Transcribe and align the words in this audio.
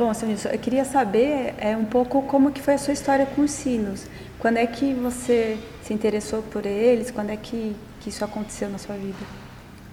Bom, 0.00 0.14
seu 0.14 0.26
Nilson, 0.26 0.48
eu 0.48 0.58
queria 0.58 0.82
saber 0.86 1.54
é, 1.58 1.76
um 1.76 1.84
pouco 1.84 2.22
como 2.22 2.50
que 2.52 2.62
foi 2.62 2.72
a 2.72 2.78
sua 2.78 2.94
história 2.94 3.26
com 3.26 3.42
os 3.42 3.50
sinos. 3.50 4.06
Quando 4.38 4.56
é 4.56 4.66
que 4.66 4.94
você 4.94 5.58
se 5.82 5.92
interessou 5.92 6.40
por 6.40 6.64
eles? 6.64 7.10
Quando 7.10 7.28
é 7.28 7.36
que, 7.36 7.76
que 8.00 8.08
isso 8.08 8.24
aconteceu 8.24 8.70
na 8.70 8.78
sua 8.78 8.96
vida? 8.96 9.18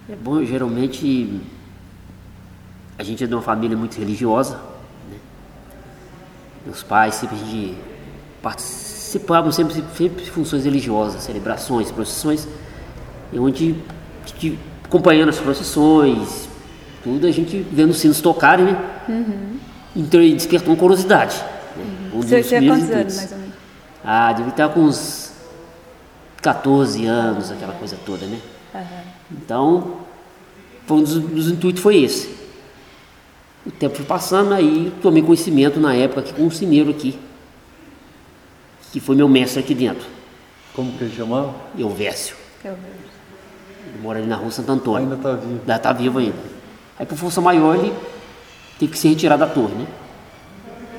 É 0.08 0.16
bom, 0.16 0.42
geralmente 0.42 1.42
a 2.96 3.02
gente 3.02 3.22
é 3.22 3.26
de 3.26 3.34
uma 3.34 3.42
família 3.42 3.76
muito 3.76 3.98
religiosa. 3.98 4.54
Né? 5.10 5.18
Meus 6.64 6.82
pais 6.82 7.16
sempre 7.16 7.36
a 7.36 7.38
gente 7.40 7.76
participavam 8.42 9.52
sempre, 9.52 9.74
sempre 9.94 10.24
de 10.24 10.30
funções 10.30 10.64
religiosas, 10.64 11.22
celebrações, 11.22 11.92
procissões, 11.92 12.48
e 13.30 13.38
onde 13.38 13.76
acompanhando 14.86 15.28
as 15.28 15.38
procissões, 15.38 16.48
tudo, 17.04 17.26
a 17.26 17.30
gente 17.30 17.58
vendo 17.70 17.90
os 17.90 17.98
sinos 17.98 18.22
tocarem, 18.22 18.64
né? 18.64 19.04
Uhum. 19.06 19.58
Então 19.98 20.20
despertou 20.20 20.72
uma 20.72 20.78
curiosidade. 20.78 21.36
Né? 21.76 22.10
Um 22.14 22.22
Você 22.22 22.40
tinha 22.40 22.62
quantos 22.62 22.88
anos, 22.88 23.16
mais 23.16 23.32
ou 23.32 23.38
menos? 23.38 23.54
Ah, 24.04 24.32
devia 24.32 24.50
estar 24.50 24.68
com 24.68 24.80
uns 24.80 25.32
14 26.40 27.04
anos, 27.04 27.50
aquela 27.50 27.72
coisa 27.72 27.98
toda, 28.06 28.24
né? 28.24 28.38
Uhum. 28.72 28.82
Então, 29.32 29.96
um 30.88 31.02
dos, 31.02 31.18
dos 31.18 31.50
intuitos 31.50 31.82
foi 31.82 31.96
esse. 31.96 32.38
O 33.66 33.72
tempo 33.72 33.96
foi 33.96 34.04
passando, 34.04 34.54
aí 34.54 34.92
tomei 35.02 35.20
conhecimento 35.20 35.80
na 35.80 35.92
época 35.94 36.20
aqui 36.20 36.32
com 36.32 36.44
um 36.44 36.50
cineiro 36.50 36.90
aqui, 36.90 37.18
que 38.92 39.00
foi 39.00 39.16
meu 39.16 39.28
mestre 39.28 39.58
aqui 39.58 39.74
dentro. 39.74 40.06
Como 40.74 40.92
que 40.92 41.04
ele 41.04 41.14
chamava? 41.14 41.52
Elvésio. 41.76 42.36
Elvésio. 42.64 43.08
Ele 43.88 44.00
mora 44.00 44.20
ali 44.20 44.28
na 44.28 44.36
rua 44.36 44.50
Santo 44.52 44.70
Antônio. 44.70 45.12
Ainda 45.12 45.16
está 45.16 45.32
vivo. 45.34 45.60
Ainda 45.60 45.76
está 45.76 45.92
vivo 45.92 46.18
ainda. 46.20 46.38
Aí 46.96 47.04
por 47.04 47.18
força 47.18 47.40
maior 47.40 47.74
ele 47.74 47.92
teve 48.78 48.92
que 48.92 48.98
se 48.98 49.08
retirar 49.08 49.36
da 49.36 49.46
torre, 49.46 49.74
né? 49.74 49.86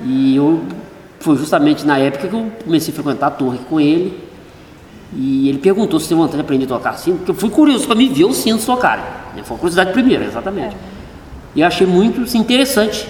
E 0.06 0.36
eu 0.36 0.64
foi 1.20 1.38
justamente 1.38 1.86
na 1.86 1.98
época 1.98 2.28
que 2.28 2.34
eu 2.34 2.52
comecei 2.64 2.92
a 2.92 2.96
frequentar 2.96 3.28
a 3.28 3.32
torre 3.32 3.60
com 3.70 3.80
ele. 3.80 4.30
E 5.14 5.50
ele 5.50 5.58
perguntou 5.58 6.00
se 6.00 6.08
tem 6.08 6.16
vontade 6.16 6.38
de 6.38 6.42
aprender 6.42 6.66
a 6.66 6.68
tocar 6.68 6.94
sino, 6.94 7.18
porque 7.18 7.32
eu 7.32 7.36
fui 7.36 7.50
curioso 7.50 7.88
para 7.88 7.96
me 7.96 8.08
ver 8.08 8.26
os 8.26 8.38
sinos 8.38 8.64
tocarem. 8.64 9.04
Né? 9.36 9.44
Foi 9.44 9.56
uma 9.56 9.60
curiosidade 9.60 9.92
primeira, 9.92 10.24
exatamente. 10.24 10.76
É. 10.76 10.80
E 11.56 11.64
achei 11.64 11.88
muito 11.88 12.22
assim, 12.22 12.38
interessante 12.38 13.08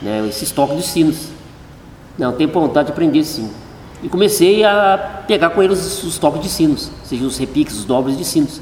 né, 0.00 0.24
esses 0.28 0.50
toques 0.52 0.76
de 0.76 0.82
sinos. 0.84 1.28
Não, 2.16 2.32
tenho 2.32 2.48
vontade 2.48 2.86
de 2.86 2.92
aprender 2.92 3.24
sim. 3.24 3.50
E 4.02 4.08
comecei 4.08 4.64
a 4.64 5.24
pegar 5.26 5.50
com 5.50 5.62
eles 5.62 5.84
os, 5.84 6.04
os 6.04 6.18
toques 6.18 6.42
de 6.42 6.48
sinos, 6.48 6.90
seja 7.04 7.24
os 7.24 7.36
repiques, 7.38 7.76
os 7.76 7.84
dobres 7.84 8.16
de 8.16 8.24
sinos. 8.24 8.60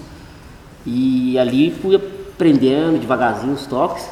E 0.87 1.39
ali 1.39 1.71
fui 1.71 1.97
aprendendo 1.97 2.99
devagarzinho 2.99 3.53
os 3.53 3.67
toques. 3.67 4.09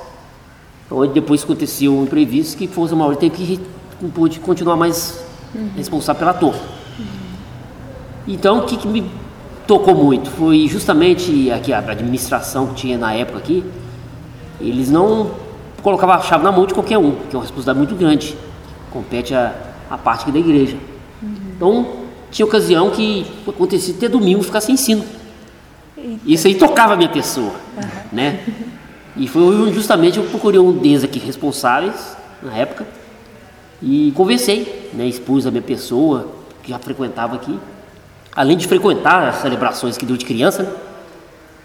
Onde 0.90 1.12
depois 1.12 1.42
aconteceu 1.42 1.96
um 1.96 2.04
imprevisto 2.04 2.56
que 2.56 2.66
Força 2.66 2.94
Maurício 2.94 3.30
teve 3.30 3.56
que 3.56 4.08
pude 4.08 4.40
continuar 4.40 4.76
mais 4.76 5.24
uhum. 5.54 5.70
responsável 5.76 6.18
pela 6.18 6.34
torre. 6.34 6.60
Uhum. 6.98 7.04
Então, 8.28 8.58
o 8.58 8.62
que, 8.62 8.76
que, 8.76 8.88
me 8.88 9.10
tocou 9.66 9.94
muito 9.94 10.30
foi 10.30 10.66
justamente 10.68 11.50
aqui 11.50 11.72
a 11.72 11.78
administração 11.78 12.68
que 12.68 12.74
tinha 12.74 12.98
na 12.98 13.14
época 13.14 13.38
aqui, 13.38 13.64
eles 14.60 14.90
não 14.90 15.30
colocavam 15.82 16.16
a 16.16 16.20
chave 16.20 16.44
na 16.44 16.52
mão 16.52 16.66
de 16.66 16.74
qualquer 16.74 16.98
um, 16.98 17.12
que 17.12 17.34
é 17.34 17.38
uma 17.38 17.42
responsabilidade 17.42 17.78
muito 17.78 17.94
grande, 17.96 18.36
compete 18.90 19.34
a, 19.34 19.54
a 19.90 19.98
parte 19.98 20.30
da 20.30 20.38
igreja. 20.38 20.76
Uhum. 21.22 21.36
Então, 21.56 21.86
tinha 22.30 22.46
ocasião 22.46 22.90
que 22.90 23.26
acontecia 23.46 23.94
até 23.94 24.08
domingo 24.08 24.42
ficar 24.42 24.60
sem 24.60 24.74
ensino. 24.74 25.04
Isso 26.26 26.48
aí 26.48 26.54
tocava 26.54 26.94
a 26.94 26.96
minha 26.96 27.08
pessoa, 27.08 27.52
né? 28.12 28.40
E 29.16 29.28
foi 29.28 29.72
justamente 29.72 30.18
eu 30.18 30.24
procurei 30.24 30.58
um 30.58 30.72
deles 30.72 31.04
aqui 31.04 31.18
responsáveis 31.18 32.16
na 32.42 32.56
época 32.56 32.86
e 33.82 34.12
conversei, 34.14 34.90
né, 34.94 35.06
expus 35.06 35.46
a 35.46 35.50
minha 35.50 35.62
pessoa, 35.62 36.28
que 36.62 36.70
já 36.70 36.78
frequentava 36.78 37.34
aqui. 37.34 37.58
Além 38.34 38.56
de 38.56 38.66
frequentar 38.66 39.28
as 39.28 39.36
celebrações 39.36 39.98
que 39.98 40.06
deu 40.06 40.16
de 40.16 40.24
criança, 40.24 40.62
né, 40.62 40.72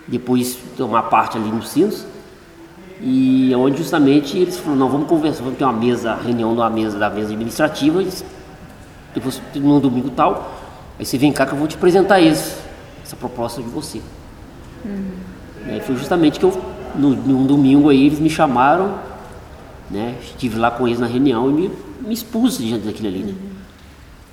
depois 0.08 0.58
tomar 0.76 1.04
parte 1.04 1.38
ali 1.38 1.50
nos 1.50 1.70
sinos. 1.70 2.06
E 3.00 3.54
onde 3.56 3.78
justamente 3.78 4.38
eles 4.38 4.58
falaram, 4.58 4.80
não, 4.80 4.90
vamos 4.90 5.08
conversar, 5.08 5.44
vamos 5.44 5.60
ter 5.60 5.64
uma 5.64 5.74
mesa, 5.74 6.16
reunião 6.16 6.56
numa 6.56 6.70
mesa 6.70 6.98
da 6.98 7.10
mesa 7.10 7.28
administrativa, 7.28 8.04
depois 9.14 9.42
no 9.56 9.80
domingo 9.80 10.10
tal, 10.10 10.60
aí 10.98 11.06
você 11.06 11.18
vem 11.18 11.32
cá 11.32 11.46
que 11.46 11.54
eu 11.54 11.58
vou 11.58 11.68
te 11.68 11.76
apresentar 11.76 12.20
esse, 12.20 12.56
essa 13.04 13.16
proposta 13.16 13.62
de 13.62 13.70
você. 13.70 14.02
Uhum. 14.84 15.76
E 15.76 15.80
foi 15.82 15.96
justamente 15.96 16.40
que 16.40 16.46
eu, 16.46 16.60
no, 16.96 17.10
num 17.10 17.46
domingo 17.46 17.90
aí, 17.90 18.08
eles 18.08 18.20
me 18.20 18.30
chamaram, 18.30 19.00
né? 19.90 20.16
Estive 20.22 20.58
lá 20.58 20.72
com 20.72 20.88
eles 20.88 21.00
na 21.00 21.08
reunião 21.08 21.50
e 21.50 21.54
me 21.54 21.72
me 22.08 22.14
expus 22.14 22.58
diante 22.58 22.86
daquilo 22.86 23.08
ali, 23.08 23.20
né? 23.20 23.36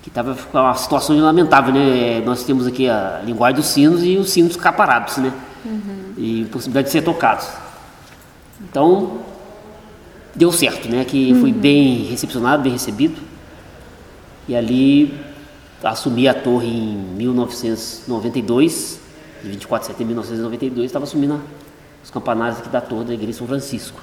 Que 0.01 0.09
estava 0.09 0.37
uma 0.53 0.73
situação 0.75 1.19
lamentável, 1.19 1.73
né? 1.73 2.21
Nós 2.21 2.43
temos 2.43 2.65
aqui 2.67 2.87
a 2.87 3.21
linguagem 3.25 3.57
dos 3.57 3.67
sinos 3.67 4.03
e 4.03 4.17
os 4.17 4.29
sinos 4.29 4.53
ficar 4.53 4.73
parados, 4.73 5.17
né? 5.17 5.33
Uhum. 5.65 6.13
E 6.17 6.45
possibilidade 6.45 6.87
de 6.87 6.91
ser 6.91 7.01
tocados. 7.01 7.47
Então, 8.61 9.19
deu 10.33 10.51
certo, 10.51 10.87
né? 10.87 11.03
Que 11.03 11.33
uhum. 11.33 11.41
fui 11.41 11.51
bem 11.51 12.05
recepcionado, 12.05 12.63
bem 12.63 12.71
recebido. 12.71 13.19
E 14.47 14.55
ali 14.55 15.19
assumi 15.83 16.27
a 16.27 16.33
torre 16.33 16.67
em 16.67 16.97
1992, 17.17 18.99
24 19.43 19.87
de 19.87 19.93
setembro 19.93 20.13
de 20.13 20.19
1992, 20.19 20.85
estava 20.85 21.05
assumindo 21.05 21.41
os 22.05 22.09
campanários 22.09 22.59
aqui 22.59 22.69
da 22.69 22.79
torre 22.79 23.03
da 23.03 23.13
igreja 23.13 23.39
São 23.39 23.47
Francisco 23.47 23.99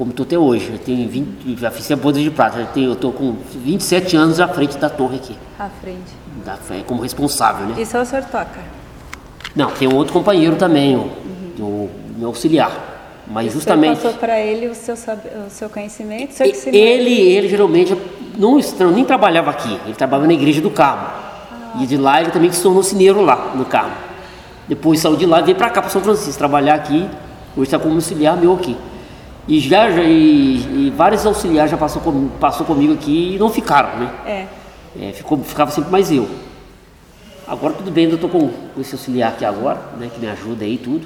como 0.00 0.12
estou 0.12 0.24
até 0.24 0.38
hoje. 0.38 0.70
Eu 0.72 0.78
tenho 0.78 1.06
20, 1.06 1.60
já 1.60 1.70
fiz 1.70 1.90
a 1.90 1.96
boda 1.96 2.18
de 2.18 2.30
prata, 2.30 2.58
eu, 2.58 2.66
tenho, 2.68 2.90
eu 2.92 2.96
tô 2.96 3.12
com 3.12 3.36
27 3.54 4.16
anos 4.16 4.40
à 4.40 4.48
frente 4.48 4.78
da 4.78 4.88
torre 4.88 5.16
aqui. 5.16 5.36
À 5.58 5.68
frente. 5.68 5.98
Da, 6.42 6.58
como 6.86 7.02
responsável, 7.02 7.66
né? 7.66 7.74
E 7.76 7.84
só 7.84 8.00
o 8.00 8.06
senhor 8.06 8.24
toca? 8.24 8.60
Não, 9.54 9.70
tem 9.72 9.86
um 9.86 9.94
outro 9.94 10.14
companheiro 10.14 10.56
também, 10.56 10.96
o, 10.96 11.00
uhum. 11.00 11.52
o 11.58 11.90
meu 12.16 12.28
auxiliar. 12.28 12.72
Mas 13.26 13.48
e 13.48 13.50
justamente. 13.50 13.96
Você 13.96 14.04
passou 14.04 14.18
para 14.18 14.40
ele 14.40 14.68
o 14.68 14.74
seu, 14.74 14.94
o 14.94 15.50
seu 15.50 15.68
conhecimento? 15.68 16.30
O 16.30 16.54
seu 16.54 16.72
ele, 16.72 17.20
ele 17.20 17.48
geralmente 17.50 17.94
não, 18.38 18.58
não, 18.58 18.90
nem 18.90 19.04
trabalhava 19.04 19.50
aqui, 19.50 19.78
ele 19.84 19.94
trabalhava 19.94 20.28
na 20.28 20.32
igreja 20.32 20.62
do 20.62 20.70
Carmo. 20.70 21.08
Ah. 21.08 21.82
E 21.82 21.86
de 21.86 21.98
lá 21.98 22.22
ele 22.22 22.30
também 22.30 22.50
se 22.50 22.62
tornou 22.62 22.82
cineiro 22.82 23.20
lá 23.20 23.52
no 23.54 23.66
Carmo. 23.66 23.92
Depois 24.70 25.00
saiu 25.00 25.16
de 25.16 25.26
lá 25.26 25.40
e 25.40 25.42
veio 25.42 25.56
para 25.56 25.68
cá, 25.68 25.82
para 25.82 25.90
São 25.90 26.00
Francisco, 26.00 26.38
trabalhar 26.38 26.74
aqui. 26.74 27.04
Hoje 27.56 27.64
está 27.64 27.76
como 27.76 27.96
auxiliar 27.96 28.36
meu 28.36 28.52
aqui. 28.52 28.76
E, 29.48 29.58
já, 29.58 29.90
já 29.90 30.00
e, 30.04 30.86
e, 30.86 30.94
vários 30.96 31.26
auxiliares 31.26 31.72
já 31.72 31.76
passou, 31.76 32.00
com, 32.00 32.28
passou 32.38 32.64
comigo 32.64 32.94
aqui 32.94 33.34
e 33.34 33.38
não 33.38 33.50
ficaram, 33.50 33.98
né? 33.98 34.12
É. 34.24 34.46
é 35.08 35.12
ficou, 35.12 35.38
ficava 35.38 35.72
sempre 35.72 35.90
mais 35.90 36.12
eu. 36.12 36.28
Agora 37.48 37.74
tudo 37.74 37.90
bem, 37.90 38.04
eu 38.04 38.14
estou 38.14 38.30
com, 38.30 38.48
com, 38.48 38.80
esse 38.80 38.94
auxiliar 38.94 39.32
aqui 39.32 39.44
agora, 39.44 39.80
né? 39.98 40.08
Que 40.14 40.20
me 40.20 40.28
ajuda 40.28 40.64
aí 40.64 40.78
tudo. 40.78 41.04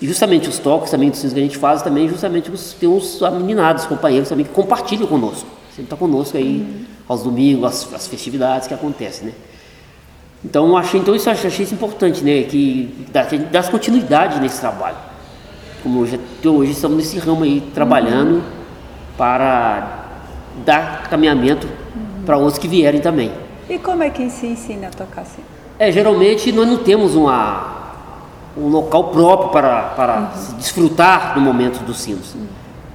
E 0.00 0.06
justamente 0.06 0.48
os 0.48 0.58
toques 0.58 0.90
também 0.90 1.10
dos 1.10 1.20
que 1.20 1.26
a 1.26 1.42
gente 1.42 1.58
faz 1.58 1.82
também, 1.82 2.08
justamente 2.08 2.50
os, 2.50 2.72
tem 2.72 2.88
uns 2.88 3.20
meninados, 3.20 3.84
companheiros 3.84 4.30
também 4.30 4.46
que 4.46 4.52
compartilham 4.52 5.06
conosco. 5.06 5.46
Sempre 5.68 5.82
está 5.82 5.96
conosco 5.96 6.38
aí 6.38 6.66
uhum. 6.66 6.84
aos 7.06 7.22
domingos, 7.22 7.66
as, 7.66 7.92
as, 7.92 8.08
festividades 8.08 8.66
que 8.66 8.72
acontecem, 8.72 9.26
né? 9.26 9.32
Então 10.44 10.76
achei, 10.76 11.00
então 11.00 11.14
isso 11.14 11.30
achei 11.30 11.64
isso 11.64 11.74
importante, 11.74 12.22
né? 12.22 12.42
Que 12.42 13.06
dá, 13.12 13.24
que 13.24 13.38
dá 13.38 13.62
continuidade 13.62 14.40
nesse 14.40 14.60
trabalho 14.60 14.96
como 15.82 16.00
hoje, 16.00 16.20
hoje 16.44 16.72
estamos 16.72 16.96
nesse 16.96 17.18
ramo 17.18 17.42
aí 17.42 17.60
trabalhando 17.74 18.36
uhum. 18.36 18.42
para 19.18 20.06
dar 20.64 21.08
caminhamento 21.08 21.66
uhum. 21.66 22.24
para 22.24 22.36
outros 22.36 22.58
que 22.58 22.68
vierem 22.68 23.00
também. 23.00 23.32
E 23.68 23.78
como 23.78 24.02
é 24.02 24.10
que 24.10 24.30
se 24.30 24.46
ensina 24.46 24.88
a 24.88 24.90
tocar 24.90 25.22
assim? 25.22 25.42
É, 25.78 25.90
geralmente 25.90 26.52
nós 26.52 26.68
não 26.68 26.78
temos 26.78 27.16
uma, 27.16 27.96
um 28.56 28.68
local 28.68 29.08
próprio 29.08 29.48
para, 29.50 29.82
para 29.96 30.18
uhum. 30.20 30.56
desfrutar 30.56 31.34
do 31.34 31.40
momento 31.40 31.84
dos 31.84 31.98
sinos. 31.98 32.34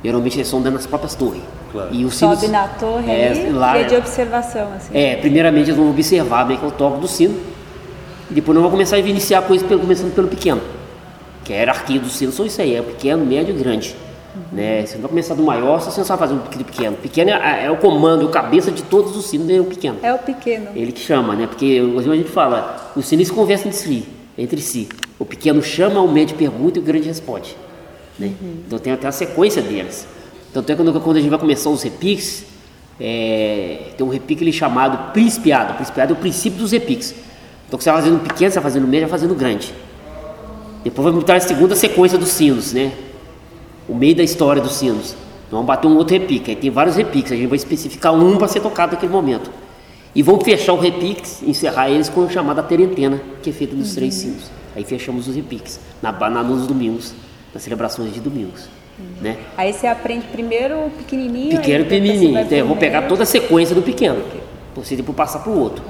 Geralmente 0.04 0.38
eles 0.38 0.48
são 0.48 0.62
dentro 0.62 0.78
das 0.78 0.88
próprias 0.88 1.16
torres. 1.16 1.42
Claro. 1.78 1.96
E 1.96 2.06
os 2.06 2.16
sinos, 2.16 2.40
Sobe 2.40 2.52
na 2.52 2.68
torre 2.68 3.12
é, 3.12 3.50
lá, 3.54 3.78
e 3.78 3.82
é 3.82 3.84
de 3.86 3.96
observação. 3.96 4.74
Assim. 4.76 4.90
É, 4.94 5.16
primeiramente 5.16 5.70
eles 5.70 5.76
vão 5.76 5.90
observar 5.90 6.46
bem 6.46 6.58
que 6.58 6.66
é 6.66 6.68
o 6.68 6.72
toque 6.72 7.00
do 7.00 7.08
sino. 7.08 7.36
E 8.30 8.34
depois 8.34 8.54
nós 8.56 8.64
vamos 8.64 8.72
começar 8.72 8.98
a 8.98 9.00
iniciar 9.00 9.40
a 9.40 9.42
coisa 9.42 9.66
começando 9.66 10.14
pelo 10.14 10.28
pequeno 10.28 10.62
que 11.48 11.54
é 11.54 11.56
a 11.56 11.60
hierarquia 11.60 12.00
dos 12.00 12.12
sinos 12.12 12.36
são 12.36 12.46
isso 12.46 12.62
aí, 12.62 12.76
é 12.76 12.82
pequeno, 12.82 13.26
médio 13.26 13.56
e 13.56 13.58
grande. 13.58 13.96
Uhum. 14.36 14.42
Né? 14.58 14.86
Você 14.86 14.96
não 14.96 15.04
vai 15.04 15.10
começar 15.10 15.34
do 15.34 15.44
maior 15.44 15.80
se 15.80 15.90
você 15.90 16.02
não 16.02 16.06
sabe 16.06 16.20
fazer 16.20 16.34
um 16.34 16.40
pequeno. 16.40 16.98
Pequeno 16.98 17.32
é, 17.32 17.66
é 17.66 17.72
o 17.72 17.78
comando, 17.78 18.24
é 18.24 18.26
o 18.26 18.30
cabeça 18.30 18.70
de 18.70 18.84
todos 18.84 19.16
os 19.16 19.28
sinos, 19.28 19.50
é 19.50 19.60
o 19.60 19.64
pequeno. 19.64 19.98
É 20.04 20.14
o 20.14 20.18
pequeno. 20.18 20.68
Ele 20.76 20.92
que 20.92 21.00
chama, 21.00 21.36
né? 21.36 21.48
Porque 21.48 21.82
a 21.98 22.16
gente 22.16 22.30
fala, 22.30 22.92
os 22.98 23.08
sinos 23.08 23.32
conversam 23.32 23.68
entre 23.68 23.80
si, 23.80 24.06
entre 24.38 24.62
si. 24.62 24.90
O 25.18 25.24
pequeno 25.24 25.64
chama, 25.64 26.02
o 26.02 26.12
médio 26.12 26.36
pergunta 26.36 26.80
e 26.80 26.82
o 26.82 26.86
grande 26.86 27.08
responde. 27.08 27.56
Né? 28.20 28.34
Uhum. 28.42 28.58
Então 28.68 28.78
tem 28.78 28.92
até 28.92 29.08
a 29.08 29.12
sequência 29.14 29.62
deles. 29.62 30.06
Tanto 30.58 30.72
é 30.72 30.76
que 30.76 30.82
quando, 30.82 31.02
quando 31.02 31.18
a 31.18 31.20
gente 31.20 31.30
vai 31.30 31.38
começar 31.38 31.70
os 31.70 31.84
repiques, 31.84 32.44
é, 33.00 33.92
tem 33.96 34.04
um 34.04 34.10
repique 34.10 34.44
ali 34.44 34.52
chamado 34.52 35.14
principiado. 35.14 35.76
Principiado 35.76 36.14
é 36.14 36.18
o 36.18 36.20
princípio 36.20 36.58
dos 36.58 36.72
repiques. 36.72 37.14
Então 37.68 37.80
você 37.80 37.92
vai 37.92 38.02
fazendo 38.02 38.24
pequeno, 38.24 38.50
você 38.50 38.60
vai 38.60 38.64
fazendo 38.64 38.88
médio, 38.88 39.08
vai 39.08 39.20
fazendo 39.20 39.36
grande. 39.36 39.72
Depois 40.84 41.04
vai 41.04 41.14
mostrar 41.14 41.36
a 41.36 41.40
segunda 41.42 41.76
sequência 41.76 42.18
dos 42.18 42.30
sinos, 42.30 42.74
né? 42.74 42.92
O 43.88 43.94
meio 43.94 44.16
da 44.16 44.24
história 44.24 44.60
dos 44.60 44.72
sinos. 44.74 45.16
vamos 45.52 45.68
bater 45.68 45.86
um 45.86 45.96
outro 45.96 46.18
repique. 46.18 46.50
Aí 46.50 46.56
tem 46.56 46.72
vários 46.72 46.96
repiques, 46.96 47.32
a 47.32 47.36
gente 47.36 47.50
vai 47.50 47.58
especificar 47.58 48.16
um 48.16 48.36
para 48.38 48.48
ser 48.48 48.62
tocado 48.62 48.94
naquele 48.94 49.12
momento. 49.12 49.52
E 50.16 50.24
vamos 50.24 50.44
fechar 50.44 50.74
o 50.74 50.80
repique, 50.80 51.22
encerrar 51.48 51.92
eles 51.92 52.10
com 52.10 52.24
a 52.24 52.30
chamada 52.30 52.64
terentena, 52.64 53.22
que 53.44 53.52
é 53.52 53.54
feita 53.54 53.76
dos 53.76 53.94
três 53.94 54.16
sinos. 54.16 54.50
Aí 54.76 54.84
fechamos 54.84 55.28
os 55.28 55.36
repiques, 55.36 55.80
na, 56.02 56.12
na, 56.12 56.42
nos 56.42 56.66
domingos, 56.66 57.14
nas 57.54 57.62
celebrações 57.62 58.12
de 58.12 58.20
domingos. 58.20 58.77
Né? 59.22 59.38
Aí 59.56 59.74
você 59.74 59.88
aprende 59.88 60.26
primeiro 60.28 60.88
o 60.88 60.90
pequenininho. 60.90 61.58
Pequeno 61.58 61.82
e 61.82 61.88
pequenininho. 61.88 62.40
Então, 62.40 62.58
eu 62.58 62.68
vou 62.68 62.78
pegar 62.78 63.04
toda 63.04 63.24
a 63.24 63.26
sequência 63.26 63.76
do 63.76 63.82
pequeno, 63.82 64.24
você 64.76 64.96
depois 64.96 65.16
passar 65.16 65.40
para 65.40 65.52
o 65.52 65.60
outro. 65.60 65.84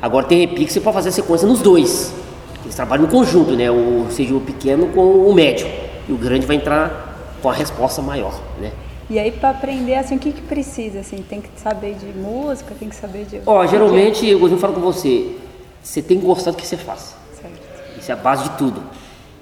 Agora 0.00 0.26
tem 0.26 0.40
repique, 0.40 0.72
você 0.72 0.80
pode 0.80 0.94
fazer 0.94 1.08
a 1.08 1.12
sequência 1.12 1.46
nos 1.46 1.60
dois. 1.60 2.12
Eles 2.64 2.74
trabalham 2.74 3.04
em 3.04 3.08
conjunto, 3.08 3.52
né? 3.52 3.70
O, 3.70 4.04
ou 4.04 4.10
seja, 4.10 4.34
o 4.34 4.40
pequeno 4.40 4.88
com 4.88 5.00
o 5.00 5.34
médio. 5.34 5.66
E 6.08 6.12
o 6.12 6.16
grande 6.16 6.46
vai 6.46 6.56
entrar 6.56 7.36
com 7.40 7.48
a 7.48 7.52
resposta 7.52 8.02
maior, 8.02 8.40
né? 8.60 8.72
E 9.08 9.18
aí 9.18 9.30
para 9.30 9.50
aprender 9.50 9.94
assim, 9.94 10.16
o 10.16 10.18
que 10.18 10.32
que 10.32 10.42
precisa 10.42 11.00
assim? 11.00 11.18
Tem 11.28 11.40
que 11.40 11.48
saber 11.56 11.94
de 11.94 12.06
música, 12.18 12.74
tem 12.78 12.88
que 12.88 12.96
saber 12.96 13.24
de 13.24 13.40
Ó, 13.46 13.60
o 13.60 13.64
que 13.64 13.70
geralmente, 13.70 14.28
eu 14.28 14.58
falar 14.58 14.74
com 14.74 14.80
você, 14.80 15.36
você 15.80 16.02
tem 16.02 16.18
que 16.18 16.26
gostar 16.26 16.50
do 16.50 16.56
que 16.56 16.66
você 16.66 16.76
faz. 16.76 17.14
Certo. 17.40 17.54
Isso 17.98 18.10
é 18.10 18.14
a 18.14 18.16
base 18.16 18.44
de 18.44 18.50
tudo. 18.58 18.82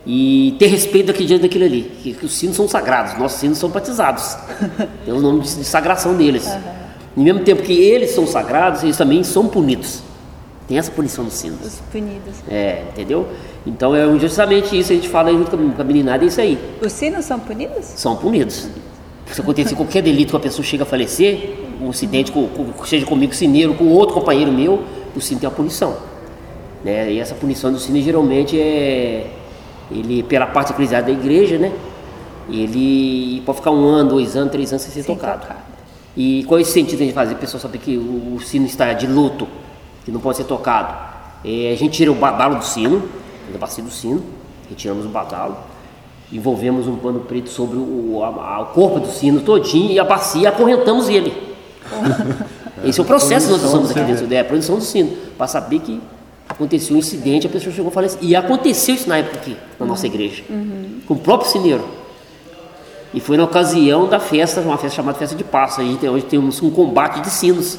E 0.06 0.54
ter 0.58 0.66
respeito 0.66 1.06
daquele 1.06 1.26
diante 1.26 1.42
daquilo 1.42 1.64
ali. 1.64 1.90
Que, 2.02 2.12
que 2.12 2.26
os 2.26 2.32
sinos 2.34 2.56
são 2.56 2.68
sagrados, 2.68 3.18
nossos 3.18 3.40
sinos 3.40 3.58
são 3.58 3.70
batizados. 3.70 4.36
Tem 5.04 5.14
o 5.14 5.20
nome 5.20 5.40
de, 5.40 5.54
de 5.56 5.64
sagração 5.64 6.14
deles. 6.14 6.46
No 7.16 7.22
mesmo 7.22 7.40
tempo 7.40 7.62
que 7.62 7.72
eles 7.72 8.10
são 8.10 8.26
sagrados, 8.26 8.82
eles 8.82 8.96
também 8.96 9.22
são 9.24 9.46
punidos. 9.48 10.02
Tem 10.68 10.76
essa 10.78 10.90
punição 10.90 11.24
dos 11.24 11.34
sinos. 11.34 11.58
Os 11.64 11.80
punidos. 11.92 12.34
É, 12.48 12.82
entendeu? 12.92 13.26
Então 13.66 13.94
é 13.94 14.18
justamente 14.18 14.78
isso 14.78 14.88
que 14.88 14.92
a 14.94 14.96
gente 14.96 15.08
fala 15.08 15.30
junto 15.30 15.50
com 15.56 15.56
a- 15.56 15.80
a 15.80 15.84
meninada, 15.84 16.24
é 16.24 16.26
isso 16.28 16.40
aí. 16.40 16.58
Os 16.82 16.92
sinos 16.92 17.24
são 17.24 17.38
punidos? 17.40 17.84
São 17.84 18.16
punidos. 18.16 18.66
Se 19.30 19.40
acontecer 19.40 19.74
qualquer 19.74 20.02
delito 20.02 20.30
que 20.30 20.36
a 20.36 20.40
pessoa 20.40 20.64
chega 20.64 20.82
a 20.82 20.86
falecer, 20.86 21.54
um 21.80 21.88
acidente, 21.90 22.30
com, 22.30 22.46
com- 22.48 22.84
seja 22.84 23.06
comigo, 23.06 23.34
sineiro, 23.34 23.74
com 23.74 23.88
outro 23.88 24.14
companheiro 24.14 24.52
meu, 24.52 24.82
o 25.16 25.20
sino 25.20 25.40
tem 25.40 25.48
uma 25.48 25.54
punição. 25.54 25.96
Né? 26.84 27.12
E 27.12 27.18
essa 27.20 27.34
punição 27.34 27.72
do 27.72 27.78
sino 27.78 28.00
geralmente 28.02 28.58
é 28.60 29.26
ele 29.90 30.22
pela 30.22 30.46
parte 30.46 30.72
eclesiástica 30.72 31.12
da 31.14 31.20
igreja, 31.22 31.58
né? 31.58 31.72
Ele 32.50 33.42
pode 33.46 33.58
ficar 33.58 33.70
um 33.70 33.84
ano, 33.86 34.10
dois 34.10 34.36
anos, 34.36 34.52
três 34.52 34.70
anos 34.72 34.82
sem 34.82 34.92
ser 34.92 35.02
Sem 35.02 35.14
tocado. 35.16 35.40
tocado. 35.42 35.60
E 36.16 36.44
qual 36.44 36.58
é 36.58 36.62
esse 36.62 36.72
sentido 36.72 37.04
de 37.04 37.12
fazer 37.12 37.34
a 37.34 37.38
pessoa 37.38 37.60
saber 37.60 37.78
que 37.78 37.96
o, 37.96 38.34
o 38.36 38.40
sino 38.40 38.66
está 38.66 38.92
de 38.92 39.06
luto, 39.06 39.48
que 40.04 40.10
não 40.12 40.20
pode 40.20 40.36
ser 40.36 40.44
tocado? 40.44 40.94
É, 41.44 41.72
a 41.72 41.76
gente 41.76 41.92
tira 41.96 42.12
o 42.12 42.14
badalo 42.14 42.56
do 42.56 42.64
sino, 42.64 43.02
da 43.52 43.58
bacia 43.58 43.82
do 43.82 43.90
sino, 43.90 44.22
retiramos 44.68 45.04
o 45.04 45.08
badalo, 45.08 45.56
envolvemos 46.32 46.86
um 46.86 46.96
pano 46.96 47.20
preto 47.20 47.48
sobre 47.50 47.76
o, 47.78 48.20
a- 48.22 48.60
o 48.60 48.66
corpo 48.66 49.00
do 49.00 49.08
sino 49.08 49.40
todinho 49.40 49.90
e 49.90 49.98
a 49.98 50.04
bacia 50.04 50.48
acorrentamos 50.50 51.08
ele. 51.08 51.32
Esse 52.84 53.00
é 53.00 53.02
o 53.02 53.06
processo 53.06 53.46
que 53.46 53.52
nós 53.52 53.64
usamos 53.64 53.90
aqui 53.90 54.00
dentro, 54.00 54.32
é 54.32 54.40
a 54.40 54.44
punição 54.44 54.76
do 54.76 54.82
sino, 54.82 55.10
para 55.38 55.46
saber 55.46 55.78
que 55.80 56.00
aconteceu 56.54 56.96
um 56.96 56.98
incidente, 56.98 57.46
a 57.46 57.50
pessoa 57.50 57.74
chegou 57.74 57.90
a 57.90 57.92
falecer. 57.92 58.18
E 58.22 58.34
aconteceu 58.34 58.94
isso 58.94 59.08
na 59.08 59.18
época 59.18 59.36
aqui, 59.36 59.56
na 59.78 59.84
nossa 59.84 60.06
igreja, 60.06 60.42
com 61.06 61.14
o 61.14 61.18
próprio 61.18 61.50
sineiro. 61.50 61.84
E 63.12 63.20
foi 63.20 63.36
na 63.36 63.44
ocasião 63.44 64.08
da 64.08 64.18
festa, 64.18 64.60
uma 64.60 64.76
festa 64.76 64.96
chamada 64.96 65.18
Festa 65.18 65.36
de 65.36 65.44
Páscoa. 65.44 65.84
A 65.84 65.86
gente, 65.86 66.08
hoje 66.08 66.24
temos 66.24 66.60
um 66.62 66.70
combate 66.70 67.20
de 67.20 67.30
sinos 67.30 67.78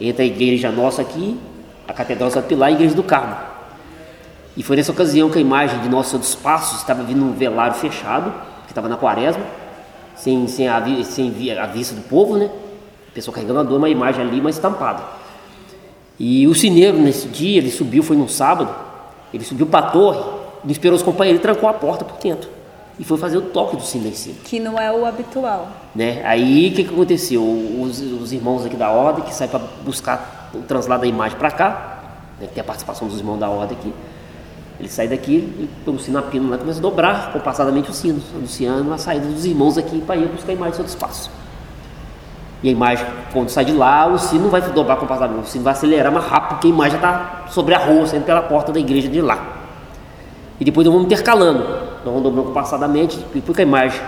entre 0.00 0.24
a 0.24 0.26
igreja 0.26 0.70
nossa 0.70 1.00
aqui, 1.00 1.38
a 1.86 1.92
Catedral 1.92 2.30
São 2.30 2.42
Pilar 2.42 2.70
e 2.70 2.72
a 2.72 2.76
Igreja 2.76 2.94
do 2.94 3.02
Carmo. 3.02 3.36
E 4.56 4.62
foi 4.62 4.76
nessa 4.76 4.92
ocasião 4.92 5.30
que 5.30 5.38
a 5.38 5.40
imagem 5.40 5.80
de 5.80 5.88
Nossa 5.88 6.10
Senhora 6.10 6.26
dos 6.26 6.34
Passos 6.34 6.80
estava 6.80 7.02
vindo 7.02 7.24
um 7.24 7.32
velário 7.32 7.74
fechado, 7.76 8.30
que 8.64 8.72
estava 8.72 8.88
na 8.88 8.96
quaresma, 8.96 9.42
sem, 10.14 10.46
sem, 10.48 10.68
a, 10.68 10.82
sem 11.04 11.32
a 11.58 11.66
vista 11.66 11.94
do 11.94 12.02
povo, 12.02 12.36
né? 12.36 12.50
A 13.08 13.14
pessoa 13.14 13.34
carregando 13.34 13.60
a 13.60 13.62
dor, 13.62 13.78
uma 13.78 13.88
imagem 13.88 14.22
ali, 14.22 14.40
mas 14.40 14.56
estampada. 14.56 15.02
E 16.18 16.46
o 16.46 16.54
sineiro, 16.54 16.98
nesse 16.98 17.28
dia, 17.28 17.58
ele 17.58 17.70
subiu, 17.70 18.02
foi 18.02 18.16
num 18.16 18.28
sábado, 18.28 18.74
ele 19.32 19.44
subiu 19.44 19.66
para 19.66 19.86
a 19.86 19.90
torre, 19.90 20.20
não 20.62 20.70
esperou 20.70 20.96
os 20.96 21.02
companheiros 21.02 21.40
e 21.40 21.42
trancou 21.42 21.68
a 21.68 21.72
porta 21.72 22.04
por 22.04 22.18
dentro. 22.18 22.48
E 22.98 23.04
foi 23.04 23.16
fazer 23.16 23.38
o 23.38 23.42
toque 23.42 23.76
do 23.76 23.82
sino 23.82 24.04
lá 24.04 24.10
em 24.10 24.14
cima. 24.14 24.36
Que 24.44 24.60
não 24.60 24.78
é 24.78 24.92
o 24.92 25.06
habitual. 25.06 25.68
Né? 25.94 26.22
Aí 26.24 26.68
o 26.70 26.74
que, 26.74 26.84
que 26.84 26.92
aconteceu? 26.92 27.42
Os, 27.42 28.00
os 28.00 28.32
irmãos 28.32 28.64
aqui 28.64 28.76
da 28.76 28.90
ordem 28.90 29.24
que 29.24 29.34
saem 29.34 29.50
para 29.50 29.60
buscar 29.84 30.50
o 30.54 30.58
translado 30.58 31.02
da 31.02 31.08
imagem 31.08 31.38
para 31.38 31.50
cá, 31.50 32.02
né? 32.38 32.46
que 32.46 32.54
tem 32.54 32.60
a 32.60 32.64
participação 32.64 33.08
dos 33.08 33.18
irmãos 33.18 33.38
da 33.38 33.48
ordem 33.48 33.76
aqui, 33.78 33.92
eles 34.78 34.92
saem 34.92 35.08
daqui 35.08 35.32
e 35.32 35.68
põem 35.84 35.96
o 35.96 35.98
sino 35.98 36.18
a 36.18 36.22
pino 36.22 36.50
lá 36.50 36.56
e 36.56 36.58
começam 36.58 36.80
a 36.80 36.82
dobrar 36.82 37.32
compassadamente 37.32 37.90
os 37.90 37.96
sinos, 37.96 38.24
anunciando 38.34 38.92
a 38.92 38.98
saída 38.98 39.26
dos 39.26 39.44
irmãos 39.44 39.78
aqui 39.78 40.00
para 40.00 40.16
ir 40.16 40.26
buscar 40.28 40.50
a 40.50 40.54
imagem 40.54 40.72
do 40.72 40.76
Santo 40.78 40.88
Espaço. 40.88 41.30
E 42.62 42.68
a 42.68 42.72
imagem, 42.72 43.04
quando 43.32 43.48
sai 43.48 43.64
de 43.64 43.72
lá, 43.72 44.06
o 44.06 44.18
sino 44.18 44.44
não 44.44 44.50
vai 44.50 44.60
dobrar 44.60 44.96
compassadamente, 44.96 45.48
o 45.48 45.50
sino 45.50 45.64
vai 45.64 45.72
acelerar 45.72 46.12
mais 46.12 46.24
rápido, 46.24 46.48
porque 46.50 46.68
a 46.68 46.70
imagem 46.70 46.92
já 46.92 46.96
está 46.98 47.44
sobre 47.48 47.74
a 47.74 47.78
rua, 47.78 48.06
saindo 48.06 48.24
pela 48.24 48.42
porta 48.42 48.70
da 48.72 48.78
igreja 48.78 49.08
de 49.08 49.20
lá. 49.20 49.38
E 50.60 50.64
depois 50.64 50.84
nós 50.86 50.92
vamos 50.94 51.06
intercalando. 51.06 51.58
Nós 51.58 52.04
vamos 52.04 52.22
dobrando 52.22 52.48
compassadamente, 52.48 53.18
depois 53.34 53.56
que 53.56 53.62
a 53.62 53.64
imagem 53.66 54.00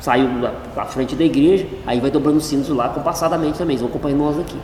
saiu 0.00 0.28
da- 0.74 0.84
frente 0.84 1.14
da 1.14 1.24
igreja, 1.24 1.66
aí 1.86 2.00
vai 2.00 2.10
dobrando 2.10 2.36
os 2.38 2.44
sinos 2.44 2.68
lá 2.68 2.88
compassadamente 2.88 3.56
também, 3.56 3.74
eles 3.74 3.80
vão 3.82 3.88
acompanhando 3.88 4.18
nós 4.20 4.38
aqui. 4.38 4.58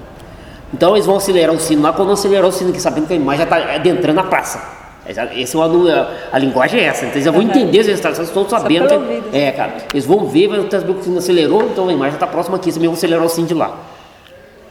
Então 0.75 0.95
eles 0.95 1.07
vão 1.07 1.17
acelerar 1.17 1.55
o 1.55 1.59
sino 1.59 1.81
lá, 1.83 1.93
quando 1.93 2.13
acelerar 2.13 2.47
o 2.47 2.53
sino 2.53 2.69
aqui, 2.71 2.81
sabendo 2.81 3.07
que 3.07 3.15
a 3.15 3.17
imagem 3.17 3.47
já 3.47 3.57
está 3.57 3.75
adentrando 3.75 4.17
na 4.17 4.25
praça. 4.25 4.78
Essa, 5.09 5.25
esse 5.35 5.57
é 5.57 5.59
uma, 5.59 5.91
a, 5.91 6.09
a 6.33 6.39
linguagem 6.39 6.79
é 6.81 6.85
essa, 6.85 7.01
então 7.07 7.15
eles 7.15 7.25
já 7.25 7.31
vão 7.31 7.41
entender, 7.41 7.79
eles 7.79 7.89
estão 7.99 8.13
estão 8.13 8.47
sabendo. 8.49 8.87
que- 8.89 8.95
ouvido. 8.95 9.29
é, 9.33 9.51
cara, 9.53 9.77
eles 9.93 10.05
vão 10.05 10.27
ver, 10.27 10.49
que 10.69 10.77
o 10.77 11.03
sino 11.03 11.19
acelerou, 11.19 11.63
então 11.63 11.89
a 11.89 11.93
imagem 11.93 12.15
está 12.15 12.27
próxima 12.27 12.57
aqui, 12.57 12.71
você 12.71 12.79
mesmo 12.79 12.93
vai 12.93 12.99
acelerar 12.99 13.25
o 13.25 13.29
sino 13.31 13.47
de 13.47 13.55
lá. 13.55 13.77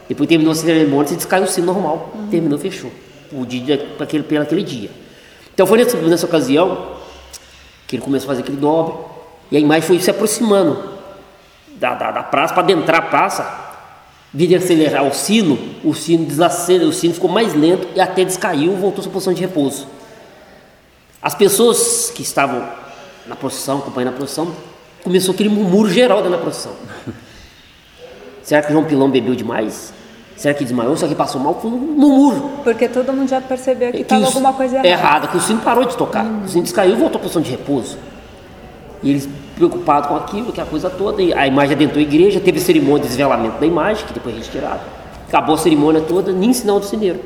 Depois 0.07 0.29
terminou 0.29 0.51
a 0.51 0.55
cerimônia, 0.55 1.07
você 1.07 1.15
descaiu 1.15 1.43
o 1.43 1.47
sino 1.47 1.65
normal. 1.67 2.11
Terminou, 2.31 2.57
fechou. 2.59 2.91
O 3.31 3.45
dia, 3.45 3.77
para 3.97 4.05
aquele, 4.05 4.23
pelo 4.23 4.43
aquele 4.43 4.63
dia. 4.63 4.89
Então 5.53 5.65
foi 5.67 5.79
nessa, 5.79 5.97
nessa 5.97 6.25
ocasião 6.25 6.91
que 7.87 7.95
ele 7.95 8.03
começou 8.03 8.27
a 8.27 8.29
fazer 8.29 8.41
aquele 8.43 8.57
dobre. 8.57 8.93
E 9.51 9.57
a 9.57 9.59
imagem 9.59 9.81
foi 9.81 9.99
se 9.99 10.09
aproximando 10.09 10.77
da, 11.77 11.93
da, 11.95 12.11
da 12.11 12.23
praça, 12.23 12.53
para 12.53 12.63
adentrar 12.63 12.99
a 12.99 13.01
praça. 13.01 13.65
Vira 14.33 14.49
de 14.49 14.55
acelerar 14.63 15.03
o 15.05 15.13
sino, 15.13 15.57
o 15.83 15.93
sino 15.93 16.25
desacelera, 16.25 16.85
o 16.87 16.93
sino 16.93 17.13
ficou 17.13 17.29
mais 17.29 17.53
lento 17.53 17.87
e 17.95 17.99
até 17.99 18.23
descaiu, 18.23 18.73
voltou 18.75 18.99
à 18.99 19.03
sua 19.03 19.11
posição 19.11 19.33
de 19.33 19.41
repouso. 19.41 19.87
As 21.27 21.35
pessoas 21.35 22.09
que 22.15 22.21
estavam 22.21 22.63
na 23.27 23.35
procissão, 23.35 23.79
acompanhando 23.79 24.13
a 24.13 24.15
procissão, 24.15 24.47
começou 25.03 25.33
aquele 25.33 25.49
murmúrio 25.49 25.93
geral 25.93 26.19
dentro 26.19 26.37
da 26.37 26.37
procissão. 26.37 26.71
Será 28.41 28.61
que 28.61 28.69
o 28.69 28.71
João 28.71 28.85
Pilão 28.85 29.11
bebeu 29.11 29.35
demais? 29.35 29.91
Será 30.37 30.53
que 30.53 30.63
desmaiou? 30.63 30.95
Será 30.95 31.09
que 31.09 31.15
passou 31.15 31.41
mal? 31.41 31.59
Foi 31.61 31.69
um 31.69 31.75
murmúrio. 31.75 32.49
Porque 32.63 32.87
todo 32.87 33.11
mundo 33.11 33.27
já 33.27 33.41
percebeu 33.41 33.91
que 33.91 33.97
É 33.97 34.01
estava 34.03 34.25
alguma 34.25 34.53
coisa 34.53 34.77
é 34.77 34.87
errada. 34.87 34.87
errada, 34.87 35.27
que 35.27 35.35
o 35.35 35.41
sino 35.41 35.59
parou 35.59 35.83
de 35.83 35.97
tocar. 35.97 36.23
O 36.25 36.47
sino 36.47 36.63
descaiu 36.63 36.93
e 36.93 36.95
voltou 36.95 37.19
à 37.19 37.21
posição 37.21 37.41
de 37.41 37.51
repouso. 37.51 37.97
E 39.03 39.09
eles 39.09 39.27
preocupados 39.53 40.07
com 40.07 40.15
aquilo, 40.15 40.53
que 40.53 40.61
a 40.61 40.65
coisa 40.65 40.89
toda. 40.89 41.21
E 41.21 41.33
a 41.33 41.45
imagem 41.45 41.75
adentrou 41.75 41.99
a 41.99 42.03
igreja, 42.07 42.39
teve 42.39 42.61
cerimônia 42.61 43.01
de 43.01 43.09
desvelamento 43.09 43.59
da 43.59 43.65
imagem, 43.65 44.05
que 44.05 44.13
depois 44.13 44.33
é 44.33 44.37
retirada. 44.37 44.79
Acabou 45.27 45.55
a 45.55 45.57
cerimônia 45.57 45.99
toda, 45.99 46.31
nem 46.31 46.53
sinal 46.53 46.79
do 46.79 46.85
sineiro. 46.85 47.19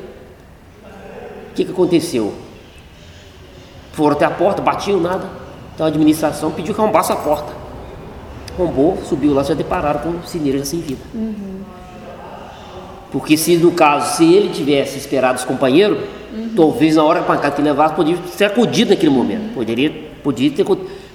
O 1.52 1.54
que, 1.54 1.64
que 1.64 1.70
aconteceu? 1.70 2.34
Foram 3.92 4.16
até 4.16 4.24
a 4.24 4.30
porta, 4.30 4.60
batiam 4.62 5.00
nada. 5.00 5.28
Então 5.74 5.86
a 5.86 5.88
administração 5.88 6.50
pediu 6.50 6.74
que 6.74 6.80
arrombasse 6.80 7.12
a 7.12 7.16
porta. 7.16 7.52
Arrombou, 8.54 8.98
subiu 9.08 9.32
lá, 9.32 9.42
já 9.42 9.54
depararam 9.54 10.00
com 10.00 10.08
o 10.10 10.26
sineiro 10.26 10.58
já 10.58 10.64
sem 10.64 10.80
vida. 10.80 11.00
Porque 13.10 13.36
se 13.36 13.56
no 13.56 13.72
caso, 13.72 14.16
se 14.16 14.32
ele 14.32 14.48
tivesse 14.48 14.98
esperado 14.98 15.38
os 15.38 15.44
companheiros, 15.44 15.98
talvez 16.56 16.96
na 16.96 17.04
hora 17.04 17.20
que 17.20 17.24
a 17.24 17.28
pancada 17.28 17.54
que 17.54 17.62
levasse, 17.62 17.94
poderia 17.94 18.18
ser 18.28 18.44
acudido 18.44 18.90
naquele 18.90 19.12
momento. 19.12 19.54
Poderia, 19.54 19.90
poderia 20.22 20.50
ter 20.50 20.64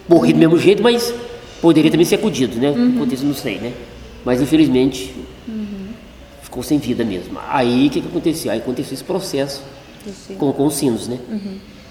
morrido 0.07 0.37
do 0.37 0.39
mesmo 0.39 0.57
jeito, 0.59 0.83
mas 0.83 1.13
poderia 1.61 1.89
também 1.89 2.05
ser 2.05 2.15
acudido, 2.15 2.57
né? 2.59 2.69
Aconteceu, 2.95 3.27
não 3.27 3.33
sei, 3.33 3.57
né? 3.59 3.73
Mas 4.23 4.41
infelizmente 4.41 5.13
ficou 6.43 6.61
sem 6.61 6.77
vida 6.77 7.03
mesmo. 7.03 7.37
Aí 7.49 7.87
o 7.87 7.89
que, 7.89 8.01
que 8.01 8.07
aconteceu? 8.07 8.51
Aí 8.51 8.59
aconteceu 8.59 8.93
esse 8.93 9.03
processo 9.03 9.63
com, 10.37 10.53
com 10.53 10.65
os 10.65 10.75
sinos, 10.75 11.07
né? 11.07 11.17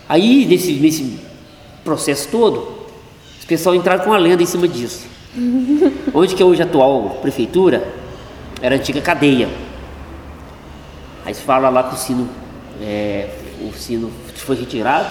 Aí 0.08 0.46
nesse, 0.46 0.72
nesse 0.75 1.18
processo 1.84 2.28
todo, 2.28 2.68
os 3.38 3.44
pessoal 3.44 3.75
entraram 3.75 4.04
com 4.04 4.10
uma 4.10 4.18
lenda 4.18 4.42
em 4.42 4.46
cima 4.46 4.66
disso. 4.68 5.06
Onde 6.14 6.34
que 6.34 6.42
é 6.42 6.46
hoje 6.46 6.62
a 6.62 6.64
atual 6.64 7.18
prefeitura 7.22 7.86
era 8.60 8.75
a 8.75 8.78
antiga 8.78 9.00
cadeia. 9.00 9.48
Aí 11.25 11.34
se 11.34 11.42
fala 11.42 11.68
lá 11.68 11.82
que 11.84 11.94
o 11.94 11.98
sino, 11.98 12.28
é, 12.80 13.28
o 13.60 13.72
sino 13.72 14.10
foi 14.34 14.56
retirado, 14.56 15.08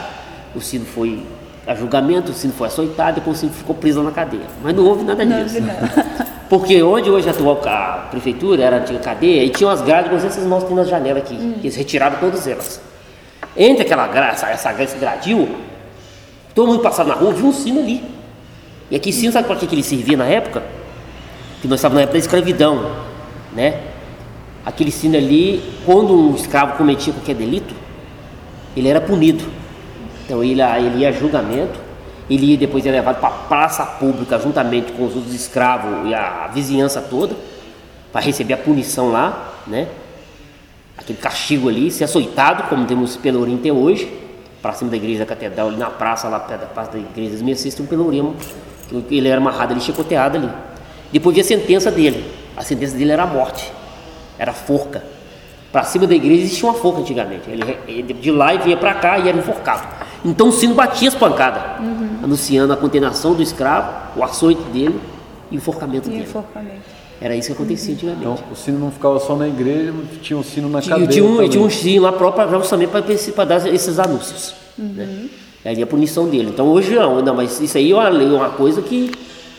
o 0.55 0.61
sino 0.61 0.85
foi 0.85 1.21
a 1.67 1.75
julgamento, 1.75 2.31
o 2.31 2.33
sino 2.33 2.53
foi 2.53 2.67
açoitado, 2.67 3.15
depois 3.15 3.37
o 3.37 3.39
sino 3.41 3.51
ficou 3.51 3.75
preso 3.75 4.01
na 4.01 4.11
cadeia. 4.11 4.45
Mas 4.63 4.73
não 4.75 4.85
houve 4.85 5.03
nada 5.03 5.25
Não, 5.25 5.43
disso. 5.43 5.57
Porque 6.49 6.81
onde 6.83 7.09
hoje 7.09 7.27
atua 7.27 7.59
a 7.65 8.07
prefeitura, 8.11 8.63
era 8.63 8.77
a 8.77 8.79
antiga 8.79 8.99
cadeia, 8.99 9.43
e 9.43 9.49
tinha 9.49 9.67
umas 9.67 9.81
grades, 9.81 10.09
como 10.09 10.21
vocês 10.21 10.45
mostram 10.45 10.75
nas 10.75 10.87
janelas 10.87 11.23
aqui, 11.23 11.35
que 11.35 11.67
eles 11.67 11.75
retiraram 11.75 12.19
todas 12.19 12.47
elas. 12.47 12.79
Entre 13.55 13.83
aquela 13.83 14.07
grade, 14.07 14.43
essa, 14.45 14.83
esse 14.83 14.97
gradil, 14.97 15.55
todo 16.53 16.67
mundo 16.67 16.81
passava 16.81 17.09
na 17.09 17.15
rua, 17.15 17.33
viu 17.33 17.47
um 17.47 17.53
sino 17.53 17.79
ali. 17.79 18.03
E 18.91 18.95
aqui 18.95 19.11
sino, 19.11 19.31
sabe 19.31 19.47
para 19.47 19.55
que, 19.55 19.73
ele 19.73 19.83
servia 19.83 20.17
na 20.17 20.25
época? 20.25 20.63
que 21.65 21.67
nós 21.67 21.79
estávamos 21.79 21.95
na 21.95 22.01
época 22.03 22.13
da 22.13 22.19
escravidão, 22.19 22.91
né? 23.53 23.81
Aquele 24.63 24.91
sino 24.91 25.17
ali, 25.17 25.63
quando 25.83 26.13
um 26.13 26.35
escravo 26.35 26.77
cometia 26.77 27.11
qualquer 27.11 27.33
delito, 27.33 27.73
ele 28.77 28.87
era 28.87 29.01
punido. 29.01 29.43
Então 30.23 30.43
ele, 30.43 30.61
ele 30.61 30.99
ia 30.99 31.09
a 31.09 31.11
julgamento, 31.11 31.79
ele 32.29 32.51
ia 32.51 32.57
depois 32.57 32.85
ia 32.85 32.91
levado 32.91 33.19
para 33.19 33.29
a 33.29 33.31
praça 33.31 33.83
pública 33.83 34.37
juntamente 34.37 34.91
com 34.91 35.05
os 35.05 35.15
outros 35.15 35.33
escravos 35.33 36.07
e 36.07 36.13
a 36.13 36.49
vizinhança 36.53 37.01
toda 37.01 37.35
para 38.11 38.21
receber 38.21 38.53
a 38.53 38.57
punição 38.57 39.11
lá, 39.11 39.53
né? 39.65 39.87
Aquele 40.97 41.19
castigo 41.19 41.69
ali, 41.69 41.91
ser 41.91 42.05
açoitado, 42.05 42.63
como 42.63 42.85
temos 42.85 43.17
Pelourinho 43.17 43.59
até 43.59 43.71
hoje, 43.71 44.11
para 44.61 44.73
cima 44.73 44.89
da 44.89 44.97
igreja 44.97 45.19
da 45.19 45.25
catedral, 45.25 45.67
ali 45.67 45.77
na 45.77 45.89
praça, 45.89 46.27
lá 46.27 46.39
perto 46.39 46.61
da 46.61 46.67
praça 46.67 46.91
da 46.91 46.99
igreja 46.99 47.31
das 47.31 47.41
Mercês, 47.41 47.75
tem 47.75 47.85
um 47.85 47.87
Pelourinho, 47.87 48.35
que 49.07 49.15
ele 49.15 49.27
era 49.27 49.39
amarrado 49.39 49.73
ali, 49.73 49.81
chicoteado 49.81 50.37
ali. 50.37 50.49
Depois 51.11 51.35
veio 51.35 51.45
a 51.45 51.47
sentença 51.47 51.91
dele, 51.91 52.25
a 52.55 52.61
sentença 52.61 52.95
dele 52.95 53.11
era 53.11 53.23
a 53.23 53.27
morte, 53.27 53.71
era 54.39 54.53
forca. 54.53 55.03
Para 55.71 55.83
cima 55.83 56.07
da 56.07 56.15
igreja 56.15 56.43
existia 56.43 56.69
uma 56.69 56.73
forca 56.73 57.01
antigamente. 57.01 57.49
Ele, 57.49 57.77
ele 57.85 58.13
de 58.13 58.31
lá 58.31 58.53
e 58.53 58.59
vinha 58.59 58.77
para 58.77 58.93
cá 58.93 59.19
e 59.19 59.27
era 59.27 59.37
enforcado. 59.37 59.85
Então 60.23 60.47
o 60.47 60.51
sino 60.51 60.73
batia 60.73 61.09
as 61.09 61.15
pancadas, 61.15 61.61
uhum. 61.79 62.19
anunciando 62.23 62.71
a 62.71 62.77
condenação 62.77 63.33
do 63.33 63.43
escravo, 63.43 63.93
o 64.17 64.23
açoite 64.23 64.61
dele 64.71 64.99
e 65.51 65.55
o 65.55 65.57
enforcamento 65.57 66.07
e 66.07 66.11
dele. 66.11 66.23
Enforcamento. 66.23 66.94
Era 67.21 67.35
isso 67.35 67.47
que 67.47 67.53
acontecia 67.53 67.89
uhum. 67.89 67.95
antigamente. 67.95 68.21
Então 68.21 68.51
o 68.51 68.55
sino 68.55 68.79
não 68.79 68.91
ficava 68.91 69.19
só 69.19 69.35
na 69.35 69.47
igreja, 69.47 69.93
tinha 70.21 70.37
um 70.37 70.43
sino 70.43 70.69
na 70.69 70.81
tinha, 70.81 70.95
cadeia. 70.95 71.09
Tinha 71.09 71.25
um, 71.25 71.49
tinha 71.49 71.63
um 71.63 71.69
sino 71.69 72.03
lá 72.03 72.11
próprio 72.11 72.49
justamente 72.59 72.91
para 73.33 73.45
dar 73.45 73.73
esses 73.73 73.99
anúncios. 73.99 74.53
Uhum. 74.77 74.93
Né? 74.93 75.29
Aí 75.63 75.81
a 75.81 75.87
punição 75.87 76.27
dele. 76.27 76.49
Então 76.53 76.67
hoje 76.67 76.93
não, 76.93 77.21
não, 77.21 77.35
mas 77.35 77.59
isso 77.59 77.77
aí 77.77 77.91
é 77.91 77.95
uma, 77.95 78.09
uma 78.09 78.49
coisa 78.49 78.81
que 78.81 79.11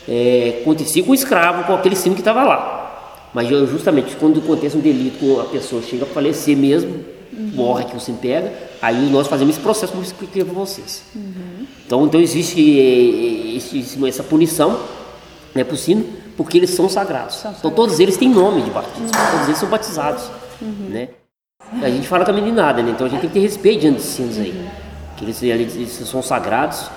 é, 0.06 0.58
acontecia 0.60 1.02
com 1.02 1.12
o 1.12 1.14
escravo, 1.14 1.64
com 1.64 1.74
aquele 1.74 1.96
sino 1.96 2.14
que 2.14 2.20
estava 2.20 2.44
lá. 2.44 3.28
Mas 3.32 3.48
justamente 3.48 4.14
quando 4.16 4.38
acontece 4.38 4.76
um 4.76 4.80
delito 4.80 5.18
com 5.18 5.40
a 5.40 5.44
pessoa 5.44 5.82
chega 5.82 6.04
a 6.04 6.06
falecer 6.06 6.56
mesmo, 6.56 7.04
uhum. 7.32 7.50
morre 7.54 7.84
que 7.84 7.96
o 7.96 8.00
sino 8.00 8.18
pega, 8.18 8.52
aí 8.80 9.08
nós 9.10 9.26
fazemos 9.26 9.54
esse 9.54 9.62
processo 9.62 9.92
como 9.92 10.04
eu 10.04 10.06
expliquei 10.06 10.44
para 10.44 10.54
vocês. 10.54 11.02
Uhum. 11.14 11.66
Então, 11.86 12.04
então 12.04 12.20
existe 12.20 12.60
esse, 13.56 14.06
essa 14.06 14.22
punição 14.22 14.78
né, 15.54 15.64
para 15.64 15.74
o 15.74 15.76
sino 15.76 16.04
porque 16.36 16.58
eles 16.58 16.70
são 16.70 16.88
sagrados. 16.88 17.36
São 17.36 17.52
então 17.58 17.70
todos 17.70 17.98
eles 17.98 18.16
têm 18.16 18.28
nome 18.28 18.62
de 18.62 18.70
batismo, 18.70 19.04
uhum. 19.04 19.30
todos 19.30 19.48
eles 19.48 19.58
são 19.58 19.68
batizados, 19.68 20.24
uhum. 20.60 20.88
né? 20.88 21.08
A 21.82 21.90
gente 21.90 22.06
fala 22.06 22.24
com 22.24 22.30
a 22.30 22.34
meninada, 22.34 22.82
né? 22.82 22.92
Então 22.92 23.06
a 23.06 23.10
gente 23.10 23.20
tem 23.20 23.30
que 23.30 23.34
ter 23.34 23.40
respeito 23.40 23.80
diante 23.80 23.96
dos 23.96 24.06
sinos 24.06 24.38
aí. 24.38 24.54
Que 25.16 25.24
eles, 25.24 25.42
eles, 25.42 25.90
são 25.90 26.22
sagrados, 26.22 26.88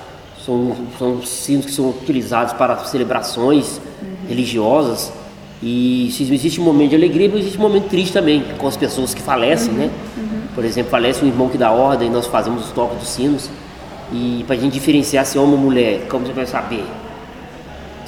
são, 0.46 0.76
são 0.98 1.24
sinos 1.24 1.66
que 1.66 1.72
são 1.72 1.90
utilizados 1.90 2.54
para 2.54 2.78
celebrações 2.86 3.82
religiosas. 4.28 5.12
E 5.62 6.10
se 6.12 6.32
existe 6.32 6.62
um 6.62 6.64
momento 6.64 6.92
de 6.92 6.96
alegria, 6.96 7.28
existe 7.36 7.58
um 7.58 7.62
momento 7.62 7.90
triste 7.90 8.14
também, 8.14 8.46
com 8.58 8.68
as 8.68 8.78
pessoas 8.78 9.14
que 9.14 9.22
falecem, 9.22 9.74
né? 9.74 9.90
Uhum. 10.16 10.24
Uhum. 10.24 10.42
Por 10.54 10.64
exemplo, 10.64 10.92
falece 10.92 11.24
um 11.26 11.28
irmão 11.28 11.50
que 11.50 11.58
dá 11.58 11.72
ordem, 11.72 12.10
nós 12.10 12.28
fazemos 12.28 12.66
os 12.66 12.72
toques 12.72 13.00
dos 13.00 13.10
sinos. 13.10 13.50
E 14.12 14.44
para 14.46 14.56
a 14.56 14.60
gente 14.60 14.74
diferenciar 14.74 15.26
se 15.26 15.38
é 15.38 15.42
homem 15.42 15.56
ou 15.56 15.60
mulher, 15.60 16.08
como 16.08 16.26
você 16.26 16.34
vai 16.34 16.46
saber? 16.46 16.84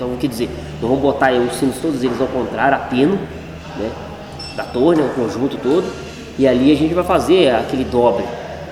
Então, 0.01 0.17
quer 0.17 0.25
dizer, 0.25 0.50
nós 0.81 0.89
vamos 0.89 1.00
botar 1.00 1.31
os 1.34 1.53
sinos 1.58 1.75
todos 1.79 2.03
eles 2.03 2.20
ao 2.20 2.25
contrário, 2.25 2.75
a 2.75 2.79
pino, 2.79 3.20
né? 3.77 3.91
Da 4.55 4.63
torre, 4.63 4.96
né? 4.96 5.03
o 5.03 5.13
conjunto 5.13 5.58
todo. 5.58 5.86
E 6.39 6.48
ali 6.48 6.72
a 6.72 6.75
gente 6.75 6.91
vai 6.96 7.03
fazer 7.03 7.53
aquele 7.53 7.84
dobre. 7.84 8.25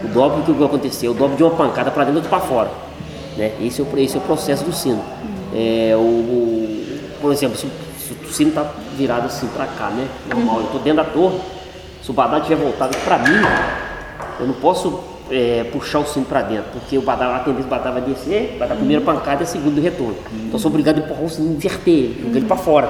O 0.04 0.08
dobre 0.08 0.42
que 0.42 0.52
vai 0.52 0.66
acontecer? 0.66 1.08
O 1.08 1.14
dobre 1.14 1.38
de 1.38 1.44
uma 1.44 1.52
pancada 1.52 1.92
para 1.92 2.06
dentro 2.06 2.26
e 2.26 2.28
para 2.28 2.40
fora. 2.40 2.72
Né? 3.38 3.52
Esse, 3.62 3.80
é 3.80 3.84
o, 3.84 4.00
esse 4.00 4.16
é 4.16 4.18
o 4.18 4.24
processo 4.24 4.64
do 4.64 4.74
sino. 4.74 5.04
É, 5.54 5.94
o, 5.96 6.00
o, 6.00 7.00
por 7.22 7.32
exemplo, 7.32 7.56
se, 7.56 7.68
se, 8.00 8.14
o 8.14 8.34
sino 8.34 8.50
está 8.50 8.66
virado 8.98 9.28
assim 9.28 9.46
para 9.50 9.68
cá, 9.68 9.92
né? 9.92 10.08
Normal, 10.28 10.62
eu 10.62 10.66
estou 10.66 10.82
dentro 10.82 11.04
da 11.04 11.12
torre. 11.12 11.38
Se 12.02 12.10
o 12.10 12.14
badá 12.14 12.40
estiver 12.40 12.56
voltado 12.56 12.98
para 13.06 13.20
mim, 13.20 13.40
eu 14.40 14.48
não 14.48 14.56
posso 14.56 15.00
é, 15.32 15.64
puxar 15.72 16.00
o 16.00 16.06
sino 16.06 16.26
para 16.26 16.42
dentro, 16.42 16.72
porque 16.74 16.98
o 16.98 17.02
badá, 17.02 17.36
a 17.36 17.40
tendência 17.40 17.66
do 17.66 17.70
badá 17.70 17.92
vai 17.92 18.02
descer, 18.02 18.56
vai 18.58 18.68
dar 18.68 18.74
a 18.74 18.78
primeira 18.78 19.04
pancada 19.04 19.42
e 19.42 19.44
a 19.44 19.48
segunda 19.48 19.80
retorno. 19.80 20.14
Uhum. 20.14 20.38
Então 20.40 20.54
eu 20.54 20.60
sou 20.60 20.70
obrigado 20.70 20.98
a 20.98 21.00
empurrar 21.00 21.24
o 21.24 21.30
sino, 21.30 21.54
inverter 21.54 21.94
ele, 21.94 22.22
jogar 22.22 22.38
ele 22.38 22.46
para 22.46 22.58
fora. 22.58 22.90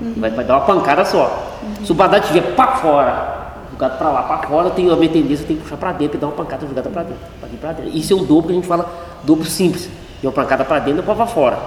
Uhum. 0.00 0.14
Vai, 0.16 0.30
vai, 0.30 0.44
dar 0.44 0.56
uma 0.58 0.66
pancada 0.66 1.04
só. 1.04 1.58
Uhum. 1.62 1.84
Se 1.84 1.92
o 1.92 1.94
badá 1.94 2.18
estiver 2.18 2.54
para 2.54 2.76
fora, 2.76 3.52
jogado 3.70 3.98
para 3.98 4.10
lá, 4.10 4.22
para 4.22 4.48
fora, 4.48 4.70
tem 4.70 4.90
a 4.90 4.96
minha 4.96 5.10
tendência, 5.10 5.42
eu 5.42 5.46
tenho 5.46 5.58
que 5.58 5.64
puxar 5.64 5.76
para 5.76 5.92
dentro 5.92 6.16
e 6.16 6.20
dar 6.20 6.26
uma 6.28 6.36
pancada 6.36 6.66
jogada 6.66 6.88
para 6.88 7.02
dentro, 7.02 7.22
para 7.60 7.72
dentro. 7.72 7.96
Isso 7.96 8.12
é 8.12 8.16
um 8.16 8.24
dobro 8.24 8.46
que 8.46 8.52
a 8.52 8.56
gente 8.56 8.66
fala 8.66 8.90
dobro 9.24 9.44
simples. 9.44 9.88
De 10.20 10.26
uma 10.26 10.32
pancada 10.32 10.64
para 10.64 10.78
dentro 10.80 11.02
e 11.02 11.02
para 11.02 11.26
fora. 11.26 11.58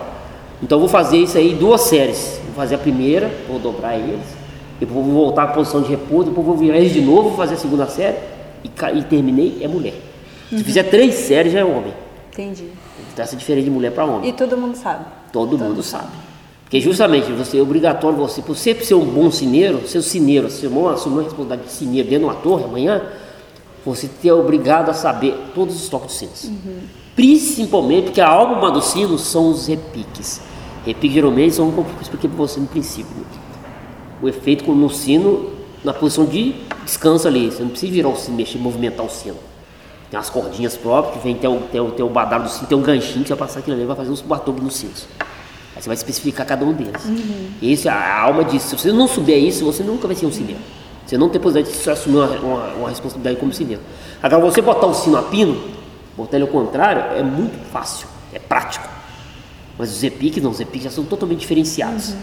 Então 0.61 0.77
eu 0.77 0.81
vou 0.81 0.89
fazer 0.89 1.17
isso 1.17 1.37
aí 1.37 1.55
duas 1.55 1.81
séries. 1.81 2.39
Vou 2.45 2.55
fazer 2.55 2.75
a 2.75 2.77
primeira, 2.77 3.31
vou 3.47 3.57
dobrar 3.57 3.95
eles, 3.97 4.21
depois 4.79 5.05
vou 5.05 5.13
voltar 5.13 5.43
à 5.43 5.47
posição 5.47 5.81
de 5.81 5.89
repouso, 5.89 6.29
depois 6.29 6.45
vou 6.45 6.55
virar 6.55 6.77
eles 6.77 6.93
de 6.93 7.01
novo, 7.01 7.29
vou 7.29 7.37
fazer 7.37 7.55
a 7.55 7.57
segunda 7.57 7.87
série 7.87 8.17
e, 8.63 8.69
e 8.99 9.03
terminei, 9.03 9.57
é 9.61 9.67
mulher. 9.67 10.12
Uhum. 10.53 10.59
Se 10.59 10.63
fizer 10.63 10.83
três 10.83 11.15
séries 11.15 11.51
já 11.51 11.59
é 11.59 11.65
homem. 11.65 11.93
Entendi. 12.31 12.69
Então 13.11 13.23
essa 13.23 13.35
diferença 13.35 13.65
de 13.65 13.71
mulher 13.71 13.91
para 13.91 14.05
homem. 14.05 14.29
E 14.29 14.33
todo 14.33 14.57
mundo 14.57 14.75
sabe. 14.75 15.05
Todo, 15.31 15.51
todo 15.51 15.63
mundo 15.63 15.83
sabe. 15.83 16.05
sabe. 16.05 16.17
Porque 16.63 16.79
justamente 16.79 17.31
você 17.31 17.59
é 17.59 17.61
obrigatório 17.61 18.17
você, 18.17 18.41
por 18.41 18.55
você 18.55 18.73
ser 18.75 18.95
um 18.95 19.05
bom 19.05 19.29
cineiro, 19.29 19.87
ser 19.87 19.99
um 19.99 20.01
cineiro, 20.01 20.49
ser 20.49 20.67
uma, 20.67 20.93
assumir 20.93 21.15
uma 21.15 21.23
responsabilidade 21.23 21.69
de 21.69 21.71
cineiro 21.71 22.09
dentro 22.09 22.27
de 22.27 22.33
uma 22.33 22.41
torre 22.41 22.63
amanhã, 22.63 23.01
você 23.85 24.09
é 24.25 24.33
obrigado 24.33 24.89
a 24.89 24.93
saber 24.93 25.37
todos 25.53 25.75
os 25.75 25.89
toques 25.89 26.07
dos 26.07 26.17
sinos. 26.17 26.43
Uhum. 26.45 26.79
Principalmente 27.15 28.05
porque 28.05 28.21
a 28.21 28.27
alma 28.27 28.71
dos 28.71 28.85
sinos 28.85 29.21
são 29.21 29.51
os 29.51 29.67
repiques. 29.67 30.41
Repiques 30.85 31.13
geralmente 31.13 31.53
são 31.53 31.71
como 31.71 31.87
eu 31.87 32.01
expliquei 32.01 32.29
para 32.29 32.37
você 32.37 32.59
no 32.59 32.67
princípio. 32.67 33.25
O 34.21 34.27
efeito 34.27 34.71
no 34.73 34.89
sino, 34.89 35.51
na 35.83 35.93
posição 35.93 36.25
de 36.25 36.55
descanso 36.83 37.27
ali. 37.27 37.51
Você 37.51 37.61
não 37.61 37.69
precisa 37.69 37.91
virar 37.91 38.09
o 38.09 38.15
sino, 38.15 38.37
mexer, 38.37 38.57
movimentar 38.57 39.05
o 39.05 39.09
sino. 39.09 39.35
Tem 40.13 40.19
as 40.19 40.29
cordinhas 40.29 40.77
próprias, 40.77 41.15
que 41.15 41.23
vem 41.23 41.33
tem 41.33 41.49
o, 41.49 41.59
tem 41.61 41.81
o, 41.81 41.89
tem 41.89 42.05
o 42.05 42.09
badalo 42.09 42.43
do 42.43 42.49
sino, 42.51 42.67
tem 42.67 42.77
um 42.77 42.83
ganchinho 42.83 43.23
que 43.23 43.29
você 43.29 43.33
vai 43.33 43.47
passar 43.47 43.61
aquilo 43.61 43.75
ali 43.75 43.83
vai 43.83 43.95
fazer 43.95 44.11
uns 44.11 44.21
batuques 44.21 44.61
nos 44.61 44.75
sinos. 44.75 45.07
Aí 45.75 45.81
você 45.81 45.89
vai 45.89 45.95
especificar 45.95 46.45
cada 46.45 46.63
um 46.63 46.71
deles. 46.71 47.03
Uhum. 47.03 47.49
Esse, 47.59 47.89
a 47.89 48.21
alma 48.21 48.43
disso. 48.43 48.69
Se 48.69 48.77
você 48.77 48.91
não 48.91 49.07
souber 49.07 49.39
isso, 49.43 49.65
você 49.65 49.81
nunca 49.81 50.05
vai 50.05 50.15
ser 50.15 50.27
um 50.27 50.31
cineiro. 50.31 50.61
Você 51.03 51.17
não 51.17 51.29
tem 51.29 51.41
possibilidade 51.41 51.81
de 51.83 51.89
assumir 51.89 52.17
uma, 52.17 52.27
uma, 52.27 52.65
uma 52.75 52.89
responsabilidade 52.89 53.37
como 53.37 53.51
cineiro. 53.51 53.81
Agora, 54.21 54.39
você 54.39 54.61
botar 54.61 54.85
o 54.85 54.93
sino 54.93 55.17
a 55.17 55.23
pino, 55.23 55.59
botar 56.15 56.37
ele 56.37 56.45
ao 56.45 56.51
contrário, 56.51 57.17
é 57.17 57.23
muito 57.23 57.57
fácil, 57.71 58.05
é 58.31 58.37
prático. 58.37 58.87
Mas 59.79 59.91
os 59.91 60.03
EPIC 60.03 60.39
não, 60.41 60.51
os 60.51 60.59
EPIC 60.59 60.83
já 60.83 60.91
são 60.91 61.05
totalmente 61.05 61.39
diferenciados. 61.39 62.09
Uhum. 62.09 62.19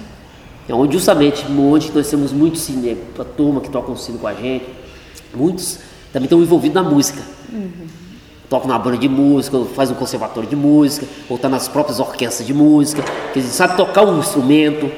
É 0.68 0.74
onde 0.74 0.92
justamente, 0.92 1.44
onde 1.50 1.90
nós 1.90 2.08
temos 2.08 2.30
muitos 2.30 2.60
cine, 2.60 2.96
a 3.18 3.24
turma 3.24 3.60
que 3.60 3.68
toca 3.68 3.90
um 3.90 3.96
sino 3.96 4.16
com 4.16 4.28
a 4.28 4.34
gente, 4.34 4.64
muitos 5.34 5.89
também 6.12 6.26
estão 6.26 6.40
envolvidos 6.40 6.82
na 6.82 6.88
música. 6.88 7.20
Uhum. 7.52 7.70
Toca 8.48 8.66
na 8.66 8.78
banda 8.78 8.98
de 8.98 9.08
música, 9.08 9.58
faz 9.76 9.90
um 9.90 9.94
conservatório 9.94 10.48
de 10.48 10.56
música, 10.56 11.06
ou 11.28 11.36
está 11.36 11.48
nas 11.48 11.68
próprias 11.68 12.00
orquestras 12.00 12.46
de 12.46 12.52
música, 12.52 13.02
quer 13.32 13.40
dizer, 13.40 13.52
sabe 13.52 13.76
tocar 13.76 14.02
um 14.02 14.18
instrumento. 14.18 14.90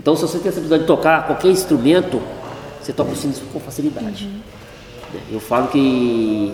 Então, 0.00 0.16
se 0.16 0.22
você 0.22 0.38
tem 0.38 0.48
essa 0.48 0.58
habilidade 0.58 0.82
de 0.82 0.86
tocar 0.86 1.26
qualquer 1.26 1.48
instrumento, 1.48 2.20
você 2.80 2.92
toca 2.92 3.12
o 3.12 3.16
sino 3.16 3.34
com 3.52 3.60
facilidade. 3.60 4.24
Uhum. 4.24 5.20
Eu 5.32 5.40
falo 5.40 5.68
que, 5.68 6.52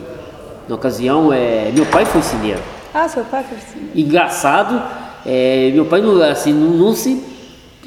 na 0.69 0.75
ocasião, 0.75 1.33
é, 1.33 1.71
meu 1.73 1.87
pai 1.87 2.05
foi 2.05 2.21
cineiro. 2.21 2.61
Ah, 2.93 3.09
seu 3.09 3.25
pai 3.25 3.45
foi 3.45 3.59
cineiro. 3.59 3.93
Engraçado, 3.95 4.83
é, 5.25 5.71
meu 5.73 5.85
pai 5.85 6.01
não, 6.01 6.21
assim, 6.23 6.53
não, 6.53 6.71
não 6.71 6.95
se, 6.95 7.23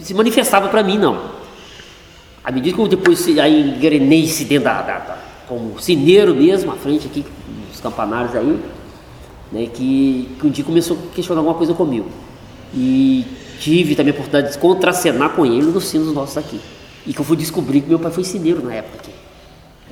se 0.01 0.13
manifestava 0.13 0.69
para 0.69 0.81
mim, 0.81 0.97
não. 0.97 1.43
À 2.43 2.51
medida 2.51 2.75
que 2.75 2.81
eu 2.81 2.87
depois 2.87 3.25
aí 3.39 3.75
engrenei-se 3.75 4.45
dentro 4.45 4.65
da, 4.65 4.81
da 4.81 5.17
como 5.53 5.79
cineiro 5.79 6.33
mesmo, 6.33 6.72
à 6.72 6.75
frente 6.75 7.05
aqui, 7.05 7.24
nos 7.69 7.79
campanários 7.79 8.36
aí, 8.36 8.60
né, 9.51 9.67
que, 9.72 10.29
que 10.39 10.48
um 10.48 10.50
dia 10.50 10.65
começou 10.65 10.98
a 10.98 11.15
questionar 11.15 11.41
alguma 11.41 11.55
coisa 11.55 11.75
comigo. 11.75 12.07
E 12.74 13.24
tive 13.60 13.95
também 13.95 14.12
a 14.12 14.15
oportunidade 14.15 14.53
de 14.53 14.60
contracenar 14.60 15.29
com 15.29 15.45
ele 15.45 15.67
nos 15.67 15.86
sinos 15.86 16.12
nossos 16.12 16.38
aqui. 16.38 16.60
E 17.05 17.13
que 17.13 17.19
eu 17.19 17.25
fui 17.25 17.38
descobrir 17.38 17.81
que 17.81 17.89
meu 17.89 18.00
pai 18.00 18.12
foi 18.12 18.24
cineiro 18.24 18.65
na 18.65 18.74
época 18.74 18.98
aqui. 18.98 19.12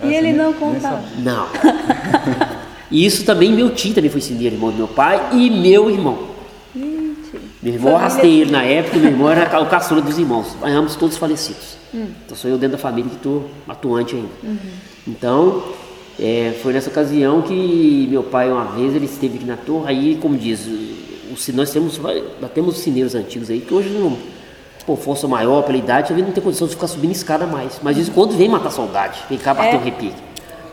E 0.03 0.15
ele 0.15 0.34
não 0.34 0.51
contava? 0.53 1.03
Não. 1.20 1.46
e 2.89 3.06
isso 3.06 3.24
também, 3.24 3.53
meu 3.53 3.70
tio 3.70 3.94
também 3.94 4.10
foi 4.10 4.22
cineiro, 4.22 4.56
irmão 4.56 4.72
do 4.72 4.77
meu 4.77 4.88
pai, 4.88 5.30
e 5.34 5.50
meu 5.51 5.91
irmão. 5.91 6.32
Gente. 6.74 7.46
Meu 7.62 7.74
irmão, 7.74 7.96
arrastei 7.96 8.41
ele 8.41 8.51
na 8.51 8.63
época, 8.63 8.98
meu 8.98 9.12
irmão 9.12 9.30
era 9.30 9.62
o 9.62 9.68
caçula 9.68 10.01
dos 10.01 10.18
irmãos, 10.18 10.58
ambos 10.63 10.96
todos 10.96 11.18
falecidos. 11.18 11.77
Hum. 11.94 12.08
Então 12.25 12.36
sou 12.36 12.50
eu 12.50 12.58
dentro 12.58 12.77
da 12.77 12.82
família 12.82 13.10
que 13.10 13.18
estou 13.18 13.50
atuante 13.68 14.15
ainda. 14.15 14.30
Uhum. 14.44 14.58
Então, 15.08 15.63
é, 16.20 16.53
foi 16.62 16.74
nessa 16.74 16.89
ocasião 16.89 17.41
que 17.41 18.08
meu 18.10 18.24
pai, 18.24 18.51
uma 18.51 18.65
vez, 18.65 18.96
ele 18.96 19.05
esteve 19.05 19.38
aqui 19.38 19.46
na 19.46 19.58
torre, 19.58 19.89
aí, 19.89 20.17
como 20.22 20.38
diz, 20.38 20.65
o, 20.67 21.51
nós 21.53 21.72
temos, 21.72 22.00
nós 22.39 22.51
temos 22.53 22.77
cineiros 22.79 23.15
antigos 23.15 23.50
aí 23.50 23.62
que 23.62 23.74
hoje 23.74 23.89
não, 23.89 24.17
por 24.86 24.98
força 24.98 25.27
maior, 25.27 25.63
pela 25.63 25.77
idade, 25.77 26.13
ele 26.13 26.22
não 26.22 26.31
tem 26.31 26.43
condição 26.43 26.67
de 26.67 26.75
ficar 26.75 26.88
subindo 26.88 27.12
escada 27.12 27.46
mais. 27.46 27.79
Mas 27.81 27.98
isso 27.98 28.12
quando 28.12 28.36
vem 28.36 28.50
matar 28.50 28.72
saudade, 28.72 29.20
vem 29.29 29.38
cá 29.38 29.53
bater 29.53 29.75
é. 29.75 29.77
um 29.77 29.84
repique. 29.84 30.22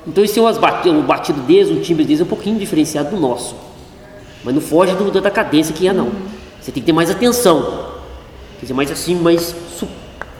Então 0.06 0.24
esse 0.24 0.38
é 0.38 0.42
um 0.42 0.52
batido, 0.52 1.02
batido 1.02 1.40
deles, 1.42 1.70
um 1.70 1.80
timbre 1.80 2.04
deles 2.04 2.20
é 2.20 2.24
um 2.24 2.26
pouquinho 2.26 2.58
diferenciado 2.58 3.10
do 3.10 3.20
nosso. 3.20 3.54
Mas 4.44 4.54
não 4.54 4.60
foge 4.60 4.94
do, 4.94 5.10
da 5.20 5.30
cadência 5.30 5.74
que 5.74 5.86
é 5.86 5.92
não. 5.92 6.06
Uhum. 6.06 6.12
Você 6.60 6.72
tem 6.72 6.82
que 6.82 6.86
ter 6.86 6.92
mais 6.92 7.10
atenção. 7.10 7.96
Quer 8.58 8.62
dizer, 8.62 8.74
mais 8.74 8.90
assim, 8.90 9.14
mais 9.14 9.54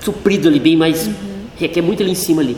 suprido 0.01 0.49
ali, 0.49 0.59
bem 0.59 0.77
mais. 0.77 1.09
requer 1.57 1.83
muito 1.83 2.03
ali 2.03 2.13
em 2.13 2.17
cima 2.17 2.43
ali. 2.43 2.57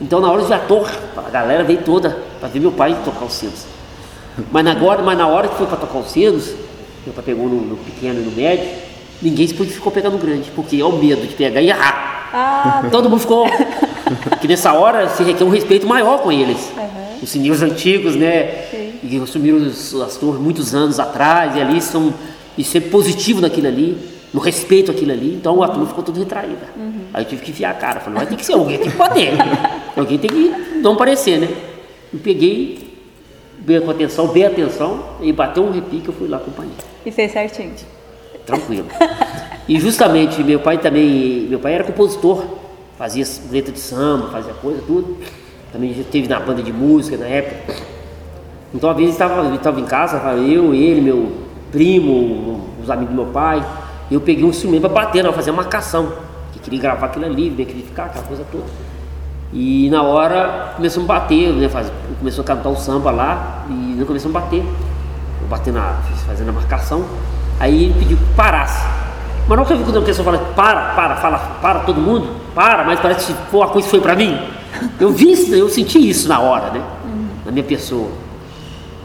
Então 0.00 0.20
na 0.20 0.30
hora 0.30 0.42
de 0.42 0.48
ver 0.48 0.54
a 0.54 0.58
torre, 0.60 0.92
a 1.16 1.30
galera 1.30 1.64
veio 1.64 1.80
toda 1.82 2.16
para 2.38 2.48
ver 2.48 2.60
meu 2.60 2.72
pai 2.72 2.96
tocar 3.04 3.24
os 3.24 3.32
sinos. 3.32 3.66
Mas, 4.52 4.66
agora, 4.66 5.02
mas 5.02 5.18
na 5.18 5.26
hora 5.26 5.48
que 5.48 5.56
foi 5.56 5.66
para 5.66 5.78
tocar 5.78 5.98
os 5.98 6.10
sinos, 6.10 6.54
meu 7.04 7.12
pai 7.14 7.24
pegou 7.24 7.48
no, 7.48 7.60
no 7.60 7.76
pequeno 7.76 8.20
e 8.20 8.24
no 8.24 8.30
médio, 8.30 8.68
ninguém 9.20 9.46
se 9.48 9.54
ficou 9.54 9.90
pegando 9.90 10.12
no 10.12 10.18
grande, 10.18 10.50
porque 10.54 10.80
é 10.80 10.84
o 10.84 10.92
medo 10.92 11.26
de 11.26 11.34
pegar 11.34 11.60
e 11.60 11.68
errar. 11.68 12.30
Ah, 12.32 12.84
Todo 12.90 13.08
mundo 13.08 13.20
ficou. 13.20 13.46
que 14.40 14.46
nessa 14.46 14.72
hora 14.72 15.08
se 15.08 15.22
requer 15.22 15.44
um 15.44 15.48
respeito 15.50 15.86
maior 15.86 16.18
com 16.18 16.30
eles. 16.30 16.70
Uhum. 16.76 17.18
Os 17.22 17.30
sininhos 17.30 17.62
antigos, 17.62 18.14
né? 18.14 18.66
Sim. 18.70 18.92
E 19.02 19.20
assumiram 19.22 19.58
as 19.66 20.16
torres 20.16 20.40
muitos 20.40 20.74
anos 20.74 21.00
atrás, 21.00 21.56
e 21.56 21.60
ali 21.60 21.80
são. 21.80 22.12
E 22.56 22.64
sempre 22.64 22.90
positivo 22.90 23.40
naquilo 23.40 23.68
ali, 23.68 23.96
no 24.32 24.40
respeito 24.40 24.90
àquilo 24.90 25.12
ali, 25.12 25.34
então 25.34 25.62
a 25.62 25.68
turma 25.68 25.86
ficou 25.86 26.04
toda 26.04 26.18
retraída. 26.18 26.68
Aí 27.14 27.22
eu 27.22 27.28
tive 27.28 27.42
que 27.42 27.50
enfiar 27.50 27.70
a 27.70 27.74
cara, 27.74 28.00
falei, 28.00 28.18
vai 28.18 28.26
ter 28.26 28.36
que 28.36 28.44
ser 28.44 28.52
alguém, 28.52 28.78
tem 28.78 28.90
que 28.90 28.96
bater. 28.96 29.32
alguém 29.96 30.18
tem 30.18 30.30
que 30.30 30.78
não 30.82 30.96
parecer, 30.96 31.38
né? 31.38 31.48
Eu 32.12 32.20
peguei, 32.20 32.78
bem 33.58 33.80
com 33.80 33.90
atenção, 33.90 34.28
bem 34.28 34.44
atenção, 34.44 35.04
e 35.20 35.32
bateu 35.32 35.64
um 35.64 35.70
repique, 35.70 36.08
eu 36.08 36.14
fui 36.14 36.28
lá 36.28 36.36
acompanhar 36.36 36.72
e 37.08 37.10
fez 37.10 37.32
certinho. 37.32 37.72
tranquilo. 38.46 38.86
E 39.68 39.78
justamente 39.78 40.42
meu 40.42 40.60
pai 40.60 40.78
também, 40.78 41.46
meu 41.48 41.58
pai 41.58 41.74
era 41.74 41.84
compositor, 41.84 42.42
fazia 42.96 43.24
letra 43.50 43.72
de 43.72 43.80
samba, 43.80 44.28
fazia 44.28 44.54
coisa, 44.54 44.82
tudo. 44.86 45.16
Também 45.72 45.92
já 45.92 46.00
esteve 46.00 46.26
na 46.28 46.40
banda 46.40 46.62
de 46.62 46.72
música 46.72 47.16
na 47.16 47.26
época. 47.26 47.74
Então, 48.72 48.88
uma 48.88 48.96
vez 48.96 49.10
estava, 49.10 49.46
ele 49.46 49.56
estava 49.56 49.80
em 49.80 49.84
casa, 49.84 50.16
eu, 50.34 50.74
ele, 50.74 51.00
meu 51.00 51.32
primo, 51.70 52.68
os 52.82 52.90
amigos 52.90 53.14
do 53.14 53.22
meu 53.22 53.32
pai. 53.32 53.62
E 54.10 54.14
eu 54.14 54.20
peguei 54.20 54.44
um 54.44 54.48
instrumento 54.48 54.82
para 54.82 54.90
bater, 54.90 55.22
não, 55.22 55.32
fazer 55.32 55.50
uma 55.50 55.62
marcação. 55.62 56.12
Que 56.52 56.58
queria 56.58 56.80
gravar 56.80 57.06
aquilo 57.06 57.26
ali, 57.26 57.50
verificar 57.50 58.06
aquela 58.06 58.24
coisa 58.24 58.44
toda. 58.50 58.64
E 59.52 59.88
na 59.90 60.02
hora 60.02 60.74
começamos 60.76 61.08
a 61.08 61.12
bater, 61.14 61.52
né? 61.52 61.68
Faz, 61.68 61.90
começou 62.18 62.42
a 62.42 62.46
cantar 62.46 62.68
o 62.68 62.76
samba 62.76 63.10
lá 63.10 63.64
e 63.68 63.94
nós 63.96 64.06
começamos 64.06 64.36
a 64.36 64.40
bater. 64.40 64.62
Eu 65.40 65.48
bati 65.48 65.70
na, 65.70 65.96
fazendo 66.26 66.50
a 66.50 66.52
marcação. 66.52 67.04
Aí 67.58 67.84
ele 67.84 67.94
pediu 67.98 68.16
que 68.16 68.24
parasse. 68.34 68.86
Mas 69.48 69.70
eu 69.70 69.78
vi 69.78 69.84
quando 69.84 69.98
a 69.98 70.02
pessoa 70.02 70.24
fala, 70.24 70.38
para, 70.54 70.94
para, 70.94 71.16
fala, 71.16 71.38
para 71.62 71.80
todo 71.80 71.98
mundo, 71.98 72.28
para, 72.54 72.84
mas 72.84 73.00
parece 73.00 73.32
que 73.32 73.38
pô, 73.50 73.62
a 73.62 73.68
coisa 73.68 73.88
foi 73.88 74.00
pra 74.00 74.14
mim. 74.14 74.38
Eu 75.00 75.10
vi 75.10 75.32
isso, 75.32 75.54
eu 75.54 75.68
senti 75.70 75.98
isso 75.98 76.28
na 76.28 76.38
hora, 76.38 76.70
né? 76.70 76.82
Na 77.46 77.50
minha 77.50 77.64
pessoa. 77.64 78.10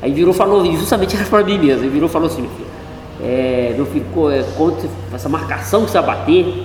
Aí 0.01 0.11
virou 0.11 0.33
e 0.33 0.37
falou, 0.37 0.65
justamente 0.65 1.15
era 1.15 1.25
pra 1.25 1.41
mim 1.43 1.57
mesmo. 1.57 1.85
Ele 1.85 1.91
virou 1.91 2.09
e 2.09 2.11
falou 2.11 2.27
assim, 2.27 2.41
meu 2.41 2.51
filho, 2.51 2.67
é, 3.23 3.73
filho, 3.91 4.05
co- 4.13 4.29
é, 4.29 4.41
você- 4.43 4.89
essa 5.13 5.29
marcação 5.29 5.85
que 5.85 5.91
você 5.91 5.99
vai 6.01 6.15
bater, 6.17 6.63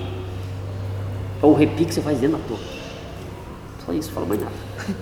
é 1.42 1.46
o 1.46 1.52
repique 1.54 1.86
que 1.86 1.94
você 1.94 2.00
faz 2.02 2.18
dentro 2.18 2.36
da 2.38 2.42
torre. 2.48 2.62
Só 3.86 3.92
isso, 3.92 4.10
falou 4.12 4.28
mais 4.28 4.40
nada. 4.40 4.52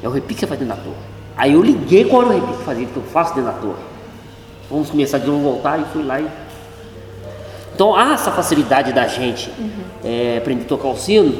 É 0.00 0.06
o 0.06 0.12
repique 0.12 0.34
que 0.34 0.40
você 0.40 0.46
faz 0.46 0.60
dentro 0.60 0.76
da 0.76 0.80
torre. 0.80 0.96
Aí 1.36 1.54
eu 1.54 1.60
liguei 1.62 2.04
qual 2.04 2.22
era 2.22 2.30
o 2.30 2.34
repique 2.34 2.58
que 2.58 2.64
fazia, 2.64 2.86
que 2.86 2.96
eu 2.96 3.02
faço 3.02 3.34
dentro 3.34 3.50
da 3.52 3.58
torre. 3.58 3.82
Vamos 4.70 4.90
começar 4.90 5.18
de 5.18 5.26
novo 5.26 5.42
voltar 5.42 5.80
e 5.80 5.84
fui 5.92 6.04
lá 6.04 6.20
e. 6.20 6.26
Então 7.74 7.96
há 7.96 8.12
essa 8.12 8.30
facilidade 8.30 8.92
da 8.92 9.06
gente 9.08 9.50
é, 10.04 10.38
aprender 10.38 10.62
a 10.64 10.68
tocar 10.68 10.86
o 10.88 10.96
sino. 10.96 11.34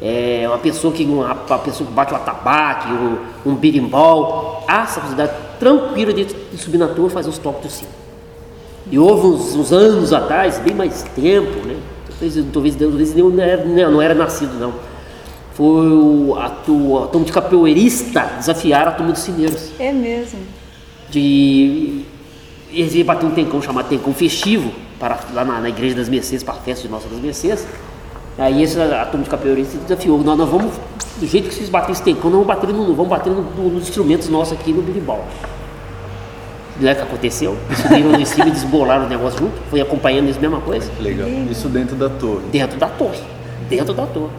É, 0.00 0.44
uma 0.46 0.56
pessoa 0.58 0.90
que 0.94 1.04
uma, 1.04 1.34
uma 1.34 1.58
pessoa 1.58 1.86
que 1.86 1.92
bate 1.92 2.12
o 2.14 2.16
atabaque, 2.16 2.88
um, 2.90 3.18
um 3.50 3.54
birimbau, 3.54 4.64
há 4.66 4.82
essa 4.84 5.00
facilidade 5.02 5.32
tranquila 5.58 6.10
de, 6.14 6.24
de 6.24 6.56
subir 6.56 6.78
na 6.78 6.88
torre 6.88 7.08
e 7.08 7.10
fazer 7.10 7.28
os 7.28 7.36
toques 7.36 7.62
do 7.62 7.70
sino. 7.70 7.90
E 8.90 8.98
houve 8.98 9.26
uns, 9.26 9.54
uns 9.56 9.72
anos 9.72 10.12
atrás, 10.12 10.58
bem 10.58 10.74
mais 10.74 11.02
tempo, 11.14 11.66
né? 11.66 11.76
Talvez, 12.08 12.44
talvez, 12.52 12.76
talvez 12.76 13.16
eu 13.18 13.30
não 13.30 13.42
era, 13.42 13.64
não, 13.64 13.92
não 13.92 14.02
era 14.02 14.14
nascido, 14.14 14.58
não. 14.60 14.72
Foi 15.54 15.88
o, 15.90 16.36
a, 16.38 16.48
tu- 16.50 16.98
a 16.98 17.06
turma 17.08 17.26
de 17.26 17.32
capoeirista 17.32 18.20
desafiar 18.38 18.88
a 18.88 18.92
turma 18.92 19.12
dos 19.12 19.22
cineiros. 19.22 19.70
É 19.78 19.92
mesmo. 19.92 20.38
De. 21.10 22.02
Eles 22.72 22.94
iam 22.94 23.04
bater 23.04 23.26
um 23.26 23.30
tencão 23.30 23.60
chamado 23.60 23.88
Tencão 23.88 24.14
Festivo, 24.14 24.70
para, 24.98 25.18
lá 25.34 25.44
na, 25.44 25.60
na 25.60 25.68
Igreja 25.68 25.96
das 25.96 26.08
Mercês, 26.08 26.42
para 26.42 26.54
a 26.54 26.58
festa 26.58 26.86
de 26.86 26.92
Nossa 26.92 27.08
das 27.08 27.18
Mercês. 27.18 27.66
Aí 28.38 28.62
essa, 28.62 28.84
a 29.02 29.06
turma 29.06 29.24
de 29.24 29.30
capoeirista 29.30 29.76
desafiou, 29.78 30.18
nós, 30.22 30.38
nós 30.38 30.48
vamos, 30.48 30.72
do 31.18 31.26
jeito 31.26 31.48
que 31.48 31.54
vocês 31.54 31.68
baterem 31.68 31.92
esse 31.94 32.02
tencão, 32.02 32.30
nós 32.30 32.46
vamos 32.46 32.46
bater, 32.46 32.72
no, 32.72 32.94
vamos 32.94 33.08
bater 33.10 33.30
no- 33.32 33.42
no- 33.42 33.70
nos 33.70 33.82
instrumentos 33.88 34.28
nossos 34.28 34.52
aqui 34.52 34.72
no 34.72 34.82
birimbau. 34.82 35.26
Não 36.80 36.88
é 36.88 36.92
o 36.92 36.96
que 36.96 37.02
aconteceu? 37.02 37.56
Eles 37.68 37.78
subiram 37.80 38.10
lá 38.12 38.18
em 38.18 38.24
cima 38.24 38.48
e 38.48 38.50
desbolaram 38.50 39.04
o 39.04 39.08
negócio 39.08 39.38
junto, 39.38 39.52
foi 39.68 39.80
acompanhando 39.80 40.28
isso, 40.30 40.40
mesma 40.40 40.60
coisa 40.60 40.90
Legal. 41.00 41.28
Isso 41.50 41.68
dentro 41.68 41.94
da 41.96 42.08
torre. 42.08 42.40
dentro 42.50 42.78
da 42.78 42.88
torre, 42.88 43.18
dentro 43.68 43.92
da 43.94 44.06
torre. 44.06 44.32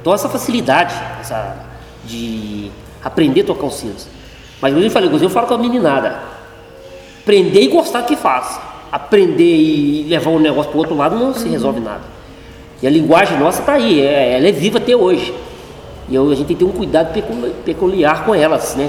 Então 0.00 0.14
essa 0.14 0.28
facilidade 0.28 0.94
essa 1.20 1.56
de 2.04 2.70
aprender 3.04 3.42
a 3.42 3.44
tocar 3.44 3.66
os 3.66 3.74
sinos. 3.74 4.08
Mas 4.60 4.72
como 4.72 4.84
eu 4.84 4.90
falei, 4.90 5.10
eu 5.12 5.30
falo 5.30 5.46
com 5.46 5.54
a 5.54 5.58
meninada, 5.58 6.18
aprender 7.22 7.62
e 7.62 7.68
gostar 7.68 8.00
do 8.02 8.06
que 8.06 8.16
faz. 8.16 8.58
Aprender 8.90 9.44
e 9.44 10.06
levar 10.08 10.30
um 10.30 10.38
negócio 10.40 10.70
para 10.70 10.76
o 10.76 10.80
outro 10.80 10.96
lado 10.96 11.16
não 11.16 11.32
se 11.34 11.48
resolve 11.48 11.78
nada. 11.80 12.00
E 12.82 12.86
a 12.86 12.90
linguagem 12.90 13.38
nossa 13.38 13.60
está 13.60 13.74
aí, 13.74 14.00
é- 14.00 14.36
ela 14.36 14.48
é 14.48 14.52
viva 14.52 14.78
até 14.78 14.96
hoje. 14.96 15.32
E 16.08 16.14
eu- 16.14 16.28
a 16.30 16.34
gente 16.34 16.46
tem 16.48 16.56
que 16.56 16.64
ter 16.64 16.68
um 16.70 16.72
cuidado 16.72 17.12
pecul- 17.12 17.50
peculiar 17.64 18.24
com 18.24 18.34
elas, 18.34 18.74
né? 18.74 18.88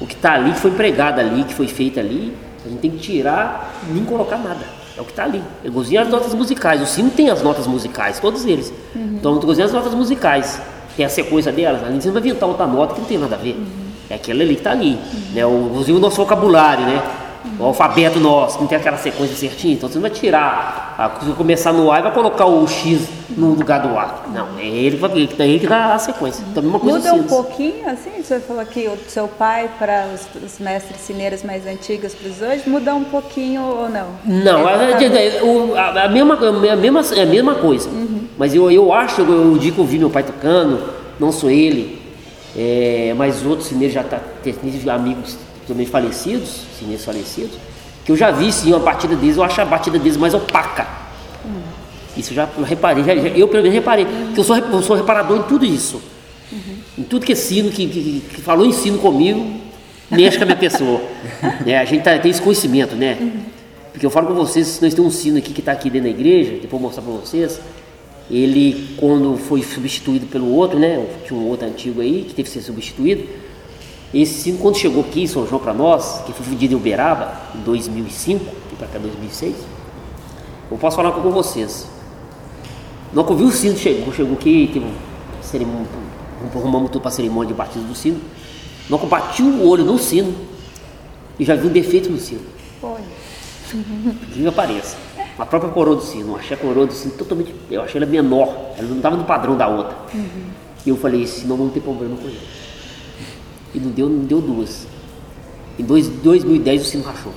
O 0.00 0.06
que 0.06 0.14
está 0.14 0.34
ali, 0.34 0.52
que 0.52 0.58
foi 0.58 0.70
empregado 0.70 1.20
ali, 1.20 1.44
que 1.44 1.54
foi 1.54 1.68
feito 1.68 1.98
ali, 1.98 2.36
a 2.64 2.68
gente 2.68 2.80
tem 2.80 2.90
que 2.90 2.98
tirar 2.98 3.74
e 3.88 3.92
nem 3.92 4.04
colocar 4.04 4.36
nada. 4.36 4.60
É 4.96 5.00
o 5.00 5.04
que 5.04 5.12
está 5.12 5.24
ali. 5.24 5.42
Eu 5.62 5.72
cozinho 5.72 6.00
as 6.00 6.08
notas 6.08 6.34
musicais. 6.34 6.82
O 6.82 6.86
sino 6.86 7.10
tem 7.10 7.30
as 7.30 7.42
notas 7.42 7.66
musicais, 7.66 8.18
todos 8.18 8.44
eles. 8.44 8.72
Então 8.94 9.34
eu 9.34 9.40
cozinho 9.40 9.66
as 9.66 9.72
notas 9.72 9.94
musicais. 9.94 10.60
Tem 10.96 11.04
a 11.04 11.08
sequência 11.08 11.52
delas. 11.52 11.84
Ali 11.84 12.00
você 12.00 12.08
não 12.08 12.14
vai 12.14 12.22
inventar 12.22 12.48
outra 12.48 12.66
nota 12.66 12.94
que 12.94 13.00
não 13.00 13.06
tem 13.06 13.18
nada 13.18 13.36
a 13.36 13.38
ver. 13.38 13.56
É 14.08 14.14
aquela 14.14 14.42
ali 14.42 14.54
que 14.54 14.60
está 14.60 14.70
ali. 14.70 14.98
Né? 15.32 15.44
O, 15.44 15.66
inclusive 15.70 15.98
o 15.98 16.00
nosso 16.00 16.16
vocabulário, 16.16 16.86
né? 16.86 17.02
O 17.58 17.64
alfabeto 17.64 18.18
nosso, 18.20 18.58
não 18.60 18.66
tem 18.66 18.76
aquela 18.78 18.96
sequência 18.96 19.36
certinha. 19.36 19.74
Então 19.74 19.88
você 19.88 19.94
não 19.96 20.02
vai 20.02 20.10
tirar, 20.10 20.94
a, 20.98 21.24
se 21.24 21.30
começar 21.32 21.72
no 21.72 21.90
A 21.90 21.98
e 21.98 22.02
vai 22.02 22.12
colocar 22.12 22.46
o 22.46 22.66
X 22.66 23.08
no 23.36 23.54
lugar 23.54 23.80
do 23.80 23.96
A. 23.96 24.24
Não, 24.32 24.58
é 24.58 24.66
ele, 24.66 24.98
é 25.38 25.46
ele 25.48 25.58
que 25.60 25.66
dá 25.66 25.94
a 25.94 25.98
sequência. 25.98 26.44
Então, 26.50 26.62
coisa 26.78 26.98
Muda 26.98 27.14
um 27.14 27.22
pouquinho, 27.24 27.88
assim, 27.88 28.10
senhor 28.26 28.42
falou 28.42 28.64
que 28.66 28.88
o 28.88 28.96
seu 29.08 29.28
pai 29.28 29.70
para 29.78 30.06
os, 30.14 30.42
os 30.42 30.58
mestres 30.58 31.00
cineiros 31.00 31.42
mais 31.42 31.66
antigos 31.66 32.14
para 32.14 32.28
os 32.28 32.42
hoje, 32.42 32.68
muda 32.68 32.94
um 32.94 33.04
pouquinho 33.04 33.62
ou 33.62 33.88
não? 33.88 34.08
Não, 34.24 34.68
É 34.68 34.74
a, 34.74 35.40
a- 35.40 35.44
o- 35.44 35.74
a- 35.76 36.04
a 36.04 36.08
mesma, 36.08 36.34
a, 36.34 36.76
mesma, 36.76 37.00
é 37.14 37.22
a 37.22 37.26
mesma 37.26 37.54
coisa. 37.54 37.88
Mas 38.36 38.54
eu, 38.54 38.70
eu 38.70 38.92
acho, 38.92 39.22
eu, 39.22 39.52
o 39.52 39.58
dia 39.58 39.72
que 39.72 39.78
eu 39.78 39.84
vi 39.84 39.98
meu 39.98 40.10
pai 40.10 40.22
tocando, 40.22 40.82
não 41.18 41.32
sou 41.32 41.50
ele, 41.50 42.02
é, 42.56 43.14
mas 43.16 43.44
outros 43.46 43.68
cineiros 43.68 43.94
já 43.94 44.02
tá, 44.02 44.18
amigos 44.88 45.36
também 45.66 45.86
falecidos, 45.86 46.60
cineiros 46.78 47.04
falecidos, 47.04 47.52
que 48.04 48.12
eu 48.12 48.16
já 48.16 48.30
vi 48.30 48.52
sim 48.52 48.70
uma 48.70 48.78
batida 48.78 49.16
deles, 49.16 49.36
eu 49.36 49.42
acho 49.42 49.60
a 49.60 49.64
batida 49.64 49.98
deles 49.98 50.16
mais 50.16 50.32
opaca. 50.34 50.86
Isso 52.16 52.30
eu 52.32 52.36
já 52.36 52.48
reparei, 52.64 53.04
já- 53.04 53.12
eu 53.14 53.46
pelo 53.48 53.62
menos 53.62 53.74
reparei, 53.74 54.06
porque 54.06 54.40
eu 54.40 54.44
sou, 54.44 54.56
eu 54.56 54.82
sou 54.82 54.96
reparador 54.96 55.38
em 55.38 55.42
tudo 55.42 55.64
isso. 55.64 56.00
Em 56.96 57.02
tudo 57.02 57.26
que 57.26 57.32
é 57.32 57.36
sino, 57.36 57.70
que, 57.70 57.86
que, 57.86 58.22
que 58.34 58.40
falou 58.40 58.64
em 58.64 58.72
sino 58.72 58.98
comigo, 58.98 59.44
mexe 60.10 60.36
com 60.38 60.44
a 60.44 60.46
minha 60.46 60.56
pessoa. 60.56 61.00
né? 61.66 61.78
A 61.78 61.84
gente 61.84 62.02
tá- 62.02 62.18
tem 62.18 62.30
esse 62.30 62.40
conhecimento, 62.40 62.94
né? 62.94 63.18
Porque 63.92 64.06
eu 64.06 64.10
falo 64.10 64.28
com 64.28 64.34
vocês, 64.34 64.80
nós 64.80 64.94
temos 64.94 65.14
um 65.14 65.18
sino 65.18 65.38
aqui 65.38 65.52
que 65.52 65.60
está 65.60 65.72
aqui 65.72 65.90
dentro 65.90 66.08
da 66.10 66.14
igreja, 66.18 66.50
depois 66.52 66.64
eu 66.64 66.70
vou 66.70 66.80
mostrar 66.80 67.02
para 67.02 67.12
vocês. 67.12 67.60
Ele, 68.30 68.88
quando 68.96 69.36
foi 69.36 69.62
substituído 69.62 70.26
pelo 70.26 70.50
outro, 70.54 70.78
né? 70.78 71.04
Tinha 71.26 71.38
um 71.38 71.46
outro 71.48 71.66
antigo 71.66 72.00
aí, 72.00 72.24
que 72.28 72.34
teve 72.34 72.48
que 72.48 72.54
ser 72.54 72.62
substituído. 72.62 73.24
Esse 74.14 74.40
sino, 74.42 74.58
quando 74.58 74.76
chegou 74.76 75.02
aqui 75.02 75.22
em 75.22 75.26
São 75.26 75.46
João 75.46 75.60
para 75.60 75.74
nós, 75.74 76.22
que 76.24 76.32
foi 76.32 76.46
fundido 76.46 76.74
em 76.74 76.76
Uberaba, 76.76 77.40
em 77.54 77.58
2005, 77.60 78.44
e 78.72 78.76
para 78.76 78.86
cá 78.86 78.98
2006, 78.98 79.54
eu 80.70 80.78
posso 80.78 80.96
falar 80.96 81.12
com 81.12 81.30
vocês. 81.30 81.86
Não 83.12 83.24
que 83.24 83.32
eu 83.32 83.36
vi 83.36 83.44
o 83.44 83.50
sino 83.50 83.76
chegou, 83.76 84.12
chegou 84.12 84.34
aqui, 84.34 84.70
teve 84.72 84.84
um 84.84 84.92
cerimônia, 85.42 85.86
arrumamos 86.54 86.90
tudo 86.90 87.02
para 87.02 87.08
a 87.08 87.12
cerimônia 87.12 87.48
de 87.48 87.54
batismo 87.54 87.88
do 87.88 87.94
sino. 87.94 88.20
Não 88.88 88.98
que 88.98 89.04
eu 89.04 89.08
bati 89.08 89.42
o 89.42 89.66
olho 89.66 89.84
no 89.84 89.98
sino 89.98 90.34
e 91.38 91.44
já 91.44 91.54
vi 91.54 91.66
um 91.66 91.72
defeito 91.72 92.10
no 92.10 92.18
sino. 92.18 92.42
Olha, 92.82 93.02
Incrível 93.74 94.50
apareça. 94.50 94.96
A 95.38 95.44
própria 95.44 95.70
coroa 95.70 95.96
do 95.96 96.02
sino, 96.02 96.32
eu 96.32 96.36
achei 96.36 96.56
a 96.56 96.60
coroa 96.60 96.86
do 96.86 96.92
sino 96.92 97.14
totalmente. 97.14 97.54
Eu 97.70 97.82
achei 97.82 98.00
ela 98.00 98.10
menor, 98.10 98.48
ela 98.78 98.88
não 98.88 98.96
estava 98.96 99.16
no 99.16 99.24
padrão 99.24 99.56
da 99.56 99.66
outra. 99.66 99.96
E 100.84 100.88
eu 100.88 100.96
falei, 100.96 101.26
senão 101.26 101.56
vamos 101.56 101.74
ter 101.74 101.80
problema 101.80 102.16
com 102.16 102.26
ele. 102.26 102.40
E 103.74 103.78
não 103.78 103.90
deu, 103.90 104.08
não 104.08 104.24
deu 104.24 104.40
duas. 104.40 104.86
Em 105.78 105.84
dois, 105.84 106.08
2010 106.08 106.82
o 106.82 106.84
sino 106.84 107.04
rachou. 107.04 107.32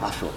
Rachou. 0.00 0.30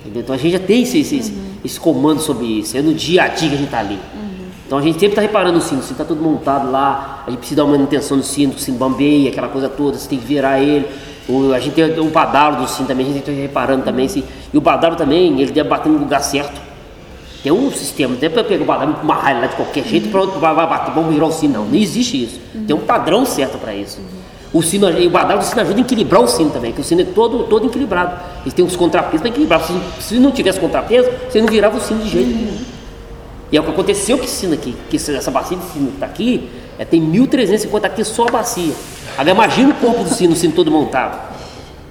Entendeu? 0.00 0.22
Então 0.22 0.34
a 0.34 0.38
gente 0.38 0.52
já 0.52 0.58
tem 0.58 0.82
esse, 0.82 0.98
esse, 0.98 1.34
esse 1.64 1.78
comando 1.78 2.20
sobre 2.20 2.46
isso, 2.46 2.76
é 2.76 2.82
no 2.82 2.94
dia 2.94 3.24
a 3.24 3.28
dia 3.28 3.48
que 3.48 3.54
a 3.54 3.58
gente 3.58 3.66
está 3.66 3.80
ali. 3.80 3.98
Então 4.66 4.78
a 4.78 4.82
gente 4.82 4.94
sempre 4.94 5.08
está 5.08 5.22
reparando 5.22 5.58
o 5.58 5.60
sino, 5.60 5.80
o 5.80 5.82
sino 5.82 5.92
está 5.92 6.04
todo 6.04 6.22
montado 6.22 6.70
lá, 6.70 7.24
a 7.26 7.30
gente 7.30 7.38
precisa 7.38 7.56
dar 7.56 7.64
uma 7.64 7.72
manutenção 7.76 8.16
no 8.16 8.22
sino, 8.22 8.54
o 8.54 8.58
sino 8.58 8.76
bambeia, 8.76 9.30
aquela 9.30 9.48
coisa 9.48 9.68
toda, 9.68 9.96
você 9.96 10.08
tem 10.08 10.18
que 10.18 10.26
virar 10.26 10.60
ele. 10.60 10.86
O, 11.28 11.52
a 11.52 11.58
gente 11.58 11.74
tem 11.74 12.00
um 12.00 12.10
badalo 12.10 12.62
do 12.62 12.68
sino 12.68 12.86
também, 12.86 13.06
a 13.06 13.08
gente 13.12 13.20
está 13.20 13.32
reparando 13.32 13.82
também. 13.82 14.08
Se, 14.08 14.24
e 14.52 14.56
o 14.56 14.60
badalo 14.60 14.96
também, 14.96 15.40
ele 15.40 15.52
deve 15.52 15.68
bater 15.68 15.90
no 15.90 15.98
lugar 15.98 16.20
certo. 16.20 16.67
Tem 17.42 17.52
um 17.52 17.70
sistema, 17.70 18.14
não 18.14 18.26
é 18.26 18.28
para 18.28 18.42
pegar 18.42 18.62
o 18.62 18.66
badalo 18.66 18.96
e 18.98 19.00
amarrar 19.00 19.30
ele 19.30 19.40
lá 19.42 19.46
de 19.46 19.56
qualquer 19.56 19.84
jeito, 19.84 20.08
pronto, 20.08 20.38
vai, 20.40 20.54
bater, 20.54 20.92
vamos 20.92 21.14
virar 21.14 21.26
o 21.26 21.32
sino, 21.32 21.54
não. 21.54 21.66
Não 21.66 21.74
existe 21.74 22.24
isso. 22.24 22.40
Tem 22.66 22.74
um 22.74 22.80
padrão 22.80 23.24
certo 23.24 23.58
para 23.58 23.74
isso. 23.74 24.00
O 24.52 24.62
sino, 24.62 24.88
o 24.88 25.10
badalo 25.10 25.40
do 25.40 25.44
sino 25.44 25.60
ajuda 25.60 25.78
a 25.78 25.80
equilibrar 25.82 26.20
o 26.22 26.26
sino 26.26 26.50
também, 26.50 26.72
que 26.72 26.80
o 26.80 26.84
sino 26.84 27.02
é 27.02 27.04
todo, 27.04 27.44
todo 27.44 27.66
equilibrado. 27.66 28.20
Ele 28.42 28.50
tem 28.50 28.64
uns 28.64 28.74
contrapesos 28.74 29.20
para 29.20 29.28
equilibrar. 29.28 29.60
Se, 29.62 29.72
se 30.00 30.18
não 30.18 30.32
tivesse 30.32 30.58
contrapeso, 30.58 31.08
você 31.28 31.40
não 31.40 31.48
virava 31.48 31.76
o 31.76 31.80
sino 31.80 32.02
de 32.02 32.08
jeito 32.08 32.28
nenhum. 32.28 32.58
E 33.52 33.56
é 33.56 33.60
o 33.60 33.64
que 33.64 33.70
aconteceu 33.70 34.18
com 34.18 34.24
esse 34.24 34.34
sino 34.34 34.54
aqui, 34.54 34.74
que 34.90 34.96
essa 34.96 35.30
bacia 35.30 35.56
de 35.56 35.64
sino 35.66 35.88
que 35.88 35.94
está 35.94 36.06
aqui, 36.06 36.50
é, 36.78 36.84
tem 36.84 37.00
1.350 37.00 37.84
aqui 37.84 38.04
só 38.04 38.26
a 38.26 38.30
bacia. 38.30 38.74
Agora 39.16 39.30
imagina 39.30 39.70
o 39.70 39.74
corpo 39.74 40.04
do 40.04 40.10
sino, 40.10 40.32
o 40.32 40.36
sino 40.36 40.52
todo 40.54 40.70
montado. 40.70 41.18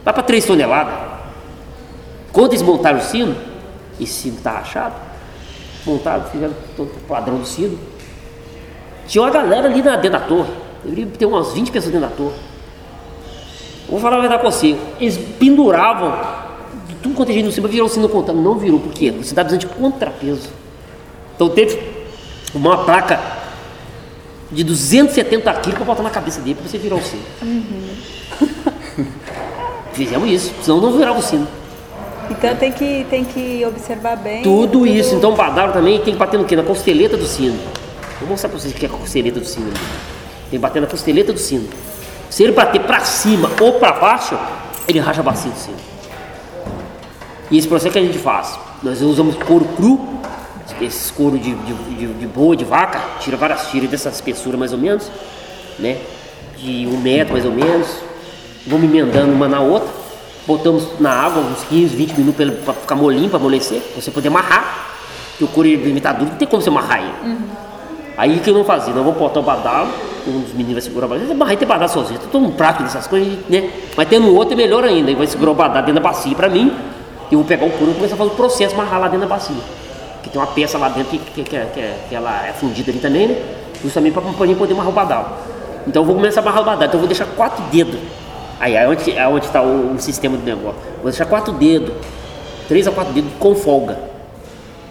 Vai 0.04 0.14
para 0.14 0.24
3 0.24 0.46
toneladas. 0.46 0.94
Quando 2.32 2.52
eles 2.52 2.62
montaram 2.62 3.00
o 3.00 3.02
sino, 3.02 3.36
esse 4.00 4.14
sino 4.14 4.38
está 4.38 4.52
rachado, 4.52 4.96
montado, 5.88 6.32
fizeram 6.32 6.54
todo 6.76 6.89
o 6.89 7.00
padrão 7.08 7.38
do 7.38 7.45
sino. 7.45 7.78
Tinha 9.08 9.23
uma 9.23 9.32
galera 9.32 9.67
ali 9.67 9.82
na, 9.82 9.95
dentro 9.95 10.19
da 10.19 10.26
torre. 10.26 10.50
Deveria 10.84 11.08
ter 11.08 11.26
umas 11.26 11.54
20 11.54 11.71
pessoas 11.71 11.93
dentro 11.93 12.10
da 12.10 12.15
torre. 12.15 12.36
Vou 13.89 14.00
falar 14.00 14.17
a 14.17 14.19
verdade 14.19 14.41
com 14.41 14.52
você. 14.52 14.78
Eles 15.00 15.17
penduravam 15.39 16.13
de 16.88 16.95
tudo 16.95 17.15
quanto 17.15 17.32
é 17.32 17.34
gente 17.34 17.45
no 17.45 17.52
cima, 17.52 17.67
virou 17.67 17.88
o 17.88 17.89
sino 17.89 18.10
contando. 18.10 18.41
Não 18.41 18.56
virou, 18.56 18.80
por 18.80 18.91
quê? 18.91 19.12
Você 19.12 19.30
está 19.30 19.43
precisando 19.43 19.62
de 19.62 19.76
contrapeso. 19.76 20.50
Então 21.36 21.50
teve 21.50 21.80
uma 22.54 22.84
placa 22.84 23.19
de 24.52 24.63
270 24.63 25.54
quilos 25.56 25.78
para 25.78 25.86
botar 25.86 26.04
na 26.04 26.10
cabeça 26.10 26.41
dele 26.41 26.56
para 26.56 26.67
você 26.67 26.78
virar 26.78 26.95
o 26.95 27.02
sino. 27.02 27.23
Uhum. 27.41 29.06
Fizemos 29.93 30.30
isso, 30.30 30.54
senão 30.62 30.80
não 30.80 30.91
virava 30.91 31.19
o 31.19 31.21
sino. 31.21 31.47
Então 32.30 32.56
tem 32.56 32.72
que, 32.72 33.06
tem 33.10 33.24
que 33.24 33.66
observar 33.66 34.18
bem. 34.18 34.44
Tudo, 34.44 34.86
isso. 34.86 35.16
Então 35.16 35.32
o 35.34 35.36
badalo 35.36 35.74
também 35.74 36.00
tem 36.00 36.13
que 36.13 36.20
bater 36.20 36.38
no 36.38 36.46
quê? 36.46 36.56
Na 36.56 36.63
costeleta 36.63 37.16
do 37.16 37.26
sino. 37.26 37.58
Vou 38.20 38.30
mostrar 38.30 38.50
para 38.50 38.60
vocês 38.60 38.74
o 38.74 38.76
que 38.76 38.86
é 38.86 38.90
a 38.90 38.92
costeleta 38.92 39.40
do 39.40 39.46
sino. 39.46 39.72
Tem 39.72 40.52
que 40.52 40.58
bater 40.60 40.82
na 40.82 40.88
costeleta 40.88 41.32
do 41.32 41.40
sino. 41.40 41.68
Se 42.30 42.44
ele 42.44 42.52
bater 42.52 42.82
para 42.82 43.00
cima 43.02 43.50
ou 43.62 43.74
para 43.74 43.94
baixo, 43.94 44.38
ele 44.88 45.00
racha 45.00 45.22
a 45.22 45.24
bacia 45.24 45.52
do 45.52 45.58
sino. 45.58 45.78
E 47.50 47.58
esse 47.58 47.68
processo 47.68 47.94
que 47.94 48.00
a 48.00 48.02
gente 48.02 48.18
faz. 48.18 48.60
Nós 48.84 49.02
usamos 49.02 49.36
couro 49.36 49.66
cru, 49.76 50.00
esses 50.82 51.10
couro 51.10 51.40
de, 51.40 51.56
de, 51.56 51.74
de, 51.74 52.08
de 52.13 52.28
boa, 52.28 52.56
de 52.56 52.63
vaca, 52.63 53.02
tira 53.20 53.38
várias 53.38 53.70
tiras 53.72 53.90
dessa 53.90 54.10
espessura 54.10 54.58
mais 54.58 54.74
ou 54.74 54.78
menos, 54.78 55.10
né? 55.80 55.98
De 56.58 56.86
um 56.86 57.00
metro 57.00 57.34
mais 57.34 57.46
ou 57.46 57.52
menos. 57.52 57.88
Vamos 58.68 58.84
emendando 58.84 59.32
uma 59.32 59.48
na 59.48 59.62
outra 59.62 59.88
botamos 60.48 61.00
na 61.00 61.12
água 61.12 61.44
uns 61.44 61.64
15, 61.66 61.96
20 61.96 62.14
minutos 62.14 62.50
para 62.64 62.74
ficar 62.74 62.96
molinho, 62.96 63.30
para 63.30 63.38
amolecer, 63.38 63.82
pra 63.82 64.02
você 64.02 64.10
poder 64.10 64.30
amarrar. 64.30 64.96
Porque 65.32 65.44
o 65.44 65.48
couro 65.50 65.68
ele 65.68 66.02
tá 66.02 66.14
duro, 66.14 66.32
não 66.32 66.38
tem 66.38 66.48
como 66.48 66.62
você 66.62 66.70
amarrar 66.70 67.00
ele. 67.00 67.32
Uhum. 67.32 67.48
Aí 68.18 68.38
o 68.38 68.40
que 68.40 68.50
eu 68.50 68.54
não 68.54 68.64
fazia? 68.64 68.94
Não 68.94 69.04
vou 69.04 69.14
botar 69.14 69.42
o 69.42 69.44
badalo, 69.44 69.90
um 70.26 70.40
dos 70.40 70.54
meninos 70.54 70.74
vai 70.74 70.82
segurar 70.82 71.06
o 71.06 71.10
badalo. 71.10 71.32
Amarrar 71.32 71.58
tem 71.58 71.68
badalo 71.68 71.92
sozinho, 71.92 72.20
tô 72.20 72.28
todo 72.28 72.46
um 72.46 72.52
prato 72.52 72.82
dessas 72.82 73.06
coisas, 73.06 73.38
né? 73.48 73.70
Mas 73.96 74.08
tendo 74.08 74.34
outro 74.34 74.54
é 74.54 74.58
melhor 74.58 74.84
ainda. 74.84 75.12
Ele 75.12 75.18
vai 75.18 75.28
segurar 75.28 75.52
o 75.52 75.54
badalo 75.54 75.86
dentro 75.86 76.02
da 76.02 76.10
bacia 76.10 76.34
para 76.34 76.50
mim, 76.50 76.74
e 77.30 77.34
eu 77.34 77.40
vou 77.40 77.48
pegar 77.48 77.66
o 77.66 77.70
couro 77.72 77.92
e 77.92 77.96
começar 77.96 78.16
a 78.16 78.18
fazer 78.18 78.32
o 78.32 78.36
processo, 78.36 78.74
amarrar 78.74 79.02
lá 79.02 79.08
dentro 79.08 79.28
da 79.28 79.36
bacia. 79.36 79.56
Que 80.24 80.30
tem 80.30 80.42
uma 80.42 80.48
peça 80.48 80.78
lá 80.78 80.90
dentro 80.90 81.12
que, 81.12 81.18
que, 81.20 81.44
que, 81.44 81.60
que, 81.60 81.94
que 82.10 82.16
ela 82.16 82.48
é 82.48 82.54
fundida 82.54 82.90
ali 82.90 83.00
também, 83.00 83.28
né? 83.28 83.36
Justamente 83.84 84.14
para 84.14 84.24
poder 84.24 84.74
amarrar 84.74 84.90
o 84.90 84.94
badalo. 84.94 85.26
Então 85.86 86.02
eu 86.02 86.06
vou 86.06 86.16
começar 86.16 86.40
a 86.40 86.44
amarrar 86.44 86.62
o 86.62 86.66
badalo. 86.66 86.86
Então 86.86 86.96
eu 86.96 87.02
vou 87.02 87.08
deixar 87.08 87.26
quatro 87.36 87.64
dedos 87.66 88.00
Aí 88.60 88.76
é 88.76 88.88
onde 88.88 89.12
é 89.12 89.28
onde 89.28 89.46
está 89.46 89.62
o, 89.62 89.93
o, 89.93 90.00
sistema 90.00 90.38
do 90.38 90.43
negócio. 90.43 90.80
Vou 91.02 91.06
deixar 91.12 91.26
quatro 91.26 91.54
dedos, 91.54 91.93
três 92.67 92.88
a 92.88 92.91
quatro 92.91 93.13
dedos 93.13 93.32
com 93.39 93.56
folga 93.56 93.98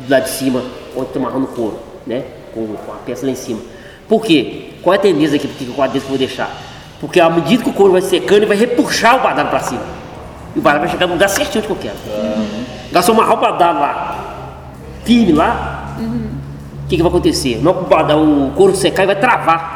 do 0.00 0.10
lado 0.10 0.24
de 0.24 0.30
cima, 0.30 0.62
onde 0.96 1.06
está 1.06 1.18
amarrando 1.18 1.44
o 1.44 1.48
couro, 1.48 1.78
né? 2.06 2.24
Com, 2.54 2.66
com, 2.66 2.92
a 2.92 2.96
peça 2.96 3.26
lá 3.26 3.32
em 3.32 3.36
cima. 3.36 3.60
Por 4.08 4.24
quê? 4.24 4.70
Qual 4.82 4.94
é 4.94 4.96
a 4.96 5.00
tendência 5.00 5.36
aqui 5.36 5.48
porque 5.48 5.64
quatro 5.66 5.92
dedos 5.94 6.06
que 6.06 6.12
eu 6.12 6.18
vou 6.18 6.18
deixar? 6.18 6.50
Porque 7.00 7.20
à 7.20 7.28
medida 7.28 7.62
que 7.62 7.70
o 7.70 7.72
couro 7.72 7.92
vai 7.92 8.00
secando, 8.00 8.38
ele 8.38 8.46
vai 8.46 8.56
repuxar 8.56 9.16
o 9.16 9.22
badalo 9.22 9.48
para 9.50 9.60
cima. 9.60 9.82
E 10.54 10.58
o 10.58 10.62
badalo 10.62 10.84
vai 10.84 10.92
chegar 10.92 11.06
no 11.06 11.14
lugar 11.14 11.28
certinho 11.28 11.64
onde 11.64 11.70
eu 11.70 11.76
quero. 11.76 11.96
Uhum. 12.06 13.02
Se 13.02 13.10
eu 13.10 13.14
amarrar 13.14 13.34
o 13.34 13.40
badalo 13.40 13.80
lá, 13.80 14.26
firme 15.04 15.32
lá, 15.32 15.94
o 15.98 16.02
uhum. 16.02 16.30
que, 16.88 16.96
que 16.96 17.02
vai 17.02 17.10
acontecer? 17.10 17.60
Não, 17.62 17.72
o, 17.72 17.84
badalo, 17.84 18.46
o 18.46 18.50
couro 18.52 18.74
secar 18.74 19.02
e 19.02 19.06
vai 19.06 19.16
travar. 19.16 19.75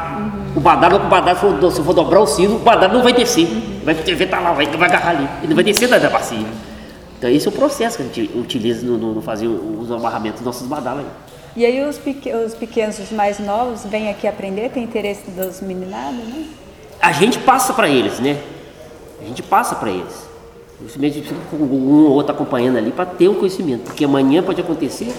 O 0.55 0.59
badalo, 0.59 0.97
o 0.97 1.09
badalo, 1.09 1.71
se 1.71 1.79
eu 1.79 1.85
for 1.85 1.93
dobrar 1.93 2.19
o 2.19 2.27
sino, 2.27 2.55
o 2.55 2.59
badalo 2.59 2.93
não 2.93 3.03
vai 3.03 3.13
descer. 3.13 3.47
Vai 3.83 3.93
estar 3.93 4.39
lá, 4.39 4.51
vai, 4.51 4.65
vai 4.65 4.89
agarrar 4.89 5.11
ali. 5.11 5.29
Ele 5.43 5.53
vai 5.53 5.63
descer 5.63 5.87
da, 5.87 5.97
da 5.97 6.09
bacia. 6.09 6.45
Então 7.17 7.29
esse 7.29 7.47
é 7.47 7.49
o 7.49 7.53
processo 7.53 7.97
que 7.97 8.03
a 8.03 8.05
gente 8.05 8.31
utiliza 8.35 8.85
no, 8.85 8.97
no, 8.97 9.13
no 9.13 9.21
fazer 9.21 9.47
os 9.47 9.91
amarramentos 9.91 10.39
dos 10.39 10.45
nossos 10.45 10.67
badalas. 10.67 11.05
E 11.55 11.65
aí 11.65 11.83
os, 11.83 11.97
pequ 11.97 12.29
os 12.29 12.55
pequenos, 12.55 12.97
os 12.97 13.11
mais 13.11 13.37
novos, 13.37 13.85
vêm 13.85 14.09
aqui 14.09 14.27
aprender, 14.27 14.69
tem 14.69 14.83
interesse 14.83 15.29
dos 15.31 15.61
meninados, 15.61 16.25
né? 16.25 16.45
A 17.01 17.11
gente 17.11 17.37
passa 17.39 17.73
para 17.73 17.89
eles, 17.89 18.19
né? 18.19 18.41
A 19.21 19.25
gente 19.25 19.43
passa 19.43 19.75
para 19.75 19.89
eles. 19.89 20.29
Com 21.51 21.57
um 21.57 22.05
ou 22.05 22.11
outro 22.11 22.33
acompanhando 22.33 22.77
ali 22.77 22.91
para 22.91 23.05
ter 23.05 23.27
o 23.27 23.35
conhecimento. 23.35 23.83
Porque 23.83 24.03
amanhã 24.03 24.41
pode 24.41 24.59
acontecer, 24.59 25.13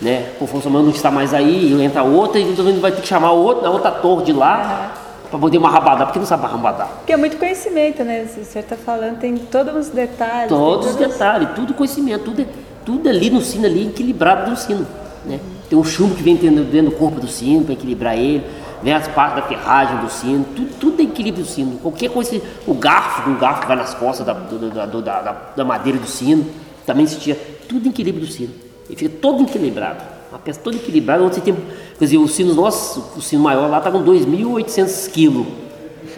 né? 0.00 0.30
O 0.40 0.46
funcionário 0.46 0.86
não 0.86 0.94
está 0.94 1.10
mais 1.10 1.34
aí, 1.34 1.80
entra 1.82 2.02
outra, 2.02 2.40
e 2.40 2.50
então 2.50 2.64
vai 2.80 2.92
ter 2.92 3.02
que 3.02 3.08
chamar 3.08 3.32
o 3.32 3.42
outro, 3.42 3.62
na 3.62 3.70
outra 3.70 3.90
torre 3.90 4.24
de 4.24 4.32
lá. 4.32 4.92
Uhum 4.96 5.10
para 5.30 5.38
poder 5.38 5.58
uma 5.58 5.70
rabada, 5.70 6.04
porque 6.04 6.18
não 6.18 6.26
sabe 6.26 6.44
rabadar. 6.44 6.88
Porque 6.98 7.12
é 7.12 7.16
muito 7.16 7.36
conhecimento, 7.36 8.02
né? 8.02 8.24
O 8.24 8.44
senhor 8.44 8.64
está 8.64 8.76
falando, 8.76 9.18
tem 9.18 9.36
todos 9.36 9.86
os 9.86 9.88
detalhes. 9.88 10.48
Todos 10.48 10.88
os 10.88 10.96
detalhes, 10.96 11.50
tudo 11.54 11.72
conhecimento, 11.72 12.24
tudo, 12.24 12.46
tudo 12.84 13.08
ali 13.08 13.30
no 13.30 13.40
sino, 13.40 13.64
ali 13.64 13.86
equilibrado 13.86 14.50
no 14.50 14.56
sino. 14.56 14.84
Né? 15.24 15.38
Tem 15.68 15.78
um 15.78 15.84
chumbo 15.84 16.16
que 16.16 16.22
vem 16.22 16.34
dentro, 16.34 16.64
dentro 16.64 16.90
do 16.90 16.96
corpo 16.96 17.20
do 17.20 17.28
sino 17.28 17.64
para 17.64 17.74
equilibrar 17.74 18.18
ele, 18.18 18.44
vem 18.82 18.92
as 18.92 19.06
partes 19.06 19.36
da 19.36 19.42
ferragem 19.42 19.98
do 19.98 20.10
sino, 20.10 20.44
tudo, 20.56 20.78
tudo 20.80 21.00
é 21.00 21.04
equilíbrio 21.04 21.44
do 21.44 21.48
sino. 21.48 21.78
Qualquer 21.78 22.10
coisa, 22.10 22.40
o 22.66 22.74
garfo, 22.74 23.30
um 23.30 23.38
garfo 23.38 23.60
que 23.60 23.68
vai 23.68 23.76
nas 23.76 23.94
costas 23.94 24.26
da, 24.26 24.32
da, 24.32 24.86
da, 24.86 25.36
da, 25.54 25.64
madeira 25.64 25.98
do 25.98 26.08
sino, 26.08 26.44
também 26.84 27.06
se 27.06 27.20
tira, 27.20 27.38
tudo 27.68 27.86
em 27.86 27.90
equilíbrio 27.90 28.26
do 28.26 28.32
sino. 28.32 28.52
Ele 28.90 28.96
fica 28.96 29.16
todo 29.20 29.44
equilibrado. 29.44 30.02
Uma 30.30 30.38
peça 30.40 30.60
toda 30.60 30.76
equilibrada, 30.76 31.22
onde 31.22 31.36
você 31.36 31.40
tem. 31.40 31.54
Quer 31.54 32.04
dizer, 32.04 32.18
o 32.18 32.26
sino 32.26 32.54
nosso, 32.54 33.12
o 33.16 33.22
sino 33.22 33.42
maior 33.42 33.70
lá 33.70 33.78
está 33.78 33.90
com 33.90 34.02
2.800 34.02 35.10
quilos. 35.12 35.46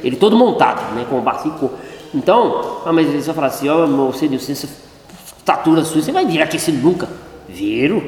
Ele 0.03 0.17
todo 0.17 0.37
montado, 0.37 0.95
né? 0.95 1.05
Com 1.09 1.19
o 1.19 1.23
e 1.23 2.17
Então, 2.17 2.81
ah, 2.87 2.93
mas 2.93 3.09
eles 3.09 3.27
vão 3.27 3.35
falar 3.35 3.49
assim, 3.49 3.69
ó, 3.69 3.85
oh, 3.85 4.07
você, 4.11 4.27
você, 4.27 4.53
essa 4.53 4.69
estatura 5.37 5.85
sua, 5.85 6.01
você 6.01 6.13
vai 6.13 6.25
virar 6.25 6.51
sino 6.59 6.83
nunca. 6.83 7.09
Viro. 7.47 8.03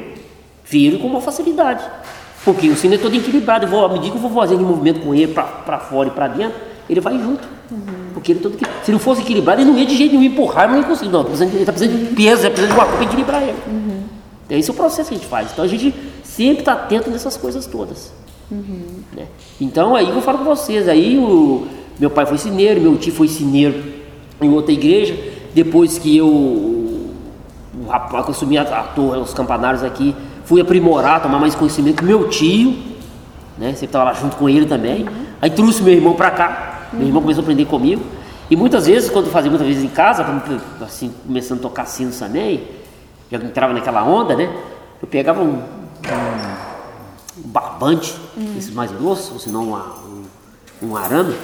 Viro 0.65 0.97
com 0.97 1.07
uma 1.07 1.21
facilidade. 1.21 1.83
Porque 2.43 2.67
o 2.69 2.75
sino 2.75 2.95
é 2.95 2.97
todo 2.97 3.15
equilibrado. 3.15 3.65
Eu 3.65 3.69
vou, 3.69 3.85
à 3.85 3.89
medida 3.89 4.11
que 4.11 4.17
eu 4.17 4.21
vou 4.21 4.31
fazendo 4.31 4.61
movimento 4.61 5.01
com 5.01 5.13
ele 5.13 5.31
para 5.31 5.79
fora 5.79 6.07
e 6.07 6.11
para 6.11 6.27
dentro, 6.27 6.59
ele 6.89 6.99
vai 6.99 7.17
junto. 7.19 7.47
Uhum. 7.71 7.77
Porque 8.13 8.31
ele 8.31 8.39
todo 8.39 8.57
Se 8.83 8.91
não 8.91 8.99
fosse 8.99 9.21
equilibrado, 9.21 9.61
ele 9.61 9.69
não 9.69 9.77
ia 9.77 9.85
de 9.85 9.95
jeito 9.95 10.15
nenhum 10.15 10.31
empurrar, 10.31 10.67
mas 10.67 10.77
não 10.77 10.83
ia 10.83 10.87
conseguir. 10.87 11.11
Não, 11.11 11.21
ele 11.21 11.59
está 11.59 11.71
precisando 11.71 11.97
de 11.97 12.15
peso, 12.15 12.45
ele 12.45 12.49
precisa 12.51 12.67
de 12.67 12.73
uma 12.73 12.85
coisa 12.85 12.97
para 12.97 13.05
equilibrar 13.05 13.43
ele. 13.43 13.57
Uhum. 13.67 13.94
Esse 14.49 14.69
é 14.69 14.73
o 14.73 14.75
processo 14.75 15.09
que 15.09 15.15
a 15.15 15.17
gente 15.17 15.27
faz. 15.27 15.51
Então 15.51 15.65
a 15.65 15.67
gente 15.67 15.93
sempre 16.23 16.59
está 16.59 16.73
atento 16.73 17.09
nessas 17.09 17.35
coisas 17.37 17.65
todas. 17.65 18.11
Uhum. 18.51 19.01
Né? 19.15 19.25
Então 19.59 19.95
aí 19.95 20.09
eu 20.09 20.21
falo 20.21 20.39
com 20.39 20.43
vocês, 20.43 20.87
aí 20.87 21.17
o 21.17 21.67
meu 21.99 22.09
pai 22.09 22.25
foi 22.25 22.37
cineiro, 22.37 22.79
meu 22.79 22.97
tio 22.97 23.13
foi 23.13 23.27
cineiro 23.27 23.81
em 24.41 24.49
outra 24.49 24.71
igreja. 24.71 25.17
Depois 25.53 25.97
que 25.97 26.15
eu, 26.15 26.27
o 26.27 27.87
rapaz 27.87 28.29
assumi 28.29 28.57
a, 28.57 28.63
a 28.63 28.83
torre, 28.83 29.19
os 29.19 29.33
campanários 29.33 29.83
aqui, 29.83 30.15
fui 30.43 30.61
aprimorar, 30.61 31.21
tomar 31.21 31.39
mais 31.39 31.55
conhecimento 31.55 32.01
com 32.01 32.05
meu 32.05 32.29
tio, 32.29 32.75
né? 33.57 33.69
Sempre 33.71 33.85
estava 33.85 34.05
lá 34.05 34.13
junto 34.13 34.35
com 34.35 34.47
ele 34.47 34.65
também. 34.65 35.03
Uhum. 35.03 35.25
Aí 35.41 35.49
trouxe 35.49 35.81
meu 35.81 35.93
irmão 35.93 36.13
para 36.13 36.29
cá, 36.31 36.89
meu 36.93 37.07
irmão 37.07 37.21
começou 37.21 37.41
a 37.41 37.43
aprender 37.43 37.65
comigo. 37.65 38.01
E 38.49 38.55
muitas 38.55 38.85
vezes, 38.85 39.09
quando 39.09 39.25
eu 39.25 39.31
fazia 39.31 39.49
muitas 39.49 39.67
vezes 39.67 39.83
em 39.83 39.87
casa, 39.87 40.23
assim, 40.81 41.11
começando 41.25 41.59
a 41.59 41.61
tocar 41.63 41.85
sino 41.85 42.11
também, 42.11 42.63
já 43.31 43.37
entrava 43.37 43.73
naquela 43.73 44.03
onda, 44.03 44.35
né? 44.35 44.49
Eu 45.01 45.07
pegava 45.07 45.41
um, 45.41 45.55
um, 45.57 47.45
barbante, 47.45 48.15
uhum. 48.37 48.55
esses 48.57 48.73
mais 48.73 48.91
grossos, 48.91 49.31
ou 49.31 49.39
senão 49.39 49.69
uma, 49.69 49.95
um, 50.05 50.87
um 50.87 50.95
arame, 50.95 51.35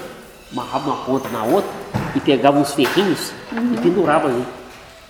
amarrava 0.52 0.90
uma 0.90 1.06
ponta 1.06 1.30
na 1.30 1.44
outra 1.44 1.70
e 2.16 2.20
pegava 2.20 2.58
uns 2.58 2.74
ferrinhos 2.74 3.32
uhum. 3.52 3.74
e 3.74 3.78
pendurava 3.78 4.28
ali. 4.28 4.46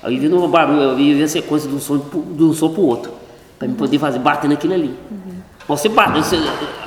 Aí 0.03 0.17
vinha 0.17 0.35
um 0.35 0.49
barulho, 0.49 0.81
eu 0.81 0.99
ia 0.99 1.25
a 1.25 1.27
sequência 1.27 1.69
de 1.69 1.75
um 1.75 1.79
som 1.79 1.97
de 1.97 2.43
um 2.43 2.53
som 2.53 2.69
pro 2.69 2.81
outro, 2.81 3.11
para 3.59 3.67
uhum. 3.67 3.75
poder 3.75 3.99
fazer, 3.99 4.19
bater 4.19 4.49
naquilo 4.49 4.73
ali. 4.73 4.97
Uhum. 5.11 5.41
Você 5.67 5.87
você, 5.87 6.37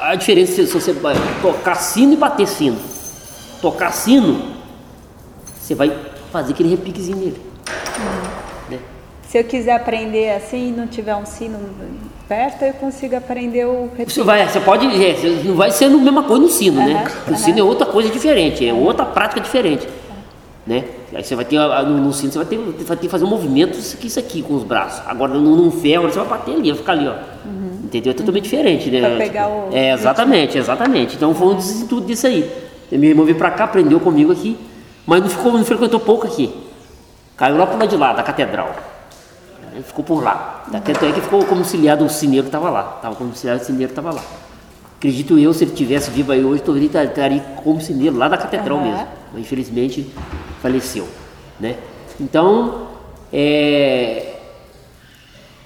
a 0.00 0.14
diferença 0.14 0.60
é 0.60 0.66
se 0.66 0.72
você 0.72 0.94
tocar 1.40 1.76
sino 1.76 2.12
e 2.12 2.16
bater 2.16 2.46
sino. 2.46 2.78
Tocar 3.62 3.92
sino, 3.92 4.42
você 5.58 5.74
vai 5.74 5.96
fazer 6.32 6.52
aquele 6.52 6.70
repiquezinho 6.70 7.16
nele. 7.16 7.40
Uhum. 7.98 8.33
Se 9.34 9.38
eu 9.38 9.42
quiser 9.42 9.72
aprender 9.72 10.30
assim 10.30 10.68
e 10.68 10.70
não 10.70 10.86
tiver 10.86 11.16
um 11.16 11.26
sino 11.26 11.58
perto, 12.28 12.62
eu 12.62 12.72
consigo 12.74 13.16
aprender 13.16 13.64
o 13.66 13.90
Você, 14.06 14.22
vai, 14.22 14.46
você 14.46 14.60
pode, 14.60 14.86
é, 14.86 15.16
não 15.44 15.56
vai 15.56 15.72
ser 15.72 15.86
a 15.86 15.90
mesma 15.90 16.22
coisa 16.22 16.40
no 16.40 16.48
sino, 16.48 16.80
uhum, 16.80 16.86
né? 16.86 17.04
O 17.26 17.30
uhum. 17.32 17.36
sino 17.36 17.58
é 17.58 17.62
outra 17.64 17.84
coisa 17.84 18.08
diferente, 18.10 18.64
é 18.64 18.72
outra 18.72 19.04
prática 19.04 19.40
diferente, 19.40 19.88
né? 20.64 20.84
Aí 21.12 21.24
você 21.24 21.34
vai 21.34 21.44
ter, 21.44 21.58
no, 21.58 21.98
no 21.98 22.12
sino, 22.12 22.30
você 22.30 22.38
vai 22.38 22.46
ter, 22.46 22.58
vai 22.58 22.96
ter 22.96 23.06
que 23.06 23.08
fazer 23.08 23.24
um 23.24 23.28
movimento 23.28 23.76
isso 23.76 23.96
aqui, 23.96 24.06
isso 24.06 24.20
aqui 24.20 24.40
com 24.40 24.54
os 24.54 24.62
braços. 24.62 25.02
Agora, 25.04 25.34
num, 25.34 25.68
ferro, 25.68 26.08
você 26.08 26.20
vai 26.20 26.28
bater 26.28 26.54
ali, 26.54 26.70
vai 26.70 26.78
ficar 26.78 26.92
ali, 26.92 27.08
ó. 27.08 27.14
Uhum. 27.44 27.80
Entendeu? 27.82 28.12
É 28.12 28.14
totalmente 28.14 28.44
diferente, 28.44 28.88
né? 28.88 29.00
Pra 29.00 29.16
pegar 29.16 29.48
o... 29.48 29.70
É, 29.72 29.94
exatamente, 29.94 30.58
exatamente. 30.58 31.16
Então 31.16 31.34
foi 31.34 31.48
um 31.48 31.56
desestudo 31.56 32.06
disso 32.06 32.28
aí. 32.28 32.48
Meu 32.92 33.10
irmão 33.10 33.24
veio 33.24 33.36
pra 33.36 33.50
cá, 33.50 33.64
aprendeu 33.64 33.98
comigo 33.98 34.30
aqui, 34.30 34.56
mas 35.04 35.20
não, 35.20 35.28
ficou, 35.28 35.52
não 35.54 35.64
frequentou 35.64 35.98
pouco 35.98 36.24
aqui. 36.24 36.54
Caiu 37.36 37.58
lá 37.58 37.66
pro 37.66 37.76
lado 37.76 37.88
de 37.88 37.96
lá, 37.96 38.12
da 38.12 38.22
catedral. 38.22 38.93
Ele 39.74 39.82
ficou 39.82 40.04
por 40.04 40.22
lá. 40.22 40.64
Tanto 40.70 41.04
é 41.04 41.12
que 41.12 41.20
ficou 41.20 41.44
como 41.44 41.62
auxiliar 41.62 41.96
do 41.96 42.08
cineiro 42.08 42.44
que 42.44 42.48
estava 42.48 42.70
lá. 42.70 42.94
Estava 42.96 43.16
como 43.16 43.30
auxiliar 43.30 43.58
do 43.58 43.64
cineiro 43.64 43.92
que 43.92 43.98
estava 43.98 44.14
lá. 44.14 44.22
Acredito 44.96 45.36
eu, 45.36 45.52
se 45.52 45.64
ele 45.64 45.72
tivesse 45.72 46.10
vivo 46.10 46.30
aí 46.30 46.44
hoje, 46.44 46.62
talvez 46.62 46.94
estaria 46.94 47.40
como 47.56 47.80
cineiro 47.80 48.16
lá 48.16 48.28
da 48.28 48.38
catedral 48.38 48.78
uhum. 48.78 48.84
mesmo. 48.84 49.08
Mas 49.32 49.42
infelizmente 49.42 50.10
faleceu. 50.62 51.08
Né? 51.58 51.76
Então, 52.20 52.86
é... 53.32 54.36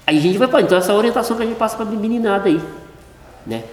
aí 0.07 0.17
a 0.17 0.21
gente 0.21 0.39
vai 0.39 0.47
para 0.47 0.61
então 0.61 0.77
essa 0.77 0.93
orientação 0.93 1.37
que 1.37 1.43
a 1.43 1.45
gente 1.45 1.57
passa 1.57 1.77
para 1.77 1.85
a 1.85 1.91
meninada 1.91 2.49
aí. 2.49 2.59
Né? 3.45 3.63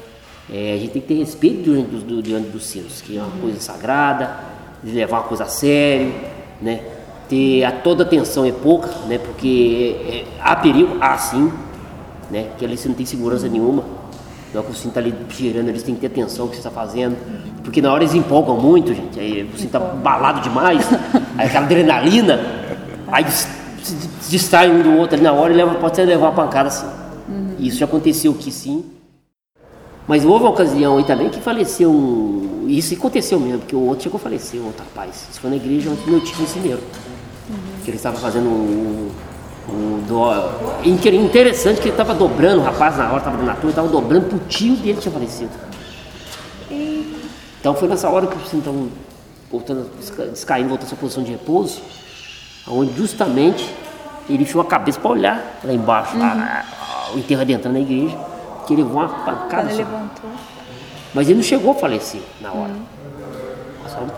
É, 0.53 0.75
a 0.75 0.77
gente 0.77 0.93
tem 0.93 1.03
que 1.03 1.09
ter 1.09 1.15
respeito 1.15 1.63
diante 1.63 1.91
dos, 1.91 2.23
diante 2.23 2.49
dos 2.51 2.65
sinos, 2.67 3.01
que 3.01 3.17
é 3.17 3.21
uma 3.21 3.41
coisa 3.41 3.59
sagrada, 3.59 4.39
de 4.85 4.93
levar 4.93 5.19
uma 5.19 5.25
coisa 5.25 5.45
a 5.45 5.49
sério, 5.49 6.15
né? 6.61 6.96
Ter 7.29 7.65
a 7.65 7.73
toda 7.73 8.03
atenção 8.03 8.45
é 8.45 8.53
pouca, 8.53 8.89
né? 9.07 9.19
Porque 9.19 9.97
é, 10.09 10.25
há 10.41 10.57
perigo, 10.57 10.97
há 11.01 11.17
sim, 11.19 11.53
né? 12.31 12.49
Que 12.59 12.65
ali 12.65 12.77
você 12.77 12.89
não 12.89 12.95
tem 12.95 13.07
segurança 13.07 13.49
nenhuma. 13.49 13.85
Na 14.53 14.61
hora 14.61 14.69
que 14.69 14.73
o 14.73 14.77
cinto 14.77 14.89
está 14.89 15.01
ali 15.01 15.15
girando, 15.31 15.69
eles 15.69 15.83
têm 15.83 15.95
que 15.95 16.01
ter 16.01 16.07
atenção 16.07 16.47
no 16.47 16.51
que 16.51 16.57
você 16.57 16.67
está 16.67 16.71
fazendo. 16.71 17.17
Porque 17.63 17.83
na 17.83 17.93
hora 17.93 18.03
eles 18.03 18.15
empolgam 18.15 18.57
muito, 18.57 18.95
gente. 18.95 19.19
Aí 19.19 19.43
o 19.43 19.57
cinto 19.57 19.67
está 19.67 19.81
balado 19.81 20.41
demais, 20.41 20.89
aí 21.37 21.47
aquela 21.47 21.67
adrenalina, 21.67 22.41
aí 23.09 23.25
se 23.31 23.49
distrai 24.31 24.71
um 24.71 24.83
do 24.83 24.97
outro 24.97 25.15
ali 25.15 25.25
na 25.25 25.33
hora 25.33 25.53
e 25.53 25.57
leva, 25.57 25.75
pode 25.75 25.93
até 25.93 26.05
levar 26.05 26.29
uma 26.29 26.33
pancada 26.33 26.69
assim. 26.69 26.87
Uhum. 27.29 27.55
Isso 27.59 27.79
já 27.79 27.87
aconteceu 27.87 28.33
aqui 28.33 28.51
sim. 28.51 28.85
Mas 30.07 30.25
houve 30.25 30.45
uma 30.45 30.51
ocasião 30.51 30.99
aí 30.99 31.05
também 31.05 31.29
que 31.29 31.41
faleceu 31.41 31.91
um. 31.91 32.67
Isso 32.69 32.95
aconteceu 32.95 33.41
mesmo, 33.41 33.59
porque 33.59 33.75
o 33.75 33.81
outro 33.81 34.05
chegou 34.05 34.19
a 34.19 34.21
falecer, 34.21 34.61
o 34.61 34.67
outro 34.67 34.85
rapaz. 34.85 35.27
Isso 35.31 35.41
foi 35.41 35.51
na 35.51 35.57
igreja 35.57 35.91
onde 35.91 36.09
meu 36.09 36.21
tio 36.21 36.47
ensineiro 37.47 37.83
que 37.85 37.91
ele 37.91 37.97
estava 37.97 38.17
fazendo 38.17 38.49
um, 38.49 39.11
um 39.69 40.03
do... 40.07 40.85
interessante 40.85 41.81
que 41.81 41.89
ele 41.89 41.91
estava 41.91 42.15
dobrando, 42.15 42.61
o 42.61 42.65
rapaz 42.65 42.97
na 42.97 43.09
hora 43.09 43.19
estava 43.19 43.43
na 43.43 43.55
turma, 43.55 43.71
estava 43.71 43.89
dobrando 43.89 44.29
pro 44.29 44.39
tio 44.41 44.77
dele 44.77 44.99
tinha 45.01 45.13
falecido. 45.13 45.51
E... 46.71 47.17
Então 47.61 47.75
foi 47.75 47.89
nessa 47.89 48.09
hora 48.09 48.27
que 48.27 48.37
assim, 48.37 48.59
então, 48.59 48.89
voltando, 49.51 49.91
descaindo, 50.31 50.69
voltando 50.69 50.87
à 50.87 50.89
sua 50.89 50.99
posição 50.99 51.23
de 51.23 51.33
repouso, 51.33 51.81
onde 52.69 52.97
justamente 52.97 53.73
ele 54.29 54.43
enfiou 54.43 54.63
a 54.63 54.67
cabeça 54.67 55.01
para 55.01 55.11
olhar 55.11 55.61
lá 55.63 55.73
embaixo, 55.73 56.15
uhum. 56.15 56.23
lá, 56.23 56.65
o 57.15 57.19
enterro 57.19 57.43
adentrando 57.43 57.79
na 57.79 57.85
igreja, 57.85 58.17
que 58.67 58.75
ele 58.75 58.83
levou 58.83 59.01
uma 59.01 59.09
pancada. 59.09 59.69
Quando 59.69 59.71
ele 59.71 59.79
levantou. 59.79 60.31
Mas 61.15 61.29
ele 61.29 61.37
não 61.37 61.45
chegou 61.45 61.71
a 61.71 61.75
falecer 61.75 62.21
na 62.41 62.51
hora. 62.51 62.73
Uhum 62.73 62.96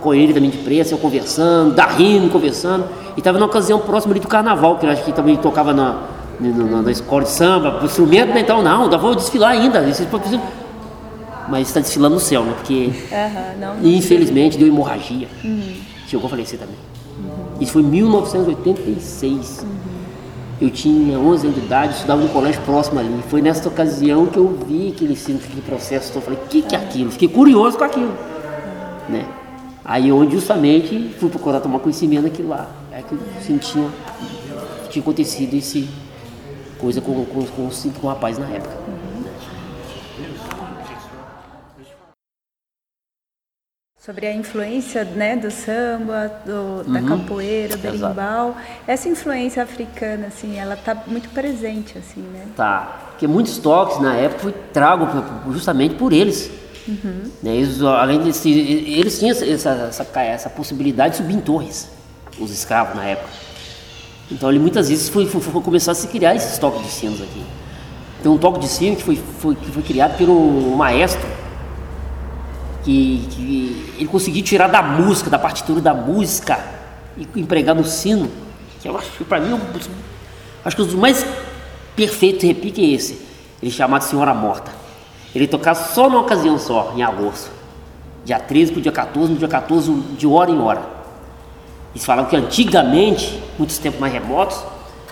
com 0.01 0.15
ele 0.15 0.33
também 0.33 0.51
de 0.51 0.59
preço, 0.59 0.95
eu 0.95 0.99
conversando, 0.99 1.75
da 1.75 1.87
rindo, 1.87 2.31
conversando. 2.31 2.85
E 3.17 3.21
estava 3.21 3.39
na 3.39 3.47
ocasião 3.47 3.79
próxima 3.81 4.13
ali 4.13 4.21
do 4.21 4.29
carnaval, 4.29 4.79
que 4.79 4.87
eu 4.87 4.91
acho 4.91 5.05
que 5.05 5.13
também 5.13 5.37
tocava 5.37 5.73
na, 5.73 6.03
na, 6.41 6.83
na 6.83 6.91
escola 6.91 7.25
de 7.25 7.31
samba, 7.31 7.81
instrumento, 7.83 8.33
né? 8.33 8.41
Então, 8.41 8.63
não, 8.63 8.85
ainda 8.85 8.99
vou 8.99 9.15
desfilar 9.15 9.51
ainda. 9.51 9.85
Mas 11.49 11.69
está 11.69 11.81
desfilando 11.81 12.15
no 12.15 12.21
céu, 12.21 12.45
né? 12.45 12.53
Porque 12.57 12.91
uhum, 12.93 13.61
não, 13.61 13.75
não 13.77 13.89
infelizmente 13.89 14.59
deu 14.59 14.69
hemorragia. 14.69 15.29
Uhum. 15.43 15.75
Chegou 16.07 16.27
a 16.27 16.31
falecer 16.31 16.59
também. 16.59 16.77
Uhum. 17.19 17.61
Isso 17.61 17.73
foi 17.73 17.83
em 17.83 17.87
1986. 17.87 19.63
Uhum. 19.63 19.69
Eu 20.61 20.71
tinha 20.71 21.19
11 21.19 21.47
anos 21.47 21.61
de 21.61 21.65
idade, 21.65 21.95
estudava 21.95 22.21
no 22.21 22.29
colégio 22.31 22.61
próximo 22.63 22.99
ali. 22.99 23.23
Foi 23.29 23.41
nessa 23.41 23.69
ocasião 23.69 24.27
que 24.27 24.37
eu 24.37 24.59
vi 24.67 24.93
aquele, 24.95 25.15
aquele 25.15 25.63
processo. 25.63 26.11
Então 26.11 26.21
eu 26.21 26.25
falei, 26.25 26.41
o 26.45 26.49
que, 26.49 26.63
que 26.63 26.75
é 26.75 26.79
aquilo? 26.79 27.11
Fiquei 27.13 27.29
curioso 27.29 27.79
com 27.79 27.85
aquilo. 27.85 28.13
Né? 29.09 29.25
Aí 29.89 30.13
onde 30.13 30.35
justamente 30.35 31.15
fui 31.19 31.31
procurar 31.31 31.61
tomar 31.61 31.79
conhecimento 31.79 32.25
daquilo 32.25 32.51
lá. 32.51 32.71
É 32.93 33.01
que 33.01 33.13
eu 33.13 33.19
sentia 33.41 33.89
tinha 34.91 35.03
acontecido 35.03 35.55
esse 35.55 35.89
coisa 36.79 37.01
com, 37.01 37.25
com, 37.25 37.47
com, 37.47 37.71
com 37.71 38.07
o 38.07 38.11
rapaz 38.11 38.37
na 38.37 38.47
época. 38.49 38.77
Sobre 43.99 44.27
a 44.27 44.35
influência 44.35 45.05
né, 45.05 45.37
do 45.37 45.51
samba, 45.51 46.33
do, 46.45 46.85
da 46.85 47.01
uhum. 47.01 47.07
capoeira, 47.07 47.75
do 47.75 47.81
berimbau. 47.81 48.57
Essa 48.87 49.09
influência 49.09 49.63
africana, 49.63 50.27
assim, 50.27 50.59
ela 50.59 50.75
está 50.75 50.95
muito 51.07 51.31
presente, 51.31 51.97
assim, 51.97 52.21
né? 52.21 52.47
Tá. 52.55 53.09
Porque 53.11 53.27
muitos 53.27 53.57
toques 53.57 53.99
na 54.01 54.15
época 54.15 54.41
foi 54.41 54.55
trago 54.71 55.07
justamente 55.51 55.95
por 55.95 56.13
eles. 56.13 56.68
Uhum. 56.89 57.31
Eles, 57.45 57.83
além 57.83 58.23
de 58.23 58.49
eles 58.49 59.19
tinham 59.19 59.33
essa, 59.33 59.45
essa, 59.45 60.07
essa, 60.21 60.51
possibilidade 60.51 61.13
de 61.13 61.17
subir 61.19 61.35
em 61.35 61.41
torres, 61.41 61.91
os 62.41 62.51
escravos 62.51 62.97
na 62.97 63.05
época. 63.05 63.29
Então 64.31 64.49
ele 64.49 64.59
muitas 64.59 64.89
vezes 64.89 65.09
foi, 65.09 65.27
foi, 65.27 65.41
foi 65.41 65.63
começar 65.63 65.93
a 65.93 65.95
se 65.95 66.09
criar 66.09 66.35
esses 66.35 66.57
toques 66.59 66.83
de 66.83 66.91
sinos 66.91 67.21
aqui. 67.21 67.45
Tem 68.23 68.33
um 68.33 68.39
toque 68.39 68.59
de 68.59 68.69
sino 68.69 68.97
que 68.97 69.03
foi, 69.03 69.17
foi, 69.17 69.55
que 69.55 69.71
foi 69.71 69.83
criado 69.83 70.17
pelo 70.17 70.77
maestro, 70.77 71.29
que, 72.85 73.29
que 73.31 73.95
ele 73.99 74.09
conseguiu 74.09 74.43
tirar 74.43 74.69
da 74.69 74.83
música, 74.83 75.29
da 75.29 75.39
partitura 75.39 75.81
da 75.81 75.93
música, 75.93 76.59
e 77.17 77.41
empregar 77.41 77.75
no 77.75 77.85
sino, 77.85 78.31
que 78.81 78.89
eu 78.89 78.97
acho 78.97 79.11
que 79.11 79.25
para 79.25 79.41
mim, 79.41 79.51
eu, 79.51 79.61
acho 80.65 80.77
que 80.77 80.83
dos 80.83 80.95
mais 80.95 81.25
perfeitos 81.95 82.45
repique 82.45 82.81
é 82.81 82.95
esse. 82.95 83.13
Ele 83.61 83.71
é 83.71 83.75
chamado 83.75 84.03
Senhora 84.03 84.33
Morta. 84.33 84.78
Ele 85.35 85.47
tocava 85.47 85.79
só 85.79 86.09
numa 86.09 86.21
ocasião 86.21 86.59
só, 86.59 86.93
em 86.97 87.03
agosto. 87.03 87.51
Dia 88.25 88.39
13 88.39 88.73
para 88.73 88.79
o 88.79 88.83
dia 88.83 88.93
14, 88.93 89.33
no 89.33 89.39
dia 89.39 89.49
14 89.49 89.93
de 90.17 90.27
hora 90.27 90.51
em 90.51 90.61
hora. 90.61 90.83
Eles 91.95 92.05
falavam 92.05 92.31
que 92.31 92.37
antigamente, 92.37 93.43
muitos 93.59 93.79
tempos 93.79 94.01
mais 94.01 94.13
remotos, 94.13 94.63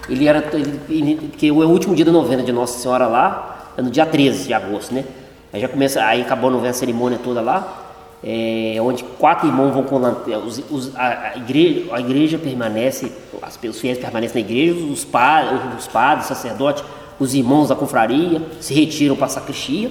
ele 0.08 0.26
era. 0.26 0.44
Ele, 0.88 1.28
porque 1.30 1.50
o 1.50 1.68
último 1.68 1.94
dia 1.94 2.04
da 2.04 2.12
novena 2.12 2.42
de 2.42 2.52
Nossa 2.52 2.78
Senhora 2.78 3.06
lá 3.06 3.72
é 3.76 3.82
no 3.82 3.90
dia 3.90 4.06
13 4.06 4.46
de 4.46 4.54
agosto, 4.54 4.94
né? 4.94 5.04
Aí 5.52 5.60
já 5.60 5.68
começa, 5.68 6.02
aí 6.02 6.22
acabou 6.22 6.48
a 6.48 6.52
novena, 6.52 6.70
a 6.70 6.74
cerimônia 6.74 7.18
toda 7.22 7.40
lá, 7.40 7.84
é, 8.22 8.76
onde 8.80 9.04
quatro 9.04 9.46
irmãos 9.46 9.72
vão 9.72 9.84
com 9.84 9.96
os, 10.44 10.62
os, 10.70 10.96
a, 10.96 11.32
a, 11.34 11.36
igreja, 11.36 11.86
a 11.92 12.00
igreja 12.00 12.38
permanece, 12.38 13.12
as, 13.40 13.58
os 13.62 13.80
fiéis 13.80 13.98
permanecem 13.98 14.42
na 14.42 14.48
igreja, 14.48 14.74
os, 14.74 14.90
os 14.90 15.04
padres, 15.04 16.24
os 16.24 16.26
sacerdotes 16.26 16.84
os 17.18 17.34
irmãos 17.34 17.68
da 17.68 17.74
confraria 17.74 18.42
se 18.60 18.74
retiram 18.74 19.16
para 19.16 19.26
a 19.26 19.30
sacristia, 19.30 19.90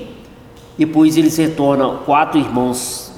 depois 0.78 1.18
eles 1.18 1.38
retornam, 1.38 2.00
quatro 2.06 2.40
irmãos 2.40 3.12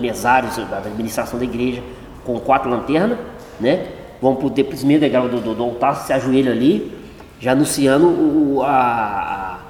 mesários 0.00 0.56
da 0.56 0.78
administração 0.78 1.38
da 1.38 1.44
igreja, 1.44 1.82
com 2.24 2.38
quatro 2.40 2.68
lanternas, 2.68 3.18
né? 3.60 3.86
Vão 4.20 4.34
para 4.34 4.46
o 4.46 4.50
primeiro 4.50 5.00
degrau 5.00 5.28
do, 5.28 5.40
do, 5.40 5.54
do, 5.54 5.62
altar, 5.62 5.94
se 5.96 6.12
ajoelham 6.12 6.52
ali, 6.52 6.92
já 7.40 7.52
anunciando 7.52 8.08
o, 8.08 8.62
a, 8.62 9.60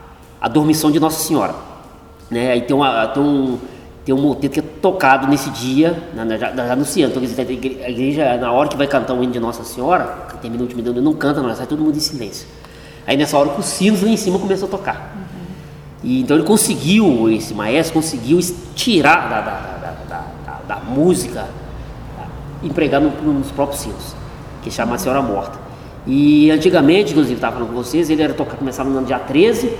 a, 0.41 0.49
dormição 0.49 0.91
de 0.91 0.99
Nossa 0.99 1.23
Senhora. 1.23 1.55
Né? 2.31 2.53
Aí 2.53 2.63
tem, 2.63 2.75
uma, 2.75 3.07
tem 3.09 3.23
um 3.23 3.59
tem 4.09 4.15
um 4.15 4.23
moteto 4.23 4.55
que 4.55 4.61
é 4.61 4.63
tocado 4.81 5.27
nesse 5.27 5.51
dia, 5.51 6.03
já, 6.41 6.51
já 6.51 6.73
anunciando. 6.73 7.23
Então, 7.23 7.45
a 7.45 7.91
igreja, 7.91 8.39
na 8.39 8.51
hora 8.51 8.67
que 8.67 8.75
vai 8.75 8.87
cantar 8.87 9.13
o 9.13 9.23
hino 9.23 9.35
de 9.35 9.39
Nossa 9.39 9.63
Senhora, 9.65 10.25
que 10.31 10.39
termina 10.39 10.63
o 10.63 10.67
último 10.67 10.83
não 11.03 11.13
canta, 11.13 11.43
não, 11.43 11.55
sai 11.55 11.67
todo 11.67 11.83
mundo 11.83 11.95
em 11.95 12.01
silêncio. 12.01 12.49
Aí 13.07 13.19
nessa 13.19 13.37
hora 13.37 13.51
os 13.51 13.67
sinos 13.67 14.03
lá 14.03 14.09
em 14.09 14.17
cima 14.17 14.39
começou 14.39 14.67
a 14.67 14.71
tocar. 14.71 15.28
Uhum. 16.03 16.11
E 16.11 16.21
então 16.21 16.37
ele 16.37 16.47
conseguiu, 16.47 17.31
esse 17.31 17.55
maestro 17.55 17.95
conseguiu 17.95 18.39
tirar 18.75 19.29
da, 19.29 19.41
da, 19.41 20.25
da, 20.47 20.61
da, 20.67 20.77
música, 20.81 21.49
empregar 22.63 23.01
no, 23.01 23.11
nos 23.33 23.51
próprios 23.51 23.81
sinos, 23.81 24.15
que 24.63 24.71
chama 24.71 24.95
a 24.95 24.99
Senhora 24.99 25.23
Morta. 25.23 25.59
E 26.07 26.51
antigamente, 26.51 27.11
inclusive, 27.13 27.35
estava 27.35 27.57
falando 27.57 27.69
com 27.69 27.75
vocês, 27.75 28.09
ele 28.09 28.23
era 28.23 28.33
tocar, 28.33 28.57
começava 28.57 28.89
no 28.89 29.05
dia 29.05 29.19
13, 29.19 29.71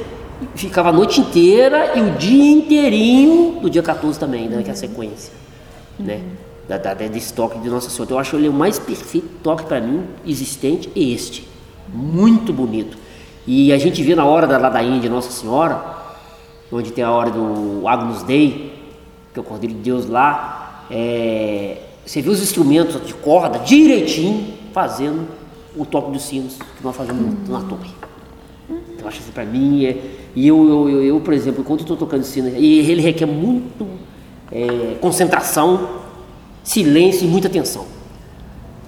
ficava 0.55 0.91
a 0.91 0.93
noite 0.93 1.21
inteira 1.21 1.97
e 1.97 2.01
o 2.01 2.11
dia 2.13 2.53
inteirinho 2.53 3.61
do 3.61 3.71
dia 3.71 3.83
14 3.83 4.19
também, 4.19 4.49
né, 4.49 4.63
que 4.63 4.69
é 4.69 4.73
a 4.73 4.77
sequência, 4.77 5.33
uhum. 5.99 6.07
né? 6.07 6.21
Da, 6.69 6.77
da, 6.77 6.93
desse 6.93 7.33
toque 7.33 7.59
de 7.61 7.71
Nossa 7.71 7.89
Senhora. 7.89 8.05
Então, 8.05 8.17
eu 8.19 8.21
acho 8.21 8.37
ele 8.37 8.47
o 8.47 8.53
mais 8.53 8.79
perfeito 8.79 9.27
toque 9.43 9.65
para 9.65 9.81
mim 9.81 10.05
existente, 10.27 10.91
este. 10.95 11.49
Muito 11.91 12.53
bonito. 12.53 12.99
E 13.47 13.73
a 13.73 13.79
gente 13.79 14.03
vê 14.03 14.15
na 14.15 14.27
hora 14.27 14.47
da 14.47 14.59
ladainha 14.59 15.01
de 15.01 15.09
Nossa 15.09 15.31
Senhora, 15.31 15.98
onde 16.71 16.93
tem 16.93 17.03
a 17.05 17.11
hora 17.11 17.31
do 17.31 17.87
Agnus 17.87 18.23
Dei, 18.23 18.73
que 19.33 19.39
é 19.39 19.41
o 19.41 19.45
Cordeiro 19.45 19.75
de 19.75 19.81
Deus 19.81 20.07
lá, 20.09 20.85
é, 20.91 21.79
você 22.05 22.23
vê 22.23 22.31
os 22.31 22.43
instrumentos 22.43 23.05
de 23.07 23.15
corda 23.15 23.59
direitinho 23.59 24.55
fazendo 24.73 25.27
o 25.77 25.85
toque 25.85 26.11
dos 26.11 26.23
sinos 26.23 26.55
que 26.55 26.83
nós 26.85 26.97
fazemos 26.97 27.49
na 27.49 27.61
torre. 27.61 27.91
Então, 28.95 29.07
acho 29.09 29.21
assim, 29.21 29.31
para 29.33 29.45
mim, 29.45 29.85
é, 29.85 29.97
e 30.35 30.47
eu, 30.47 30.69
eu, 30.69 30.89
eu, 30.91 31.05
eu, 31.05 31.21
por 31.21 31.33
exemplo, 31.33 31.63
quando 31.65 31.81
estou 31.81 31.97
tocando 31.97 32.23
sino, 32.25 32.49
e 32.49 32.79
ele 32.91 33.01
requer 33.01 33.27
muito 33.27 33.87
é, 34.51 34.97
concentração, 35.01 35.89
silêncio 36.65 37.25
e 37.25 37.29
muita 37.29 37.49
atenção. 37.49 37.87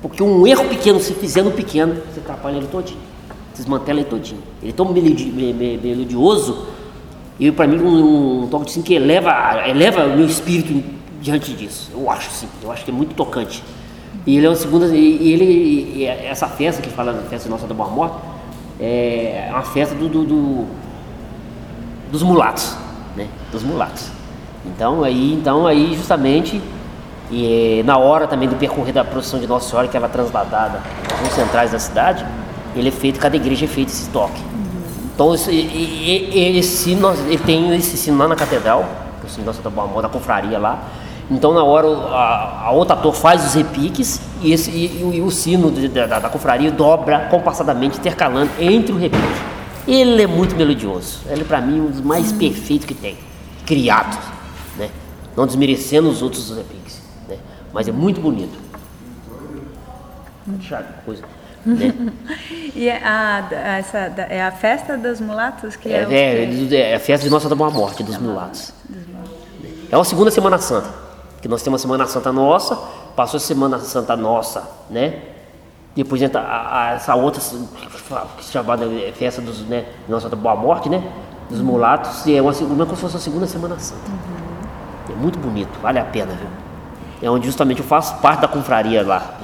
Porque 0.02 0.22
um 0.22 0.46
erro 0.46 0.64
pequeno, 0.68 0.98
se 0.98 1.12
fizer 1.14 1.42
no 1.42 1.50
pequeno, 1.50 1.94
você 2.12 2.20
atrapalha 2.20 2.56
ele 2.56 2.66
todinho. 2.66 2.98
Desmantela 3.54 4.00
ele 4.00 4.08
todinho. 4.08 4.40
Ele 4.62 4.70
é 4.70 4.74
tão 4.74 4.90
melodi- 4.92 5.30
me- 5.30 5.52
me- 5.52 5.76
melodioso, 5.76 6.66
e 7.40 7.50
para 7.50 7.66
mim 7.66 7.78
um, 7.80 8.42
um 8.44 8.46
toque 8.48 8.72
de 8.72 8.82
que 8.82 8.94
eleva, 8.94 9.62
eleva 9.66 10.04
o 10.04 10.16
meu 10.16 10.26
espírito 10.26 10.84
diante 11.20 11.52
disso. 11.54 11.90
Eu 11.92 12.08
acho 12.10 12.30
sim, 12.30 12.46
eu 12.62 12.70
acho 12.70 12.84
que 12.84 12.90
é 12.90 12.94
muito 12.94 13.14
tocante. 13.14 13.64
E 14.26 14.36
ele 14.36 14.46
é 14.46 14.48
uma 14.50 14.54
segunda. 14.56 14.86
E 14.94 15.32
ele, 15.32 15.92
e 15.96 16.04
essa 16.04 16.46
festa 16.46 16.82
que 16.82 16.90
fala, 16.90 17.14
festa 17.30 17.48
Nossa 17.48 17.66
da 17.66 17.72
Boa 17.74 17.88
Morte, 17.88 18.16
é 18.78 19.48
uma 19.50 19.62
festa 19.62 19.94
do- 19.94 20.08
do- 20.08 20.24
do 20.24 20.66
dos 22.12 22.22
mulatos, 22.22 22.76
né? 23.16 23.26
Dos 23.50 23.62
mulatos. 23.62 24.08
Então 24.66 25.02
aí, 25.04 25.32
então 25.32 25.66
aí 25.66 25.94
justamente 25.96 26.60
e 27.30 27.78
eh, 27.80 27.82
na 27.84 27.96
hora 27.96 28.26
também 28.26 28.48
do 28.48 28.56
percorrer 28.56 28.92
da 28.92 29.04
procissão 29.04 29.38
de 29.40 29.46
Nossa 29.46 29.70
Senhora 29.70 29.86
que 29.88 29.96
ela 29.96 30.06
é 30.06 30.08
transladada 30.10 30.82
nos 31.22 31.32
centrais 31.32 31.70
da 31.72 31.78
cidade, 31.78 32.26
ele 32.74 32.88
é 32.88 32.92
feito, 32.92 33.18
cada 33.20 33.36
igreja 33.36 33.64
é 33.64 33.68
feito 33.68 33.88
esse 33.88 34.10
toque. 34.10 34.42
Então 35.20 35.34
esse, 35.34 35.50
e- 35.50 36.30
e- 36.32 36.58
esse 36.58 36.76
sino, 36.78 37.02
nós- 37.02 37.20
ele 37.20 37.36
tem 37.36 37.76
esse 37.76 37.94
sino 37.98 38.16
lá 38.16 38.26
na 38.26 38.34
catedral, 38.34 38.88
que 39.20 39.26
é 39.26 39.28
o 39.28 39.30
sino 39.30 39.44
Nossa 39.44 39.60
da 39.60 39.68
Boa 39.68 39.86
Morte, 39.86 40.00
da 40.04 40.08
confraria 40.08 40.58
lá. 40.58 40.82
Então 41.30 41.52
na 41.52 41.62
hora 41.62 41.86
o- 41.86 42.06
a, 42.06 42.62
a 42.64 42.70
outra 42.70 42.94
ator 42.96 43.12
faz 43.14 43.44
os 43.44 43.52
repiques 43.52 44.18
e, 44.40 44.50
esse, 44.50 44.70
e, 44.70 45.02
o- 45.04 45.12
e 45.12 45.20
o 45.20 45.30
sino 45.30 45.70
de- 45.70 45.88
da, 45.88 46.06
da, 46.06 46.20
da 46.20 46.28
confraria 46.30 46.70
dobra 46.70 47.28
compassadamente, 47.30 47.98
intercalando 47.98 48.50
entre 48.58 48.94
o 48.94 48.96
repique. 48.96 49.22
Ele 49.86 50.22
é 50.22 50.26
muito 50.26 50.56
melodioso. 50.56 51.18
Ele, 51.28 51.44
para 51.44 51.60
mim, 51.60 51.80
é 51.80 51.82
um 51.82 51.90
dos 51.90 52.00
mais 52.00 52.32
perfeitos 52.32 52.86
que 52.86 52.94
tem. 52.94 53.18
Criado, 53.66 54.16
né? 54.78 54.88
Não 55.36 55.46
desmerecendo 55.46 56.08
os 56.08 56.22
outros 56.22 56.48
repiques, 56.56 57.02
né? 57.28 57.36
Mas 57.74 57.86
é 57.86 57.92
muito 57.92 58.22
bonito. 58.22 58.58
Chato, 60.62 61.04
coisa. 61.04 61.22
Né? 61.66 61.94
E 62.74 62.88
é 62.88 62.96
a, 63.04 63.48
essa, 63.78 63.98
é 64.30 64.42
a 64.42 64.50
festa 64.52 64.96
dos 64.96 65.20
mulatos 65.20 65.76
que 65.76 65.92
é, 65.92 66.02
É, 66.02 66.06
o 66.06 66.12
é, 66.12 66.90
é 66.92 66.94
a 66.94 67.00
festa 67.00 67.24
de 67.24 67.30
Nossa 67.30 67.48
da 67.48 67.54
Boa 67.54 67.70
Morte, 67.70 68.02
dos 68.02 68.16
mulatos. 68.16 68.72
É 69.90 69.96
uma 69.96 70.04
segunda 70.04 70.30
Semana 70.30 70.56
Santa. 70.58 70.88
Que 71.42 71.48
nós 71.48 71.62
temos 71.62 71.80
a 71.80 71.82
Semana 71.82 72.06
Santa 72.06 72.32
nossa, 72.32 72.76
passou 73.16 73.36
a 73.38 73.40
Semana 73.40 73.78
Santa 73.80 74.16
nossa, 74.16 74.62
né? 74.88 75.18
Depois 75.96 76.22
entra 76.22 76.40
a- 76.40 76.90
a- 76.90 76.90
essa 76.92 77.14
outra 77.16 77.40
que 78.36 78.44
se 78.44 78.52
chama 78.52 78.76
de 78.78 79.12
festa 79.12 79.42
dos, 79.42 79.60
né, 79.62 79.84
Nossa 80.08 80.28
da 80.28 80.36
Boa 80.36 80.54
Morte, 80.54 80.88
né? 80.88 81.02
Dos 81.50 81.60
mulatos, 81.60 82.24
e 82.26 82.36
é 82.36 82.40
uma 82.40 82.52
segunda, 82.52 82.84
como 82.84 82.94
se 82.96 83.02
fosse 83.02 83.16
a 83.16 83.20
segunda 83.20 83.46
Semana 83.46 83.76
Santa. 83.78 84.10
É 85.10 85.14
muito 85.16 85.38
bonito, 85.38 85.70
vale 85.82 85.98
a 85.98 86.04
pena, 86.04 86.32
viu? 86.32 86.48
É 87.22 87.30
onde 87.30 87.46
justamente 87.46 87.80
eu 87.80 87.84
faço 87.86 88.16
parte 88.16 88.40
da 88.40 88.48
confraria 88.48 89.02
lá. 89.06 89.34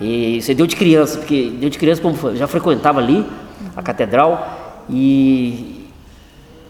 E 0.00 0.40
você 0.40 0.54
deu 0.54 0.66
de 0.66 0.76
criança, 0.76 1.18
porque 1.18 1.50
deu 1.58 1.68
de 1.70 1.78
criança, 1.78 2.00
como 2.00 2.34
já 2.36 2.46
frequentava 2.46 3.00
ali 3.00 3.24
a 3.76 3.82
catedral 3.82 4.82
e 4.88 5.88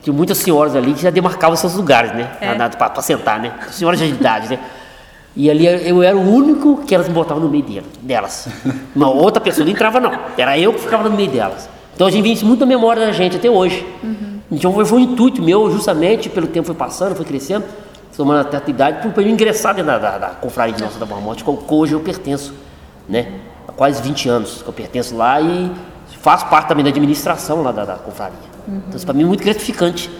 tinha 0.03 0.15
muitas 0.15 0.39
senhoras 0.39 0.75
ali 0.77 0.95
que 0.95 1.03
já 1.03 1.11
demarcavam 1.11 1.57
seus 1.57 1.75
lugares, 1.75 2.13
né? 2.13 2.31
É. 2.41 2.55
Para 2.71 3.03
sentar, 3.03 3.41
né? 3.41 3.53
Senhoras 3.71 3.99
de 3.99 4.07
idade, 4.07 4.49
né? 4.51 4.59
E 5.37 5.51
ali 5.51 5.67
eu 5.67 6.03
era 6.03 6.17
o 6.17 6.35
único 6.35 6.79
que 6.87 6.95
elas 6.95 7.07
me 7.09 7.15
botavam 7.15 7.43
no 7.43 7.49
meio 7.51 7.63
dela- 7.65 7.87
delas. 8.01 8.49
Uma 8.95 9.11
outra 9.11 9.41
pessoa 9.41 9.65
não 9.65 9.73
entrava, 9.73 10.01
não. 10.01 10.13
Era 10.39 10.59
eu 10.59 10.73
que 10.73 10.81
ficava 10.81 11.09
no 11.09 11.15
meio 11.15 11.31
delas. 11.31 11.69
Então 11.95 12.07
a 12.07 12.11
gente 12.11 12.23
muito 12.45 12.61
na 12.61 12.67
memória 12.67 13.05
da 13.05 13.13
gente 13.13 13.37
até 13.37 13.51
hoje. 13.51 13.87
Então 14.51 14.73
foi, 14.73 14.85
foi 14.85 14.99
um 14.99 15.03
intuito 15.03 15.43
meu, 15.43 15.71
justamente, 15.71 16.29
pelo 16.31 16.47
tempo 16.47 16.67
foi 16.67 16.75
passando, 16.75 17.15
foi 17.17 17.25
crescendo, 17.27 17.65
tomando 18.15 18.41
até 18.41 18.57
a 18.59 18.63
idade, 18.71 19.09
para 19.09 19.23
eu 19.23 19.29
ingressar 19.29 19.75
dentro 19.75 19.91
da, 19.93 19.99
da, 19.99 20.19
da 20.19 20.29
confraria 20.29 20.75
de 20.75 20.83
Nossa 20.83 20.99
da 20.99 21.07
Boa 21.07 21.21
Morte, 21.21 21.43
que 21.45 21.51
hoje 21.75 21.93
eu 21.95 22.01
pertenço, 22.01 22.53
né? 23.09 23.33
Há 23.69 23.73
quase 23.73 24.03
20 24.03 24.29
anos 24.29 24.63
que 24.63 24.69
eu 24.69 24.73
pertenço 24.73 25.17
lá 25.17 25.41
e 25.41 25.71
faço 26.21 26.47
parte 26.47 26.69
também 26.69 26.85
da 26.85 26.91
administração 26.91 27.63
lá 27.63 27.73
da, 27.73 27.85
da 27.85 27.95
confraria. 27.95 28.37
Então 28.69 28.97
isso 28.97 29.05
para 29.07 29.15
mim 29.15 29.23
é 29.23 29.27
muito 29.27 29.43
gratificante. 29.45 30.11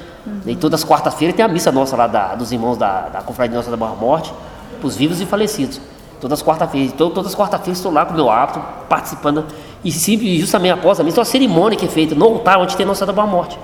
E 0.45 0.57
todas 0.57 0.81
as 0.81 0.85
quartas-feiras 0.85 1.37
tem 1.37 1.45
a 1.45 1.49
missa 1.49 1.71
nossa 1.71 1.97
lá 1.97 2.07
da- 2.09 2.35
dos 2.35 2.51
irmãos 2.53 2.77
da, 2.77 3.03
da 3.09 3.23
confraria 3.23 3.55
Nossa 3.57 3.71
da 3.71 3.77
Boa 3.77 3.93
Morte, 3.95 4.33
para 4.81 4.87
os 4.87 4.97
vivos 4.97 5.21
e 5.21 5.27
falecidos. 5.27 5.81
Todas 6.21 6.41
as 6.41 6.45
quarta-feiras. 6.47 6.93
Então, 6.93 7.11
todas 7.11 7.31
as 7.33 7.39
quarta-feiras 7.39 7.79
estou 7.79 7.93
lá 7.93 8.05
com 8.05 8.13
o 8.13 8.17
meu 8.17 8.29
hábito, 8.31 8.61
participando. 8.89 9.45
E 9.85 9.93
sempre, 9.93 10.39
justamente 10.41 10.73
após 10.73 10.99
a 10.99 11.05
missa, 11.05 11.15
tem 11.17 11.21
uma 11.21 11.25
cerimônia 11.27 11.79
que 11.79 11.85
é 11.85 11.89
feita 11.89 12.15
no 12.15 12.25
altar 12.25 12.59
onde 12.59 12.77
tem 12.77 12.85
Nossa 12.87 13.05
da 13.07 13.13
Boa 13.13 13.27
Morte. 13.27 13.57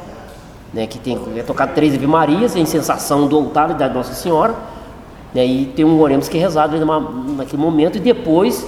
Né, 0.72 0.86
que 0.86 0.98
tem, 0.98 1.18
é 1.36 1.42
tocado 1.42 1.74
três 1.74 1.94
Ave 1.94 2.06
Marias, 2.06 2.56
em 2.56 2.64
sensação 2.64 3.26
do 3.28 3.36
altar 3.36 3.74
da 3.74 3.88
Nossa 3.90 4.14
Senhora. 4.14 4.54
Né, 5.34 5.44
e 5.44 5.66
tem 5.66 5.84
um 5.84 6.00
oremos 6.00 6.28
que 6.28 6.38
é 6.38 6.40
rezado 6.40 6.78
numa- 6.78 6.98
naquele 7.36 7.60
momento. 7.60 7.96
E 7.98 8.00
depois, 8.00 8.66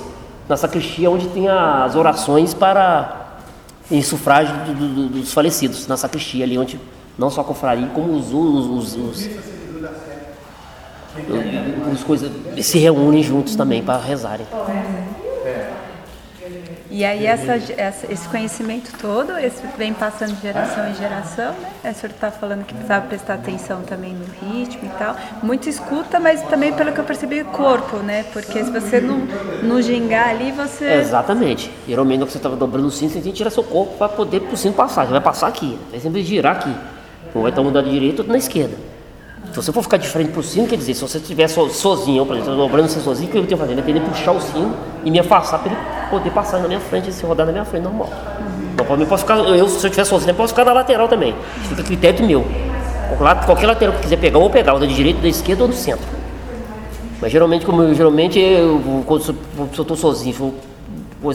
na 0.48 0.56
sacristia, 0.56 1.10
onde 1.10 1.28
tem 1.28 1.48
as 1.48 1.94
orações 1.96 2.52
para 2.52 3.22
em 3.90 4.02
sufrágio 4.02 4.54
do- 4.66 4.74
do- 4.74 5.08
dos 5.20 5.32
falecidos, 5.32 5.86
na 5.86 5.96
sacristia 5.96 6.44
ali, 6.44 6.58
onde 6.58 6.78
não 7.18 7.30
só 7.30 7.40
a 7.40 7.44
confraria, 7.44 7.86
como 7.94 8.12
os, 8.14 8.32
os, 8.32 8.66
os, 8.66 8.96
os, 8.96 9.30
os 11.92 12.02
coisas 12.02 12.30
se 12.62 12.78
reúnem 12.78 13.22
juntos 13.22 13.54
também 13.56 13.82
para 13.82 13.98
rezarem. 13.98 14.46
E 16.96 17.04
aí 17.04 17.26
essa, 17.26 17.56
essa- 17.76 18.06
esse 18.08 18.28
conhecimento 18.28 18.92
todo, 19.00 19.32
vem 19.76 19.92
passando 19.92 20.32
de 20.32 20.40
geração 20.42 20.88
em 20.88 20.94
geração, 20.94 21.46
né? 21.50 21.70
É, 21.82 21.90
O 21.90 21.94
senhor 21.94 22.12
está 22.12 22.30
falando 22.30 22.64
que 22.64 22.72
precisava 22.72 23.04
prestar 23.08 23.34
atenção 23.34 23.82
também 23.82 24.14
no 24.14 24.24
ritmo 24.52 24.84
e 24.84 24.88
tal. 24.96 25.16
Muito 25.42 25.68
escuta, 25.68 26.20
mas 26.20 26.40
também 26.42 26.72
pelo 26.72 26.92
que 26.92 27.00
eu 27.00 27.04
percebi, 27.04 27.42
corpo, 27.42 27.96
né? 27.96 28.24
Porque 28.32 28.62
se 28.62 28.70
você 28.70 29.00
não, 29.00 29.26
não 29.60 29.82
gingar 29.82 30.28
ali, 30.28 30.52
você... 30.52 30.84
Exatamente. 30.84 31.68
Geralmente, 31.88 32.20
você 32.20 32.36
estava 32.36 32.54
dobrando 32.54 32.86
o 32.86 32.90
cinto, 32.92 33.14
você 33.14 33.20
tem 33.20 33.32
que 33.32 33.38
tirar 33.38 33.50
seu 33.50 33.64
corpo 33.64 33.94
para 33.98 34.08
poder 34.10 34.40
o 34.52 34.56
cinto 34.56 34.76
passar. 34.76 35.04
Você 35.06 35.10
vai 35.10 35.20
passar 35.20 35.48
aqui, 35.48 35.76
vai 35.90 35.98
sempre 35.98 36.22
girar 36.22 36.54
aqui. 36.58 36.72
Ou 37.34 37.42
vai 37.42 37.50
estar 37.50 37.60
um 37.60 37.72
da 37.72 37.82
direita 37.82 38.22
ou 38.22 38.28
na 38.28 38.38
esquerda. 38.38 38.76
Se 39.50 39.56
você 39.56 39.72
for 39.72 39.82
ficar 39.82 39.96
de 39.98 40.08
frente 40.08 40.30
para 40.30 40.40
o 40.40 40.42
sino, 40.42 40.66
quer 40.66 40.76
dizer, 40.76 40.94
se 40.94 41.02
você 41.02 41.18
estiver 41.18 41.46
so, 41.48 41.68
sozinho, 41.70 42.24
por 42.26 42.36
exemplo, 42.36 42.56
dobrando 42.56 42.88
você 42.88 42.98
sozinho, 43.00 43.28
o 43.28 43.32
que 43.32 43.38
eu 43.38 43.46
tenho 43.46 43.56
que 43.58 43.66
fazer? 43.66 43.78
Eu 43.78 43.84
tenho 43.84 44.00
que 44.00 44.08
puxar 44.10 44.32
o 44.32 44.40
sino 44.40 44.76
e 45.04 45.10
me 45.10 45.18
afastar 45.20 45.60
ele 45.64 45.76
poder 46.18 46.30
passar 46.30 46.58
na 46.60 46.68
minha 46.68 46.80
frente, 46.80 47.12
se 47.12 47.24
rodar 47.24 47.44
na 47.46 47.52
minha 47.52 47.64
frente 47.64 47.82
normal. 47.82 48.08
Não, 48.76 48.84
posso 49.06 49.22
ficar, 49.24 49.38
eu, 49.38 49.68
se 49.68 49.84
eu 49.84 49.88
estiver 49.88 50.04
sozinho, 50.04 50.30
eu 50.30 50.34
posso 50.34 50.52
ficar 50.52 50.64
na 50.64 50.72
lateral 50.72 51.08
também. 51.08 51.34
Fica 51.68 51.82
a 51.82 51.84
critério 51.84 52.26
meu. 52.26 52.44
Qualquer- 53.46 53.66
lateral 53.66 53.94
que 53.94 54.02
quiser 54.02 54.16
pegar, 54.16 54.36
eu 54.36 54.40
vou 54.40 54.50
pegar, 54.50 54.74
ou 54.74 54.80
da 54.80 54.86
direita, 54.86 55.20
da 55.20 55.28
esquerda 55.28 55.62
ou 55.64 55.68
do 55.68 55.74
centro. 55.74 56.06
Mas 57.20 57.30
geralmente, 57.32 57.64
como 57.66 57.82
eu, 57.82 57.94
geralmente, 57.94 58.38
eu, 58.38 59.02
quando 59.06 59.34
eu 59.58 59.64
estou 59.82 59.96
sozinho, 59.96 60.34
se 60.34 60.40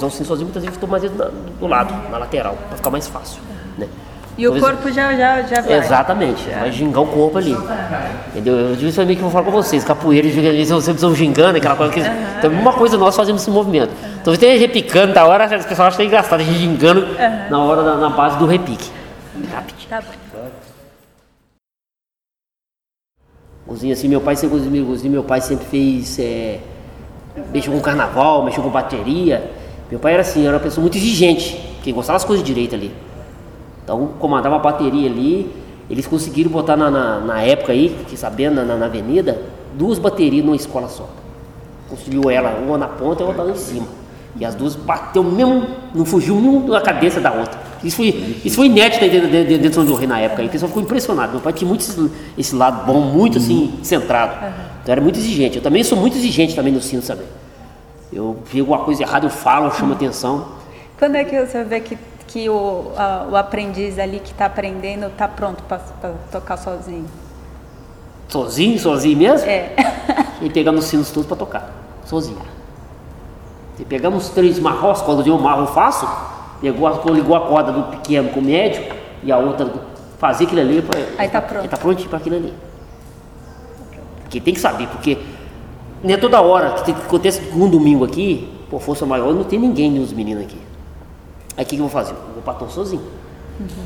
eu 0.05 0.09
cinto 0.09 0.27
sozinho, 0.27 0.45
muitas 0.45 0.63
vezes 0.63 0.75
estou 0.75 0.89
mais 0.89 1.03
do, 1.03 1.31
do 1.59 1.67
lado, 1.67 1.93
na 2.11 2.17
lateral, 2.17 2.55
para 2.67 2.77
ficar 2.77 2.89
mais 2.89 3.07
fácil. 3.07 3.41
Né? 3.77 3.87
E 4.39 4.47
o 4.47 4.51
Pois- 4.51 4.63
corpo 4.63 4.89
já, 4.89 5.13
já, 5.17 5.41
já 5.41 5.59
vai. 5.61 5.73
Exatamente, 5.79 6.49
vai 6.49 6.71
gingar 6.71 7.03
o 7.03 7.07
corpo 7.07 7.37
ali. 7.37 7.51
Entendeu? 8.29 8.55
Eu 8.57 8.75
disse 8.77 8.95
também 8.95 9.13
que 9.17 9.21
eu 9.21 9.27
vou 9.29 9.31
falar 9.31 9.43
com 9.43 9.51
vocês, 9.51 9.83
capoeira, 9.83 10.29
vocês 10.29 10.87
estão 10.87 11.13
gingando, 11.13 11.57
aquela 11.57 11.75
coisa 11.75 11.91
que. 11.93 11.99
Então, 11.99 12.49
uma 12.49 12.71
coisa 12.71 12.97
nós 12.97 13.17
fazemos 13.17 13.41
esse 13.41 13.51
movimento. 13.51 13.91
Então 14.21 14.33
você 14.33 14.55
repicando 14.55 15.11
da 15.13 15.25
hora, 15.25 15.43
as 15.43 15.65
pessoas 15.65 15.89
acham 15.89 16.01
é 16.01 16.05
engraçado, 16.05 16.39
a 16.39 16.43
gente 16.43 16.57
gingando 16.57 17.05
na 17.49 17.59
hora, 17.61 17.83
da- 17.83 17.97
na 17.97 18.09
base 18.09 18.37
do 18.37 18.45
repique. 18.45 18.89
Rápido. 19.51 19.75
Tá. 19.89 20.01
Cozinha 23.67 23.93
assim, 23.93 24.07
meu 24.07 24.21
pai 24.21 24.35
sempre 24.35 24.57
cozinha, 24.57 24.85
cozinha, 24.85 25.11
meu 25.11 25.23
pai 25.23 25.41
sempre 25.41 25.65
fez. 25.65 26.17
É, 26.17 26.59
mexeu 27.51 27.71
com 27.73 27.79
carnaval, 27.81 28.43
mexeu 28.45 28.63
com 28.63 28.69
bateria. 28.69 29.51
Meu 29.91 29.99
pai 29.99 30.13
era 30.13 30.21
assim, 30.21 30.45
era 30.45 30.53
uma 30.55 30.59
pessoa 30.63 30.81
muito 30.81 30.97
exigente, 30.97 31.55
que 31.83 31.91
gostava 31.91 32.15
das 32.17 32.25
coisas 32.25 32.45
direito 32.45 32.73
ali. 32.75 32.91
Então 33.89 34.05
comandava 34.19 34.57
a 34.57 34.59
bateria 34.59 35.09
ali. 35.09 35.51
Eles 35.89 36.05
conseguiram 36.05 36.51
botar 36.51 36.77
na, 36.77 36.91
na, 36.91 37.19
na 37.21 37.41
época 37.41 37.71
aí, 37.71 37.89
fiquei 37.97 38.15
sabendo, 38.15 38.63
na, 38.63 38.75
na, 38.75 38.85
avenida, 38.85 39.41
duas 39.73 39.97
baterias 39.97 40.45
numa 40.45 40.55
escola 40.55 40.87
só. 40.87 41.09
Construiu 41.89 42.29
ela, 42.29 42.51
uma 42.63 42.77
na 42.77 42.87
ponta 42.87 43.23
e 43.23 43.25
outra 43.25 43.41
lá 43.41 43.51
em 43.51 43.55
cima. 43.55 43.87
E 44.39 44.45
as 44.45 44.53
duas 44.53 44.75
bateu 44.75 45.23
mesmo, 45.23 45.65
não 45.95 46.05
fugiu 46.05 46.35
mesmo 46.35 46.69
da 46.69 46.79
cabeça 46.79 47.19
da 47.19 47.31
outra. 47.31 47.59
Isso 47.83 47.95
foi, 47.95 48.09
isso 48.45 48.55
foi 48.55 48.67
inédito 48.67 48.99
dentro, 48.99 49.27
dentro, 49.27 49.49
dentro 49.49 49.69
de 49.69 49.73
São 49.73 49.87
Jorge 49.87 50.05
na 50.05 50.19
época. 50.19 50.43
aí. 50.43 50.47
O 50.47 50.51
pessoal 50.51 50.67
ficou 50.67 50.83
impressionado. 50.83 51.31
Meu 51.31 51.41
pai 51.41 51.51
tinha 51.51 51.67
muito 51.67 51.81
esse, 51.81 52.11
esse 52.37 52.55
lado 52.55 52.85
bom, 52.85 53.01
muito 53.01 53.39
assim, 53.39 53.73
centrado. 53.81 54.35
Então 54.83 54.91
era 54.91 55.01
muito 55.01 55.17
exigente. 55.17 55.57
Eu 55.57 55.63
também 55.63 55.83
sou 55.83 55.97
muito 55.97 56.15
exigente 56.15 56.55
também 56.55 56.71
no 56.71 56.79
sino, 56.79 57.01
sabe? 57.01 57.23
Eu 58.13 58.37
vi 58.45 58.59
alguma 58.59 58.79
coisa 58.79 59.01
errada, 59.01 59.25
eu 59.25 59.31
falo, 59.31 59.65
eu 59.65 59.71
chamo 59.71 59.93
atenção. 59.93 60.59
Quando 60.99 61.15
é 61.15 61.23
que 61.23 61.43
você 61.43 61.63
vê 61.63 61.79
que, 61.79 61.97
que 62.31 62.47
o, 62.47 62.91
a- 62.95 63.27
o 63.31 63.35
aprendiz 63.35 63.97
ali 63.97 64.19
que 64.19 64.31
está 64.31 64.45
aprendendo 64.45 65.07
está 65.07 65.27
pronto 65.27 65.63
para 65.63 65.79
tocar 66.31 66.57
sozinho? 66.57 67.05
Sozinho, 68.27 68.77
sozinho 68.79 69.17
mesmo? 69.17 69.49
É. 69.49 69.73
E 70.41 70.49
pegamos 70.49 70.85
os 70.85 70.89
sinos 70.89 71.09
todos 71.09 71.27
para 71.27 71.35
tocar, 71.35 71.71
sozinho. 72.05 72.37
E 73.79 73.83
pegamos 73.85 74.25
os 74.27 74.29
três 74.29 74.59
marros, 74.59 75.01
quando 75.01 75.25
eu 75.27 75.37
marro 75.39 75.63
eu 75.63 75.67
faço, 75.67 76.07
pegou 76.61 76.87
a, 76.87 76.91
ligou 77.11 77.35
a 77.35 77.41
corda 77.47 77.71
do 77.71 77.83
pequeno 77.97 78.29
com 78.29 78.39
o 78.39 78.43
médio 78.43 78.83
e 79.23 79.31
a 79.31 79.37
outra 79.37 79.67
fazia 80.19 80.45
aquilo 80.45 80.61
ali. 80.61 80.81
pra- 80.83 80.99
Aí 81.17 81.27
tá 81.29 81.41
pronto. 81.41 81.63
Aí 81.63 81.67
tá 81.67 81.77
prontinho 81.77 82.09
para 82.09 82.19
aquilo 82.19 82.35
ali. 82.35 82.53
Porque 84.21 84.39
tem 84.39 84.53
que 84.53 84.59
saber, 84.59 84.87
porque 84.87 85.17
não 86.03 86.13
é 86.13 86.17
toda 86.17 86.39
hora 86.39 86.71
que, 86.73 86.85
tem, 86.85 86.93
que 86.93 87.01
acontece 87.01 87.41
um 87.55 87.67
domingo 87.67 88.05
aqui, 88.05 88.47
Por 88.69 88.79
força 88.79 89.03
maior, 89.03 89.33
não 89.33 89.43
tem 89.43 89.57
ninguém 89.57 89.89
nos 89.89 90.13
meninos 90.13 90.43
aqui. 90.43 90.68
Aí 91.59 91.65
o 91.65 91.67
que, 91.67 91.75
que 91.75 91.81
eu 91.81 91.89
vou 91.89 91.89
fazer? 91.89 92.13
Eu 92.13 92.33
vou 92.35 92.41
para 92.41 92.53
torre 92.53 92.71
sozinho. 92.71 93.01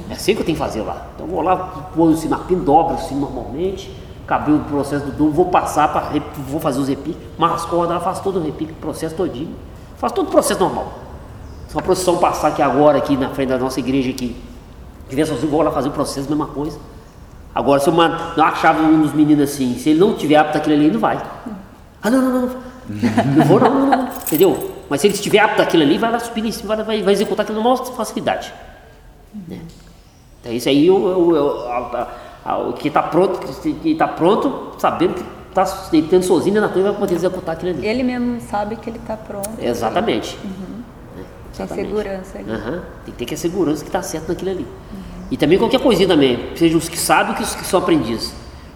É 0.08 0.14
assim 0.14 0.36
que 0.36 0.42
eu 0.42 0.46
tenho 0.46 0.56
que 0.56 0.64
fazer 0.64 0.82
lá. 0.84 1.08
Então 1.16 1.26
eu 1.26 1.32
vou 1.32 1.42
lá, 1.42 1.58
põe 1.96 2.14
o 2.14 2.16
sino 2.16 2.38
pin, 2.42 2.58
dobro 2.58 3.00
sino 3.00 3.22
normalmente, 3.22 3.92
acabei 4.24 4.54
o 4.54 4.60
processo 4.60 5.08
do 5.08 5.12
dom, 5.12 5.32
vou 5.32 5.46
passar, 5.46 5.92
pra, 5.92 6.12
vou 6.48 6.60
fazer 6.60 6.80
os 6.80 6.88
repiques, 6.88 7.20
mas 7.36 7.52
as 7.54 7.66
cordas, 7.66 8.04
faço 8.04 8.22
todo 8.22 8.40
o 8.40 8.44
repique, 8.44 8.74
processo 8.74 9.16
todinho. 9.16 9.56
Faço 9.98 10.14
todo 10.14 10.28
o 10.28 10.30
processo 10.30 10.60
normal. 10.60 10.94
Se 11.68 11.76
uma 11.76 11.82
procissão 11.82 12.18
passar 12.18 12.50
aqui 12.50 12.62
agora, 12.62 13.00
aqui 13.00 13.18
na 13.18 13.30
frente 13.30 13.50
da 13.50 13.58
nossa 13.58 13.80
igreja 13.80 14.12
aqui, 14.12 14.40
tiver 15.10 15.26
sozinho, 15.26 15.50
vou 15.50 15.64
lá 15.64 15.72
fazer 15.72 15.90
o 15.90 15.94
processo, 15.94 16.30
mesma 16.30 16.46
coisa. 16.46 16.78
Agora, 17.56 17.80
se 17.80 17.90
eu 17.90 17.96
chave 18.62 18.84
um 18.84 19.02
dos 19.02 19.14
meninos 19.14 19.50
assim, 19.50 19.80
se 19.80 19.90
ele 19.90 20.00
não 20.00 20.14
tiver 20.14 20.36
apto 20.36 20.60
aquilo 20.60 20.76
ali, 20.76 20.86
ele 20.86 20.94
não 20.94 21.00
vai. 21.00 21.20
Ah, 22.04 22.12
não, 22.12 22.22
não, 22.22 22.42
não. 22.42 22.50
Não 23.36 23.46
vou, 23.50 23.60
não, 23.60 23.74
não, 23.74 23.86
não. 23.88 24.08
Entendeu? 24.28 24.73
Mas 24.90 25.02
se 25.02 25.08
ele 25.08 25.14
estiver 25.14 25.40
apto 25.40 25.62
aquilo 25.62 25.84
ali, 25.84 25.98
vai 25.98 26.12
lá 26.12 26.20
subir 26.20 26.46
em 26.46 26.52
cima, 26.52 26.76
vai, 26.76 27.02
vai 27.02 27.14
executar 27.14 27.44
aquilo 27.44 27.62
com 27.62 27.64
maior 27.64 27.86
facilidade. 27.96 28.54
Né? 29.48 29.60
Então, 30.42 30.54
isso 30.54 30.70
aí, 30.70 30.90
o, 30.90 30.96
o, 30.96 31.68
a, 31.68 32.08
a, 32.46 32.74
que 32.74 32.90
está 32.90 33.02
pronto, 33.04 33.40
que 33.40 33.90
está 33.90 34.08
pronto, 34.08 34.76
sabendo 34.78 35.16
que 35.16 35.24
está 35.50 35.66
tendo 35.92 36.24
sozinho 36.24 36.60
na 36.60 36.68
torre, 36.68 36.84
vai 36.84 36.94
poder 36.94 37.16
executar 37.16 37.56
aquilo 37.56 37.72
ali. 37.72 37.88
Ele 37.88 38.04
mesmo 38.04 38.42
sabe 38.42 38.76
que 38.76 38.90
ele 38.90 38.98
está 38.98 39.16
pronto. 39.16 39.50
Exatamente. 39.60 40.38
Uhum. 40.44 40.84
Tem 41.56 41.68
segurança 41.68 42.40
ali. 42.40 42.52
Uhum. 42.52 42.82
Tem 43.06 43.06
que 43.06 43.12
ter 43.12 43.26
que 43.26 43.34
a 43.34 43.38
segurança 43.38 43.84
que 43.84 43.90
está 43.90 44.02
certo 44.02 44.30
naquilo 44.30 44.52
ali. 44.52 44.64
Uhum. 44.64 45.00
E 45.32 45.38
também 45.38 45.58
qualquer 45.58 45.80
coisinha 45.80 46.08
também, 46.08 46.50
seja 46.56 46.78
os 46.78 46.90
que 46.90 46.98
sabem 46.98 47.36
que 47.36 47.44
os 47.44 47.56
que 47.56 47.66
são 47.66 47.80
aprendizes. 47.80 48.34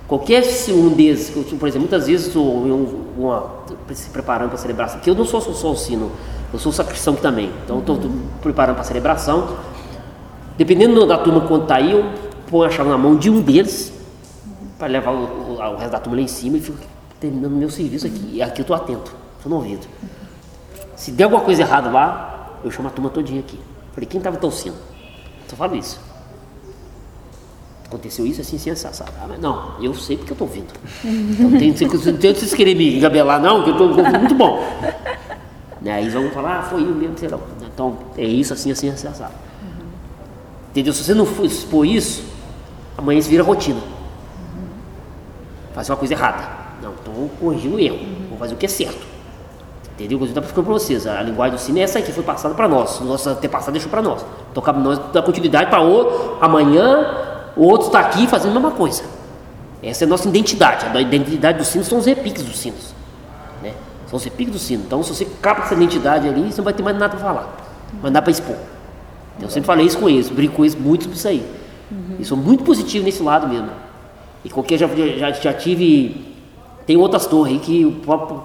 Qualquer 0.08 0.42
um 0.70 0.90
desses, 0.90 1.30
por 1.32 1.68
exemplo, 1.68 1.82
muitas 1.82 2.08
vezes 2.08 2.34
uma, 2.34 3.57
se 3.96 4.10
preparando 4.10 4.50
para 4.50 4.58
a 4.58 4.62
celebração, 4.62 4.98
porque 4.98 5.10
eu 5.10 5.16
não 5.16 5.26
sou 5.26 5.42
só 5.42 5.72
o 5.72 5.76
sino, 5.76 6.12
eu 6.52 6.60
sou 6.60 6.72
sacristão 6.72 7.16
também. 7.16 7.52
Então 7.64 7.80
estou 7.80 8.00
preparando 8.42 8.76
para 8.76 8.84
a 8.84 8.88
celebração. 8.88 9.58
Dependendo 10.58 11.06
da 11.06 11.18
turma 11.18 11.42
quando 11.42 11.64
está 11.64 11.76
aí, 11.76 11.92
eu 11.92 12.06
ponho 12.50 12.64
a 12.64 12.70
chave 12.70 12.90
na 12.90 12.98
mão 12.98 13.16
de 13.16 13.30
um 13.30 13.42
deles 13.42 13.94
para 14.78 14.88
levar 14.88 15.12
o, 15.12 15.24
o, 15.24 15.58
o, 15.60 15.76
resto 15.76 15.92
da 15.92 16.00
turma 16.00 16.18
lá 16.18 16.24
em 16.24 16.28
cima 16.28 16.58
e 16.58 16.62
fico 16.62 16.78
terminando 17.20 17.52
meu 17.52 17.70
serviço 17.70 18.08
aqui. 18.08 18.32
E 18.34 18.42
aqui 18.42 18.62
eu 18.62 18.64
estou 18.64 18.76
atento, 18.76 19.14
estou 19.38 19.50
no 19.50 19.58
ouvido. 19.58 19.88
Se 20.96 21.12
der 21.12 21.26
alguma 21.26 21.42
coisa 21.42 21.62
errada 21.62 21.90
lá, 21.90 22.58
eu 22.64 22.72
chamo 22.72 22.88
a 22.88 22.92
turma 22.92 23.10
todinha 23.10 23.40
aqui. 23.40 23.60
Falei, 23.94 24.08
quem 24.08 24.18
estava 24.18 24.38
torcendo? 24.38 24.78
Só 25.48 25.56
falo 25.56 25.76
isso 25.76 26.07
aconteceu 27.88 28.26
isso 28.26 28.42
assim, 28.42 28.58
assim, 28.58 28.70
assado. 28.70 29.12
Ah, 29.22 29.26
mas 29.28 29.40
não, 29.40 29.76
eu 29.82 29.94
sei 29.94 30.18
porque 30.18 30.32
eu 30.32 30.36
estou 30.36 30.48
ouvindo. 30.48 30.74
Então 31.04 31.52
tem, 31.52 31.74
tem, 31.74 31.88
tem 31.88 32.34
vocês 32.34 32.54
querem 32.54 32.76
me 32.76 32.98
engabelar, 32.98 33.42
não, 33.42 33.64
que 33.64 33.70
eu 33.70 33.74
estou 33.74 34.20
muito 34.20 34.36
bom. 34.36 34.62
Né, 35.82 35.94
aí 35.94 36.10
vão 36.10 36.30
falar, 36.32 36.60
ah, 36.60 36.64
foi 36.64 36.82
eu 36.82 36.88
mesmo, 36.88 37.18
sei 37.18 37.30
lá. 37.30 37.40
Então 37.74 37.98
é 38.18 38.26
isso, 38.26 38.54
assim, 38.54 38.72
assim, 38.72 38.90
assim, 38.90 39.08
assado. 39.08 39.34
Uhum. 39.62 39.86
Entendeu? 40.72 40.92
Se 40.92 41.04
você 41.04 41.14
não 41.14 41.26
expor 41.46 41.86
isso, 41.86 42.24
amanhã 42.98 43.20
isso 43.20 43.30
vira 43.30 43.44
rotina. 43.44 43.80
Uhum. 43.80 44.68
Fazer 45.74 45.92
uma 45.92 45.98
coisa 45.98 46.14
errada. 46.14 46.58
Não, 46.82 46.94
então 46.94 47.30
corrigir 47.40 47.72
o 47.72 47.80
erro, 47.80 47.96
uhum. 47.96 48.28
vou 48.30 48.38
fazer 48.38 48.54
o 48.54 48.58
que 48.58 48.66
é 48.66 48.70
certo. 48.70 49.06
Entendeu? 49.94 50.20
Eu 50.20 50.26
estou 50.26 50.44
ficando 50.44 50.66
para 50.66 50.74
vocês. 50.74 51.08
A 51.08 51.22
linguagem 51.22 51.56
do 51.56 51.60
cine 51.60 51.80
é 51.80 51.84
essa 51.84 52.00
aqui, 52.00 52.12
foi 52.12 52.24
passada 52.24 52.54
para 52.54 52.68
nós. 52.68 53.00
Nosso 53.00 53.30
antepassado 53.30 53.72
deixou 53.72 53.90
para 53.90 54.02
nós. 54.02 54.26
Então 54.52 54.62
cabe 54.62 54.80
nós 54.80 55.00
dar 55.12 55.22
continuidade 55.24 55.70
para 55.70 55.82
o 55.82 56.38
amanhã 56.40 57.27
o 57.58 57.64
outro 57.64 57.88
está 57.88 58.00
aqui 58.00 58.28
fazendo 58.28 58.52
a 58.52 58.60
mesma 58.60 58.72
coisa. 58.72 59.04
Essa 59.82 60.04
é 60.04 60.06
a 60.06 60.10
nossa 60.10 60.28
identidade. 60.28 60.86
A 60.86 61.02
identidade 61.02 61.58
dos 61.58 61.68
sinos 61.68 61.88
são 61.88 61.98
os 61.98 62.06
repiques 62.06 62.44
dos 62.44 62.58
sinos. 62.58 62.94
Né? 63.62 63.74
São 64.08 64.18
os 64.18 64.24
repiques 64.24 64.54
dos 64.54 64.62
sinos. 64.62 64.86
Então, 64.86 65.02
se 65.04 65.14
você 65.14 65.26
capta 65.42 65.64
essa 65.64 65.74
identidade 65.76 66.28
ali, 66.28 66.52
você 66.52 66.58
não 66.58 66.66
vai 66.66 66.74
ter 66.74 66.84
mais 66.84 66.98
nada 66.98 67.16
para 67.16 67.20
falar. 67.20 67.58
Mais 68.02 68.14
nada 68.14 68.22
para 68.22 68.32
expor. 68.32 68.56
Então, 69.36 69.48
eu 69.48 69.50
sempre 69.50 69.68
falei 69.68 69.86
isso 69.86 69.98
com 69.98 70.10
eles, 70.10 70.30
brinco 70.30 70.56
com 70.56 70.64
eles 70.64 70.76
muito 70.76 71.10
isso 71.10 71.28
aí. 71.28 71.46
Uhum. 71.92 72.16
E 72.20 72.26
sou 72.26 72.38
muito 72.38 72.64
positivo 72.64 73.06
nesse 73.06 73.22
lado 73.22 73.48
mesmo. 73.48 73.70
E 74.44 74.50
qualquer 74.50 74.78
já, 74.78 74.88
já, 74.88 75.32
já 75.32 75.54
tive. 75.54 76.26
Tem 76.86 76.98
outras 76.98 77.26
torres 77.26 77.54
aí 77.54 77.60
que 77.60 77.86
o 77.86 77.92
próprio. 77.94 78.44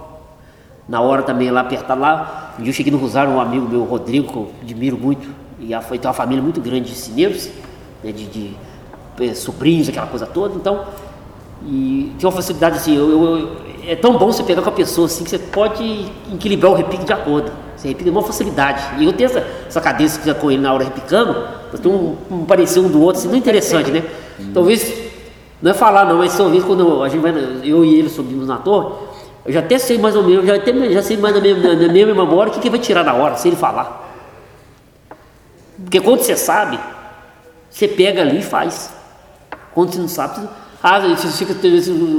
Na 0.89 1.01
hora 1.01 1.23
também 1.23 1.51
lá 1.51 1.61
apertar 1.61 1.95
lá. 1.95 2.55
Um 2.59 2.63
dia 2.63 2.71
eu 2.71 2.75
cheguei 2.75 2.93
no 2.93 2.99
Rosário, 2.99 3.33
um 3.33 3.41
amigo 3.41 3.69
meu, 3.69 3.85
Rodrigo, 3.85 4.31
que 4.31 4.37
eu 4.37 4.51
admiro 4.63 4.99
muito. 4.99 5.29
E 5.61 5.81
foi 5.83 5.99
tem 5.99 6.09
uma 6.09 6.15
família 6.15 6.43
muito 6.43 6.61
grande 6.61 6.91
de 6.91 6.97
cineiros, 6.97 7.49
né, 8.03 8.11
de, 8.11 8.27
de 8.27 8.57
é, 9.21 9.35
sobrinhos, 9.35 9.89
aquela 9.89 10.07
coisa 10.07 10.27
toda, 10.27 10.55
então. 10.55 10.85
E 11.65 12.13
tem 12.19 12.27
uma 12.27 12.33
facilidade 12.33 12.77
assim, 12.77 12.97
eu, 12.97 13.11
eu, 13.11 13.57
é 13.87 13.95
tão 13.95 14.17
bom 14.17 14.33
você 14.33 14.43
pegar 14.43 14.63
com 14.63 14.69
a 14.69 14.73
pessoa 14.73 15.07
assim 15.07 15.25
que 15.25 15.31
você 15.31 15.39
pode 15.39 16.11
equilibrar 16.33 16.73
o 16.73 16.75
repique 16.75 17.05
de 17.05 17.13
acordo. 17.13 17.53
Você 17.77 17.89
repica 17.89 18.11
com 18.11 18.19
uma 18.19 18.27
facilidade. 18.27 18.83
E 18.99 19.05
eu 19.05 19.13
tenho 19.13 19.31
essa, 19.31 19.47
essa 19.67 19.81
cadência 19.81 20.35
com 20.35 20.51
ele 20.51 20.63
na 20.63 20.73
hora 20.73 20.85
repicando, 20.85 21.49
tem 21.81 21.91
um, 21.91 22.17
um 22.31 22.45
parecer 22.45 22.81
um 22.81 22.89
do 22.89 23.01
outro, 23.01 23.21
assim, 23.21 23.29
não 23.29 23.35
é 23.35 23.39
interessante, 23.39 23.91
né? 23.91 24.05
Talvez, 24.53 24.93
não 25.61 25.71
é 25.71 25.75
falar 25.75 26.05
não, 26.05 26.19
mas 26.19 26.37
talvez 26.37 26.65
quando 26.65 27.03
a 27.03 27.09
gente 27.09 27.21
vai, 27.21 27.33
eu 27.65 27.85
e 27.85 27.99
ele 27.99 28.09
subimos 28.09 28.47
na 28.47 28.59
torre, 28.59 28.95
eu 29.45 29.53
já 29.53 29.61
até 29.61 29.79
sei 29.79 29.99
mais 29.99 30.15
ou 30.15 30.23
menos, 30.23 30.47
já, 30.47 30.57
até, 30.57 30.73
já 30.91 31.03
sei 31.03 31.17
mais 31.17 31.35
na 31.35 31.41
minha, 31.41 31.77
na 31.77 31.93
minha 31.93 32.07
memória 32.07 32.51
o 32.51 32.55
que, 32.55 32.61
que 32.61 32.71
vai 32.71 32.79
tirar 32.79 33.05
na 33.05 33.15
hora, 33.15 33.37
se 33.37 33.49
ele 33.49 33.57
falar. 33.57 34.11
Porque 35.83 36.01
quando 36.01 36.21
você 36.21 36.37
sabe, 36.37 36.79
você 37.69 37.89
pega 37.89 38.21
ali 38.23 38.39
e 38.39 38.43
faz. 38.43 38.93
Quando 39.75 39.93
você 39.93 40.01
não 40.01 40.09
sabe, 40.09 40.41
você... 40.41 40.49
Ah, 40.83 40.99
você 40.99 41.45
fica, 41.45 41.55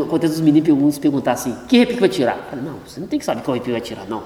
acontece 0.04 0.36
os 0.36 0.40
meninos 0.42 0.98
perguntar 0.98 1.34
assim, 1.34 1.54
que 1.68 1.78
repique 1.78 2.00
vai 2.00 2.08
tirar? 2.08 2.38
Eu 2.38 2.44
falo, 2.50 2.62
não, 2.62 2.76
você 2.88 3.00
não 3.00 3.08
tem 3.08 3.20
que 3.20 3.26
saber 3.26 3.42
qual 3.42 3.54
repique 3.54 3.72
vai 3.72 3.82
tirar, 3.82 4.06
não. 4.08 4.24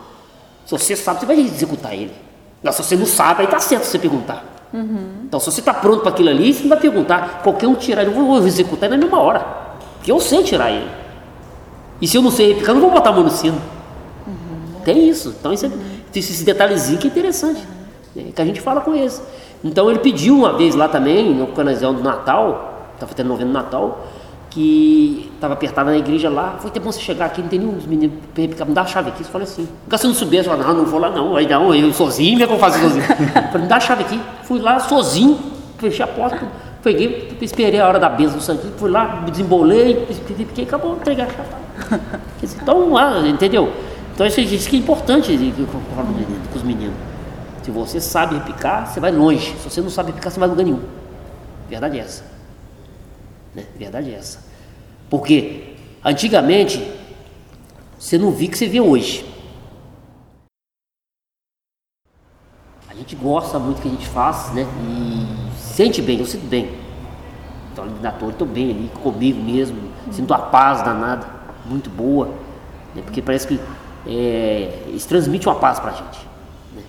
Se 0.66 0.72
você 0.72 0.96
sabe, 0.96 1.22
você 1.22 1.26
vai 1.26 1.40
executar 1.40 1.94
ele. 1.94 2.14
Mas 2.62 2.76
se 2.76 2.84
você 2.84 2.96
não 2.96 3.06
sabe, 3.06 3.42
aí 3.42 3.48
tá 3.48 3.60
certo 3.60 3.86
você 3.86 3.98
perguntar. 3.98 4.44
Uhum. 4.74 5.24
Então, 5.26 5.40
se 5.40 5.46
você 5.48 5.60
está 5.60 5.74
pronto 5.74 6.02
para 6.02 6.10
aquilo 6.10 6.30
ali, 6.30 6.54
você 6.54 6.62
não 6.62 6.70
vai 6.70 6.80
perguntar. 6.80 7.42
Qualquer 7.42 7.68
um 7.68 7.76
tirar, 7.76 8.04
eu 8.04 8.12
vou 8.12 8.46
executar 8.46 8.90
na 8.90 8.98
mesma 8.98 9.20
hora. 9.20 9.40
Porque 9.96 10.12
eu 10.12 10.20
sei 10.20 10.44
tirar 10.44 10.72
ele. 10.72 10.90
E 12.02 12.08
se 12.08 12.18
eu 12.18 12.22
não 12.22 12.30
sei 12.30 12.50
repicar, 12.50 12.70
eu 12.72 12.76
não 12.76 12.82
vou 12.82 12.92
botar 12.92 13.10
a 13.10 13.14
mão 13.14 13.24
no 13.24 13.32
sino. 13.32 13.60
Uhum. 14.28 14.82
Tem 14.84 15.10
isso. 15.10 15.34
Então, 15.40 15.54
isso 15.54 15.66
é, 15.66 15.72
esse 16.14 16.44
detalhezinho 16.44 17.00
que 17.00 17.08
é 17.08 17.10
interessante. 17.10 17.62
Uhum. 18.16 18.26
É, 18.28 18.32
que 18.32 18.42
a 18.42 18.46
gente 18.46 18.62
fala 18.62 18.82
com 18.82 18.94
eles. 18.94 19.22
Então, 19.64 19.90
ele 19.90 20.00
pediu 20.00 20.36
uma 20.36 20.54
vez 20.58 20.76
lá 20.76 20.88
também, 20.88 21.34
no 21.34 21.46
ocasião 21.46 21.94
do 21.94 22.04
Natal, 22.04 22.77
estava 22.98 23.14
tendo 23.14 23.28
novena 23.28 23.52
Natal, 23.52 24.08
que 24.50 25.30
estava 25.36 25.54
apertada 25.54 25.91
na 25.91 25.98
igreja 25.98 26.30
lá. 26.30 26.58
Foi 26.60 26.72
ter 26.72 26.80
bom 26.80 26.91
você 26.91 27.00
chegar 27.00 27.26
aqui, 27.26 27.41
não 27.41 27.50
tem 27.50 27.60
nenhum 27.60 27.74
dos 27.74 27.86
meninos 27.86 28.18
me 28.36 28.74
dá 28.74 28.82
a 28.82 28.86
chave 28.86 29.10
aqui. 29.10 29.22
Eu 29.22 29.28
falei 29.28 29.48
assim, 29.48 29.68
porque 29.84 29.98
se 29.98 30.06
eu 30.06 30.10
não 30.10 30.16
soubesse, 30.16 30.48
eu 30.48 30.56
falei, 30.56 30.68
não, 30.68 30.84
não 30.84 30.86
vou 30.86 31.00
lá 31.00 31.10
não. 31.10 31.36
Aí 31.36 31.48
não, 31.48 31.74
eu 31.74 31.93
sozinho, 31.93 32.39
como 32.39 32.43
é 32.43 32.48
que 32.48 32.54
eu 32.54 32.60
faço 32.60 32.80
sozinho? 32.80 33.04
falei, 33.04 33.62
me 33.62 33.68
dá 33.68 33.78
a 33.78 33.80
chave 33.80 34.04
aqui. 34.04 34.20
Fui 34.43 34.60
lá 34.60 34.80
sozinho, 34.80 35.38
fechei 35.78 36.04
a 36.04 36.08
porta, 36.08 36.48
peguei, 36.84 37.38
esperei 37.41 37.80
a 37.80 37.88
hora 37.88 38.00
da 38.00 38.10
bênção 38.10 38.38
do 38.38 38.43
sangue, 38.43 38.62
fui 38.78 38.89
lá, 38.89 39.22
me 39.22 39.32
desembolei, 39.32 40.08
fiquei, 40.26 40.66
acabou, 40.66 40.95
entreguei 40.95 41.24
a 41.24 41.28
chave. 41.28 42.02
Então, 42.41 42.98
ah, 42.98 43.22
entendeu? 43.26 43.72
Então 44.14 44.26
isso, 44.26 44.41
isso 44.41 44.70
que 44.70 44.76
é 44.76 44.80
importante 44.80 45.32
com 46.52 46.58
os 46.58 46.64
meninos. 46.64 46.95
Se 47.62 47.70
você 47.70 48.00
sabe 48.00 48.36
repicar, 48.36 48.88
você 48.88 49.00
vai 49.00 49.12
longe. 49.12 49.54
Se 49.62 49.70
você 49.70 49.82
não 49.82 49.89
sabe 49.89 50.12
repicar, 50.12 50.32
você 50.32 50.39
não 50.39 50.48
vai 50.48 50.56
lugar 50.56 50.64
nenhum. 50.64 50.80
Verdade 51.70 52.00
é 52.00 52.02
essa. 52.02 52.37
Né? 53.58 53.66
Verdade 53.76 54.12
é 54.12 54.14
essa. 54.14 54.39
Porque 55.10 55.74
antigamente 56.05 56.80
você 57.97 58.16
não 58.16 58.32
via 58.32 58.47
o 58.47 58.51
que 58.51 58.58
você 58.58 58.68
vê 58.68 58.80
hoje. 58.80 59.26
A 62.88 62.93
gente 62.93 63.16
gosta 63.16 63.58
muito 63.58 63.78
do 63.78 63.82
que 63.82 63.88
a 63.88 63.91
gente 63.91 64.08
faz, 64.08 64.53
né? 64.53 64.64
E 64.64 65.58
sente 65.58 66.03
bem, 66.03 66.20
eu 66.20 66.26
sinto 66.26 66.45
bem. 66.45 66.70
Então 67.74 67.86
ali 67.86 67.95
na 67.99 68.12
torre 68.12 68.34
estou 68.34 68.47
bem 68.47 68.70
ali 68.70 68.91
comigo 69.01 69.41
mesmo, 69.41 69.78
sinto 70.12 70.34
a 70.34 70.39
paz 70.39 70.84
danada, 70.84 71.28
muito 71.66 71.89
boa, 71.89 72.28
né? 72.95 73.01
porque 73.03 73.22
parece 73.22 73.47
que 73.47 73.60
é, 74.05 74.84
isso 74.93 75.08
transmite 75.08 75.47
uma 75.47 75.55
paz 75.55 75.80
para 75.80 75.91
a 75.91 75.93
gente. 75.93 76.20
Né? 76.76 76.84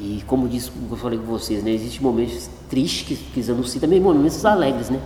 E 0.00 0.24
como 0.26 0.48
disse, 0.48 0.70
eu 0.90 0.96
falei 0.96 1.18
com 1.18 1.26
vocês, 1.26 1.62
né? 1.62 1.70
Existem 1.70 2.00
momentos 2.00 2.48
tristes 2.68 3.18
que, 3.18 3.42
que 3.42 3.50
anunciam 3.50 3.80
também 3.80 4.00
momentos 4.00 4.44
alegres, 4.44 4.88
né? 4.88 5.00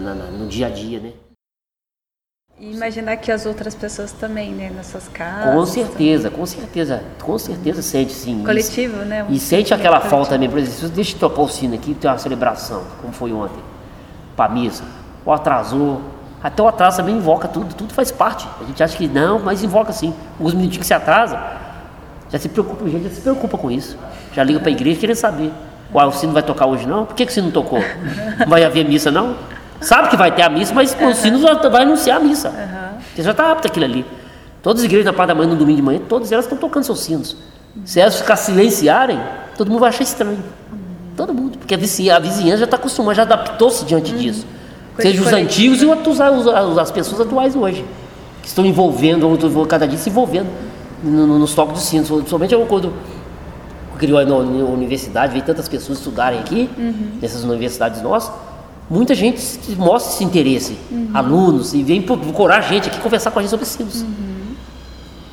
Na, 0.00 0.14
na, 0.14 0.24
no 0.26 0.48
dia 0.48 0.66
a 0.66 0.70
dia, 0.70 1.00
né? 1.00 1.12
E 2.58 2.72
imaginar 2.72 3.16
que 3.16 3.32
as 3.32 3.46
outras 3.46 3.74
pessoas 3.74 4.12
também, 4.12 4.52
né, 4.52 4.70
nas 4.70 4.86
suas 4.86 5.08
casas. 5.08 5.54
Com 5.54 5.66
certeza, 5.66 6.30
com 6.30 6.46
certeza, 6.46 7.02
com 7.20 7.36
certeza 7.36 7.82
sente 7.82 8.12
sim. 8.12 8.44
Coletivo, 8.44 9.02
e, 9.02 9.04
né? 9.04 9.24
Um 9.24 9.32
e 9.32 9.40
sente 9.40 9.74
aquela 9.74 9.96
coletivo. 9.96 10.10
falta 10.10 10.30
também, 10.30 10.48
por 10.48 10.58
exemplo, 10.58 10.88
deixa 10.94 11.16
eu 11.16 11.18
tocar 11.18 11.42
o 11.42 11.48
sino 11.48 11.74
aqui, 11.74 11.94
tem 11.94 12.08
uma 12.08 12.16
celebração, 12.16 12.84
como 13.00 13.12
foi 13.12 13.32
ontem, 13.32 13.60
para 14.36 14.52
missa, 14.52 14.84
ou 15.26 15.32
atrasou, 15.32 16.00
até 16.44 16.62
o 16.62 16.68
atraso 16.68 16.98
também 16.98 17.16
invoca 17.16 17.48
tudo, 17.48 17.74
tudo 17.74 17.94
faz 17.94 18.12
parte. 18.12 18.46
A 18.60 18.64
gente 18.64 18.82
acha 18.82 18.94
que 18.98 19.08
não, 19.08 19.38
mas 19.38 19.64
invoca 19.64 19.92
sim. 19.92 20.12
Os 20.38 20.52
minutinhos 20.52 20.82
que 20.82 20.86
se 20.86 20.92
atrasa, 20.92 21.42
já 22.30 22.38
se 22.38 22.50
preocupa, 22.50 22.84
gente 22.86 23.04
já 23.04 23.10
se 23.10 23.22
preocupa 23.22 23.56
com 23.56 23.70
isso. 23.70 23.96
Já 24.34 24.44
liga 24.44 24.60
para 24.60 24.68
a 24.68 24.72
igreja 24.72 25.00
querendo 25.00 25.16
saber. 25.16 25.50
Uai, 25.92 26.06
o 26.06 26.12
sino 26.12 26.34
vai 26.34 26.42
tocar 26.42 26.66
hoje 26.66 26.86
não? 26.86 27.06
Por 27.06 27.16
que, 27.16 27.24
que 27.24 27.32
o 27.32 27.34
sino 27.34 27.46
não 27.46 27.52
tocou? 27.52 27.78
Não 28.38 28.46
vai 28.46 28.62
haver 28.62 28.86
missa 28.86 29.10
não? 29.10 29.36
Sabe 29.80 30.08
que 30.08 30.16
vai 30.16 30.32
ter 30.32 30.42
a 30.42 30.48
missa, 30.48 30.72
mas 30.72 30.96
uhum. 30.98 31.08
o 31.08 31.14
sino 31.14 31.38
já 31.40 31.54
vai 31.68 31.82
anunciar 31.82 32.18
a 32.18 32.20
missa. 32.20 32.48
Uhum. 32.48 32.98
Você 33.14 33.22
já 33.22 33.30
está 33.32 33.52
apto 33.52 33.66
aquilo 33.66 33.84
ali. 33.84 34.06
Todas 34.62 34.80
as 34.80 34.86
igrejas 34.86 35.04
na 35.04 35.12
parte 35.12 35.28
da 35.28 35.34
manhã, 35.34 35.50
no 35.50 35.56
domingo 35.56 35.76
de 35.76 35.82
manhã, 35.82 36.00
todas 36.08 36.32
elas 36.32 36.46
estão 36.46 36.56
tocando 36.56 36.84
seus 36.84 37.00
sinos. 37.00 37.36
Se 37.84 38.00
elas 38.00 38.16
ficar 38.16 38.36
silenciarem, 38.36 39.20
todo 39.56 39.68
mundo 39.68 39.80
vai 39.80 39.90
achar 39.90 40.04
estranho. 40.04 40.42
Todo 41.16 41.34
mundo, 41.34 41.58
porque 41.58 41.74
a 41.74 41.76
vizinhança, 41.76 42.16
a 42.16 42.20
vizinhança 42.20 42.58
já 42.58 42.64
está 42.64 42.76
acostumada, 42.76 43.14
já 43.14 43.22
adaptou-se 43.22 43.84
diante 43.84 44.12
disso. 44.12 44.46
Coisa 44.96 45.10
Seja 45.10 45.22
os 45.22 45.32
antigos 45.32 45.82
e 45.82 45.86
os, 45.86 46.78
as 46.78 46.90
pessoas 46.90 47.20
atuais 47.20 47.54
hoje, 47.54 47.84
que 48.42 48.48
estão 48.48 48.64
envolvendo, 48.64 49.28
ou 49.28 49.66
cada 49.66 49.86
dia 49.86 49.98
se 49.98 50.08
envolvendo 50.08 50.48
no, 51.02 51.26
no, 51.26 51.38
nos 51.38 51.54
toques 51.54 51.74
dos 51.74 51.82
sinos. 51.84 52.08
Somente 52.28 52.54
eu, 52.54 52.64
quando 52.66 52.92
criou 53.98 54.18
a 54.18 54.22
universidade, 54.22 55.32
veio 55.32 55.44
tantas 55.44 55.68
pessoas 55.68 55.98
estudarem 55.98 56.40
aqui, 56.40 56.70
nessas 57.20 57.44
universidades 57.44 58.02
nossas, 58.02 58.32
muita 58.90 59.14
gente 59.14 59.40
se- 59.40 59.72
mostra 59.76 60.12
esse 60.14 60.24
interesse, 60.24 60.76
alunos, 61.12 61.74
e 61.74 61.82
vem 61.82 62.02
procurar 62.02 62.58
a 62.58 62.60
gente 62.60 62.88
aqui 62.88 62.98
conversar 63.00 63.30
com 63.30 63.38
a 63.38 63.42
gente 63.42 63.50
sobre 63.50 63.64
sinos. 63.66 64.04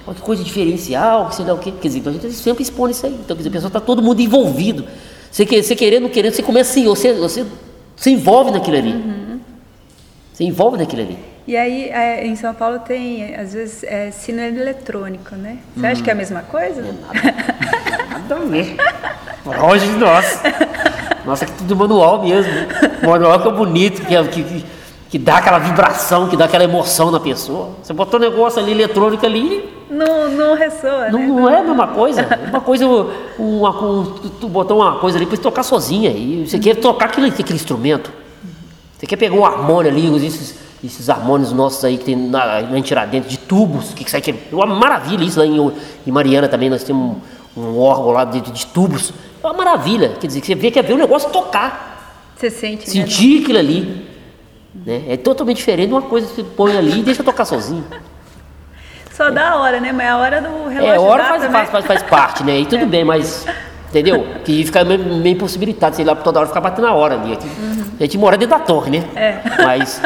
Olha 0.06 0.16
que 0.16 0.22
coisa 0.22 0.44
diferencial, 0.44 1.28
que 1.30 1.36
sei 1.36 1.46
lá 1.46 1.54
o 1.54 1.58
quê. 1.60 1.72
Quer 1.80 1.88
dizer, 1.88 2.00
então 2.00 2.12
a 2.12 2.16
gente 2.16 2.34
sempre 2.34 2.64
expõe 2.64 2.92
isso 2.92 3.06
aí. 3.06 3.14
Então, 3.14 3.36
quer 3.36 3.44
dizer, 3.44 3.50
a 3.50 3.52
pessoa 3.52 3.68
está 3.70 3.80
todo 3.80 4.02
mundo 4.02 4.20
envolvido. 4.20 4.86
Você, 5.32 5.46
quer, 5.46 5.62
você 5.64 5.76
querendo, 5.76 6.04
não 6.04 6.10
querendo, 6.10 6.34
você 6.34 6.44
começa 6.44 6.72
assim, 6.72 6.86
você, 6.86 7.14
você 7.14 7.46
se 7.96 8.10
envolve 8.12 8.52
naquilo 8.52 8.78
ali. 8.78 9.40
Você 10.34 10.44
envolve 10.44 10.78
naquilo 10.78 11.04
ali. 11.04 11.18
E 11.48 11.56
aí, 11.56 11.90
é, 11.90 12.26
em 12.26 12.36
São 12.36 12.54
Paulo 12.54 12.80
tem, 12.80 13.36
às 13.36 13.54
vezes, 13.54 13.84
é, 13.84 14.12
sino 14.12 14.42
eletrônico, 14.42 15.36
né? 15.36 15.58
Você 15.76 15.88
acha 15.88 16.04
que 16.04 16.10
é 16.10 16.14
a 16.14 16.16
mesma 16.16 16.42
coisa? 16.42 16.82
Nada 16.82 18.36
a 18.36 18.40
ver. 18.40 18.76
Longe 19.46 19.86
de 19.88 19.98
nós. 19.98 20.40
Nossa, 21.26 21.46
que 21.46 21.52
tudo 21.54 21.76
manual 21.76 22.22
mesmo. 22.24 22.52
Manual 23.06 23.40
que 23.40 23.48
é 23.48 23.52
bonito, 23.52 24.06
que, 24.06 24.16
é- 24.16 24.24
que, 24.24 24.66
que, 25.10 25.18
dá 25.20 25.38
aquela 25.38 25.60
vibração, 25.60 26.28
que 26.28 26.36
dá 26.38 26.46
aquela 26.46 26.64
emoção 26.64 27.12
na 27.12 27.20
pessoa. 27.20 27.70
Você 27.84 27.94
botou 27.94 28.20
um 28.20 28.24
negócio 28.24 28.60
ali 28.62 28.72
eletrônico 28.72 29.26
ali, 29.26 29.70
Não, 29.90 30.30
não 30.30 30.56
ressoa, 30.56 31.10
não, 31.10 31.20
né? 31.20 31.28
não 31.28 31.50
é 31.50 31.60
a 31.60 31.64
mesma 31.64 31.88
coisa. 31.88 32.28
Uma 32.50 32.62
coisa, 32.62 32.86
uma, 33.38 33.70
um, 33.84 34.06
tu, 34.06 34.30
tu 34.42 34.50
botou 34.50 34.78
uma 34.78 34.98
coisa 35.00 35.18
ali 35.18 35.26
para 35.26 35.38
tocar 35.38 35.64
sozinha. 35.64 36.10
E 36.12 36.48
você 36.48 36.58
quer 36.58 36.76
tocar 36.76 37.06
aquele, 37.06 37.28
aquele 37.28 37.54
instrumento. 37.54 38.12
Você 38.98 39.06
quer 39.08 39.18
pegar 39.18 39.36
um 39.36 39.44
harmônio 39.46 39.92
ali, 39.92 40.26
esses, 40.26 40.56
esses 40.84 41.10
harmônios 41.10 41.52
nossos 41.52 41.84
aí 41.84 41.98
que 41.98 42.06
tem 42.06 42.16
na, 42.16 42.62
na 42.62 42.82
Tiradentes, 42.82 43.30
de 43.30 43.38
tubos, 43.38 43.94
que, 43.94 44.04
que 44.04 44.12
sai 44.12 44.22
que 44.22 44.32
é 44.32 44.36
uma 44.52 44.66
maravilha 44.66 45.24
isso 45.24 45.40
lá 45.40 45.46
em, 45.46 45.72
em 46.06 46.12
Mariana 46.12 46.48
também, 46.48 46.70
nós 46.70 46.84
temos 46.84 47.18
um, 47.58 47.62
um 47.62 47.80
órgão 47.80 48.12
lá 48.12 48.24
de, 48.26 48.42
de 48.42 48.66
tubos. 48.68 49.12
É 49.44 49.48
uma 49.48 49.54
maravilha. 49.54 50.10
Quer 50.20 50.28
dizer, 50.28 50.42
que 50.42 50.48
você 50.48 50.56
vê, 50.56 50.72
quer 50.72 50.84
ver 50.84 50.94
o 50.94 50.98
negócio 50.98 51.30
tocar, 51.30 52.16
Você 52.36 52.50
sente, 52.50 52.88
né? 52.88 53.06
sentir 53.06 53.42
aquilo 53.42 53.60
ali. 53.60 54.08
Né? 54.74 55.04
É 55.08 55.18
totalmente 55.18 55.58
diferente 55.58 55.88
de 55.88 55.94
uma 55.94 56.02
coisa 56.02 56.28
que 56.28 56.36
você 56.36 56.44
põe 56.44 56.78
ali 56.78 57.00
e 57.00 57.04
deixa 57.04 57.24
tocar 57.24 57.46
sozinho. 57.46 57.86
Só 59.12 59.30
dá 59.30 59.52
a 59.52 59.56
hora, 59.58 59.80
né? 59.80 59.92
Mas 59.92 60.08
a 60.10 60.18
hora 60.18 60.42
do 60.42 60.68
relógio 60.70 60.94
É, 60.94 61.00
hora 61.00 61.24
dá 61.24 61.30
faz, 61.30 61.52
faz, 61.52 61.70
faz, 61.70 61.86
faz 61.86 62.04
parte, 62.04 62.44
né? 62.44 62.60
E 62.60 62.66
tudo 62.66 62.86
bem, 62.86 63.04
mas. 63.04 63.46
Entendeu? 63.90 64.26
Que 64.46 64.64
fica 64.64 64.86
meio, 64.86 65.04
meio 65.04 65.34
impossibilitado, 65.34 65.98
sei 65.98 66.06
lá, 66.06 66.16
toda 66.16 66.40
hora 66.40 66.48
ficar 66.48 66.62
batendo 66.62 66.88
a 66.88 66.94
hora 66.94 67.16
ali. 67.16 67.34
Aqui. 67.34 67.48
A 68.00 68.04
gente 68.04 68.18
mora 68.18 68.38
dentro 68.38 68.58
da 68.58 68.64
torre, 68.64 68.90
né? 68.90 69.10
É. 69.14 69.42
Mas 69.64 70.02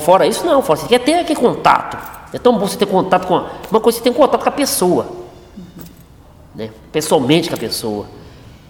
fora 0.00 0.26
isso, 0.26 0.46
não. 0.46 0.62
Fora, 0.62 0.78
você 0.78 0.86
quer 0.86 1.00
ter 1.00 1.14
aquele 1.14 1.38
contato. 1.38 1.98
É 2.32 2.38
tão 2.38 2.56
bom 2.56 2.66
você 2.66 2.76
ter 2.76 2.86
contato 2.86 3.26
com. 3.26 3.36
A, 3.36 3.46
uma 3.70 3.80
coisa 3.80 3.98
você 3.98 4.04
tem 4.04 4.12
contato 4.12 4.42
com 4.42 4.48
a 4.48 4.52
pessoa. 4.52 5.08
Né? 6.54 6.70
Pessoalmente 6.92 7.48
com 7.48 7.56
a 7.56 7.58
pessoa. 7.58 8.06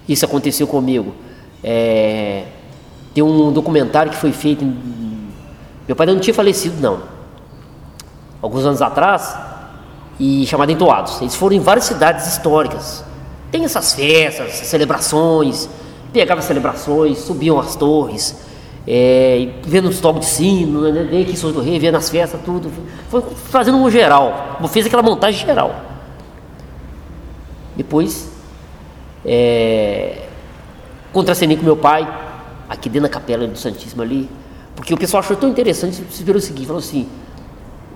Isso 0.09 0.25
aconteceu 0.25 0.67
comigo. 0.67 1.15
É, 1.63 2.45
tem 3.15 3.23
um 3.23 3.53
documentário 3.53 4.11
que 4.11 4.19
foi 4.19 4.33
feito. 4.33 4.65
Meu 5.87 5.97
pai 5.97 6.07
não 6.07 6.19
tinha 6.19 6.35
falecido, 6.35 6.81
não 6.81 7.19
alguns 8.43 8.65
anos 8.65 8.83
atrás 8.83 9.37
e 10.19 10.47
chamado 10.47 10.71
Entoados. 10.71 11.21
Eles 11.21 11.35
foram 11.35 11.57
em 11.57 11.61
várias 11.61 11.85
cidades 11.85 12.27
históricas. 12.27 13.05
Tem 13.51 13.65
essas 13.65 13.95
festas, 13.95 14.49
essas 14.49 14.67
celebrações, 14.67 15.69
pegavam 16.13 16.43
celebrações, 16.43 17.19
subiam 17.19 17.59
as 17.59 17.77
torres, 17.77 18.37
é, 18.87 19.49
vendo 19.63 19.89
os 19.89 20.01
toques 20.01 20.29
de 20.29 20.35
sino, 20.35 20.81
né, 20.93 21.09
em 21.13 21.37
São 21.37 21.53
do 21.53 21.61
Rei, 21.61 21.79
vendo 21.79 21.97
as 21.97 22.09
festas, 22.09 22.41
tudo. 22.45 22.71
Foi 23.09 23.23
fazendo 23.51 23.79
um 23.79 23.91
geral, 23.91 24.59
fez 24.69 24.87
aquela 24.87 25.03
montagem 25.03 25.47
geral. 25.47 25.75
Depois, 27.77 28.29
é, 29.25 30.27
contracenei 31.13 31.57
com 31.57 31.65
meu 31.65 31.77
pai, 31.77 32.07
aqui 32.69 32.89
dentro 32.89 33.09
da 33.09 33.13
capela 33.13 33.47
do 33.47 33.59
Santíssimo 33.59 34.03
ali, 34.03 34.29
porque 34.77 34.93
o 34.95 34.97
pessoal 34.97 35.23
achou 35.23 35.37
tão 35.37 35.49
interessante, 35.49 36.03
se 36.11 36.23
virou 36.23 36.39
o 36.39 36.43
seguinte, 36.43 36.67
falou 36.67 36.81
assim, 36.81 37.09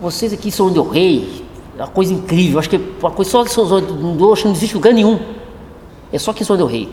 vocês 0.01 0.33
aqui 0.33 0.51
são 0.51 0.73
Del 0.73 0.89
Rei, 0.89 1.45
é 1.79 1.83
uma 1.83 1.89
coisa 1.89 2.13
incrível, 2.13 2.59
acho 2.59 2.69
que 2.69 2.77
é 2.77 2.81
uma 3.01 3.11
coisa 3.11 3.31
só 3.31 3.45
que 3.45 3.51
São 3.51 3.67
do 3.67 4.33
acho 4.33 4.43
que 4.43 4.49
não 4.49 4.55
existe 4.55 4.75
lugar 4.75 4.93
nenhum. 4.93 5.19
É 6.13 6.19
só 6.19 6.33
aqui 6.33 6.43
em 6.43 6.47
São 6.47 6.57
Del 6.57 6.67
Rei. 6.67 6.93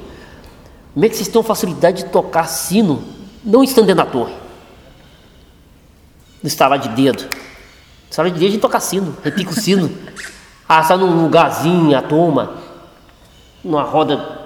Como 0.93 1.05
é 1.05 1.09
que 1.09 1.15
vocês 1.15 1.27
têm 1.27 1.41
a 1.41 1.43
facilidade 1.43 2.03
de 2.03 2.09
tocar 2.09 2.45
sino, 2.45 3.03
não 3.43 3.63
estando 3.63 3.87
dentro 3.87 4.03
da 4.03 4.09
torre? 4.09 4.33
No 6.41 6.47
estalar 6.47 6.79
de 6.79 6.89
dedo. 6.89 7.23
No 7.23 8.09
estalar 8.09 8.31
de 8.31 8.39
dedo 8.39 8.47
a 8.47 8.51
gente 8.51 8.61
toca 8.61 8.79
sino, 8.79 9.15
repica 9.23 9.51
o 9.51 9.53
sino. 9.53 9.89
Ah, 10.71 10.83
sai 10.83 10.97
num 10.97 11.23
lugarzinho, 11.23 11.97
a 11.97 12.01
turma, 12.03 12.53
numa 13.63 13.83
roda 13.83 14.37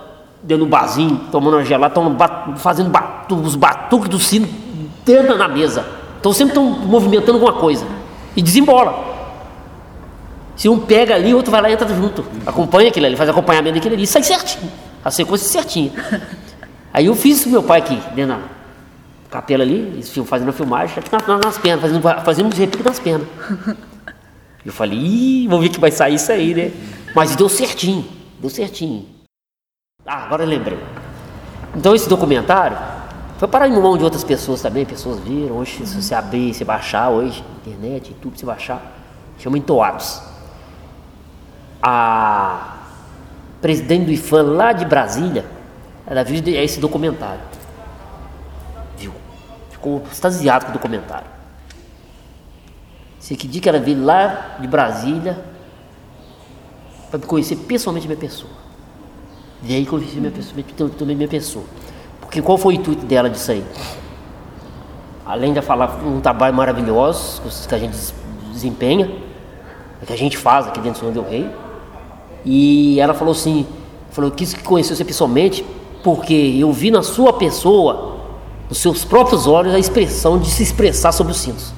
dentro 0.42 0.66
do 0.66 0.70
barzinho, 0.70 1.22
tomando 1.32 1.56
uma 1.58 1.64
gelada, 1.66 2.00
bat- 2.10 2.58
fazendo 2.60 2.90
batu, 2.90 3.36
os 3.36 3.56
batuques 3.56 4.10
do 4.10 4.20
sino 4.20 4.48
dentro 5.06 5.38
da 5.38 5.48
mesa. 5.48 5.86
Então 6.20 6.32
sempre 6.34 6.52
estão 6.58 6.66
movimentando 6.70 7.34
alguma 7.34 7.54
coisa. 7.54 7.86
E 8.36 8.42
desembola. 8.42 9.12
Se 10.56 10.70
um 10.70 10.80
pega 10.80 11.16
ali, 11.16 11.34
o 11.34 11.38
outro 11.38 11.52
vai 11.52 11.62
lá 11.62 11.70
e 11.70 11.74
entra 11.74 11.88
junto. 11.88 12.24
Acompanha 12.46 12.90
aquilo 12.90 13.06
ali, 13.06 13.16
faz 13.16 13.30
acompanhamento 13.30 13.76
daquilo 13.76 13.96
ali, 13.96 14.06
sai 14.06 14.24
certinho. 14.24 14.72
A 15.04 15.10
sequência 15.12 15.48
certinha. 15.50 15.92
Aí 16.94 17.08
eu 17.08 17.16
fiz 17.16 17.38
isso 17.38 17.46
com 17.46 17.50
meu 17.52 17.64
pai 17.64 17.80
aqui, 17.80 17.96
dentro 18.16 18.36
da 18.36 18.40
capela 19.32 19.64
ali, 19.64 19.74
eles 19.94 20.14
fazendo 20.28 20.50
a 20.50 20.54
filmagem, 20.54 20.96
aqui 21.00 21.12
na- 21.12 21.28
na- 21.28 21.40
nas 21.44 21.58
pernas, 21.58 21.82
fazendo, 21.82 22.02
fazendo 22.24 22.46
uns 22.48 22.58
repiques 22.58 22.86
nas 22.86 23.00
pernas. 23.00 23.28
Eu 24.64 24.72
falei, 24.72 24.98
ih, 24.98 25.48
vamos 25.48 25.64
ver 25.66 25.70
que 25.72 25.80
vai 25.80 25.90
sair 25.92 26.14
isso 26.16 26.32
aí, 26.32 26.54
né? 26.54 26.72
Mas 27.16 27.36
deu 27.36 27.50
certinho, 27.50 28.06
deu 28.44 28.50
certinho. 28.50 29.06
Ah, 30.06 30.26
agora 30.26 30.44
eu 30.44 30.48
lembrei. 30.48 30.78
Então 31.74 31.96
esse 31.96 32.10
documentário 32.10 32.78
foi 33.38 33.48
parar 33.48 33.70
em 33.70 33.82
mão 33.82 33.98
de 33.98 34.04
outras 34.04 34.24
pessoas 34.24 34.62
também, 34.62 34.86
pessoas 34.86 35.18
viram, 35.20 35.58
hoje 35.58 35.86
se 35.86 36.02
você 36.02 36.14
abrir, 36.14 36.54
se 36.54 36.66
baixar 36.66 37.10
hoje, 37.10 37.44
internet, 37.66 38.10
YouTube, 38.10 38.38
se 38.38 38.46
baixar, 38.46 38.82
chama 39.40 39.58
Entoados. 39.58 40.22
A 41.82 42.80
presidente 43.62 44.06
do 44.06 44.12
IFAM 44.12 44.44
lá 44.44 44.74
de 44.74 44.84
Brasília, 44.84 45.46
ela 46.06 46.22
viu 46.22 46.44
esse 46.46 46.82
documentário. 46.82 47.42
Viu? 48.98 49.14
Ficou 49.72 50.04
extasiado 50.12 50.66
com 50.66 50.72
o 50.72 50.74
documentário. 50.74 51.28
Sei 53.20 53.38
que 53.38 53.48
dia 53.48 53.62
que 53.62 53.70
ela 53.70 53.80
veio 53.80 54.04
lá 54.04 54.58
de 54.60 54.68
Brasília 54.68 55.53
para 57.20 57.28
conhecer 57.28 57.56
pessoalmente 57.58 58.06
a 58.06 58.10
minha 58.10 58.20
pessoa. 58.20 58.50
E 59.64 59.76
aí 59.76 59.86
conheci 59.86 60.18
minha 60.18 60.32
pessoa, 60.32 60.90
também 60.98 61.16
minha 61.16 61.28
pessoa. 61.30 61.64
Porque 62.20 62.42
qual 62.42 62.58
foi 62.58 62.74
o 62.74 62.78
intuito 62.78 63.06
dela 63.06 63.30
disso 63.30 63.52
aí? 63.52 63.64
Além 65.26 65.54
de 65.54 65.62
falar 65.62 66.00
um 66.06 66.20
trabalho 66.20 66.54
maravilhoso 66.56 67.42
que 67.68 67.76
a 67.76 67.78
gente 67.78 67.92
des- 67.92 68.14
desempenha, 68.52 69.10
que 70.06 70.12
a 70.12 70.18
gente 70.18 70.38
faz 70.38 70.68
aqui 70.68 70.80
dentro 70.82 71.00
do 71.00 71.00
Senhor 71.00 71.14
Del 71.14 71.30
Rei, 71.32 71.50
e 72.44 73.00
ela 73.00 73.14
falou 73.14 73.32
assim, 73.32 73.66
falou 74.12 74.30
que 74.32 74.38
quis 74.46 74.54
conhecer 74.56 74.96
você 74.96 75.06
pessoalmente, 75.06 75.64
porque 76.04 76.34
eu 76.34 76.72
vi 76.74 76.92
na 76.92 77.02
sua 77.02 77.32
pessoa, 77.34 78.18
nos 78.68 78.80
seus 78.80 79.06
próprios 79.06 79.48
olhos, 79.48 79.74
a 79.74 79.80
expressão 79.80 80.38
de 80.38 80.50
se 80.50 80.62
expressar 80.62 81.14
sobre 81.14 81.32
os 81.32 81.38
sinos. 81.40 81.74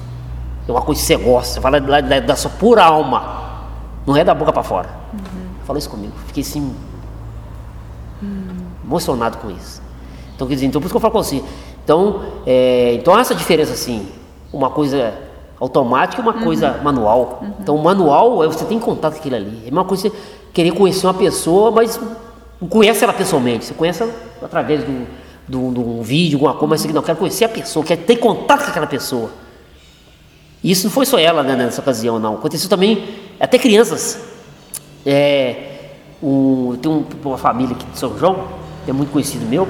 É 0.66 0.72
uma 0.72 0.82
coisa 0.82 1.00
que 1.00 1.06
você 1.06 1.16
gosta, 1.16 1.54
você 1.54 1.60
fala 1.60 1.80
da, 1.80 2.00
da- 2.00 2.20
da 2.20 2.34
sua 2.34 2.50
pura 2.50 2.82
alma, 2.84 3.45
não 4.06 4.16
é 4.16 4.24
da 4.24 4.34
boca 4.34 4.52
para 4.52 4.62
fora. 4.62 4.88
Falou 5.64 5.78
isso 5.78 5.90
comigo, 5.90 6.12
fiquei 6.26 6.42
assim 6.42 6.74
emocionado 8.84 9.38
com 9.38 9.50
isso. 9.50 9.82
Então, 10.34 10.46
quer 10.46 10.54
dizer, 10.54 10.66
então 10.66 10.80
por 10.80 10.86
isso 10.86 10.92
que 10.92 10.96
eu 10.96 11.00
falo 11.00 11.12
com 11.12 11.22
você. 11.22 11.42
Então, 11.82 12.22
é, 12.46 12.94
então 12.94 13.18
essa 13.18 13.34
diferença 13.34 13.72
assim, 13.72 14.06
uma 14.52 14.70
coisa 14.70 15.14
automática 15.58 16.20
e 16.20 16.24
uma 16.24 16.34
coisa 16.34 16.78
manual. 16.82 17.42
Então, 17.60 17.74
o 17.74 17.82
manual 17.82 18.44
é 18.44 18.46
você 18.46 18.64
tem 18.64 18.78
contato 18.78 19.14
com 19.14 19.18
aquilo 19.20 19.36
ali. 19.36 19.62
É 19.66 19.70
uma 19.70 19.84
coisa 19.84 20.08
você 20.08 20.16
querer 20.52 20.72
conhecer 20.72 21.06
uma 21.06 21.14
pessoa, 21.14 21.70
mas 21.70 21.98
não 22.60 22.68
conhece 22.68 23.02
ela 23.02 23.12
pessoalmente. 23.12 23.64
Você 23.64 23.74
conhece 23.74 24.02
ela 24.02 24.12
através 24.42 24.84
do, 24.84 25.06
do, 25.48 25.72
de 25.72 25.80
um 25.80 26.02
vídeo, 26.02 26.36
alguma 26.36 26.54
coisa, 26.54 26.70
mas 26.70 26.80
você 26.82 26.92
não 26.92 27.02
quer 27.02 27.16
conhecer 27.16 27.44
a 27.44 27.48
pessoa, 27.48 27.84
quer 27.84 27.96
ter 27.96 28.16
contato 28.16 28.64
com 28.64 28.70
aquela 28.70 28.86
pessoa. 28.86 29.30
E 30.66 30.72
isso 30.72 30.82
não 30.82 30.90
foi 30.90 31.06
só 31.06 31.16
ela 31.16 31.44
né, 31.44 31.54
nessa 31.54 31.80
ocasião, 31.80 32.18
não. 32.18 32.34
Aconteceu 32.34 32.68
também 32.68 33.04
até 33.38 33.56
crianças. 33.56 34.18
É, 35.06 35.92
um, 36.20 36.76
tem 36.82 36.90
um- 36.90 37.04
uma 37.24 37.38
família 37.38 37.76
aqui 37.76 37.86
de 37.86 37.96
São 37.96 38.18
João, 38.18 38.48
é 38.84 38.92
muito 38.92 39.12
conhecido 39.12 39.46
meu, 39.46 39.68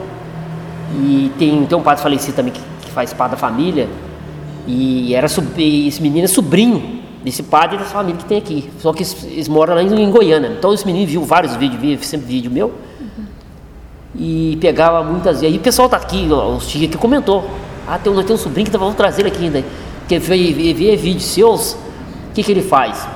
e 0.94 1.30
tem, 1.38 1.66
tem 1.66 1.76
um 1.76 1.82
padre 1.82 2.02
falecido 2.02 2.34
também 2.34 2.50
que, 2.50 2.62
que 2.80 2.90
faz 2.92 3.12
parte 3.12 3.32
da 3.32 3.36
família, 3.36 3.90
e 4.66 5.14
era 5.14 5.26
e 5.58 5.86
esse 5.86 6.00
menino 6.00 6.24
é 6.24 6.28
sobrinho 6.28 7.02
desse 7.22 7.42
padre 7.42 7.76
e 7.76 7.78
dessa 7.78 7.92
família 7.92 8.16
que 8.18 8.24
tem 8.24 8.38
aqui. 8.38 8.70
Só 8.80 8.90
que 8.94 9.02
eles, 9.02 9.48
moram 9.48 9.74
lá 9.74 9.82
em, 9.82 10.02
em, 10.02 10.10
Goiânia. 10.10 10.48
Então 10.58 10.72
esse 10.72 10.86
menino 10.86 11.06
viu 11.06 11.22
vários 11.22 11.56
vídeos, 11.56 11.78
viu 11.78 12.02
sempre 12.02 12.26
vídeo 12.26 12.50
meu. 12.50 12.72
E 14.18 14.56
pegava 14.62 15.04
muitas 15.04 15.42
vezes. 15.42 15.52
Aí 15.52 15.60
o 15.60 15.62
pessoal 15.62 15.90
tá 15.90 15.98
aqui, 15.98 16.26
os 16.32 16.66
tios 16.66 16.90
que 16.90 16.96
comentou. 16.96 17.44
Ah, 17.86 17.98
tem, 17.98 18.10
um 18.10 18.36
sobrinho 18.36 18.64
que 18.64 18.72
tá, 18.72 18.78
vamos 18.78 18.94
trazer 18.96 19.22
ele 19.22 19.28
aqui 19.28 19.44
ainda. 19.44 19.62
Que 20.08 20.18
veio 20.18 20.54
ver 20.74 20.96
vídeos 20.96 21.24
seus. 21.24 21.72
O 21.72 22.32
que, 22.34 22.42
que 22.42 22.52
ele 22.52 22.62
faz? 22.62 23.06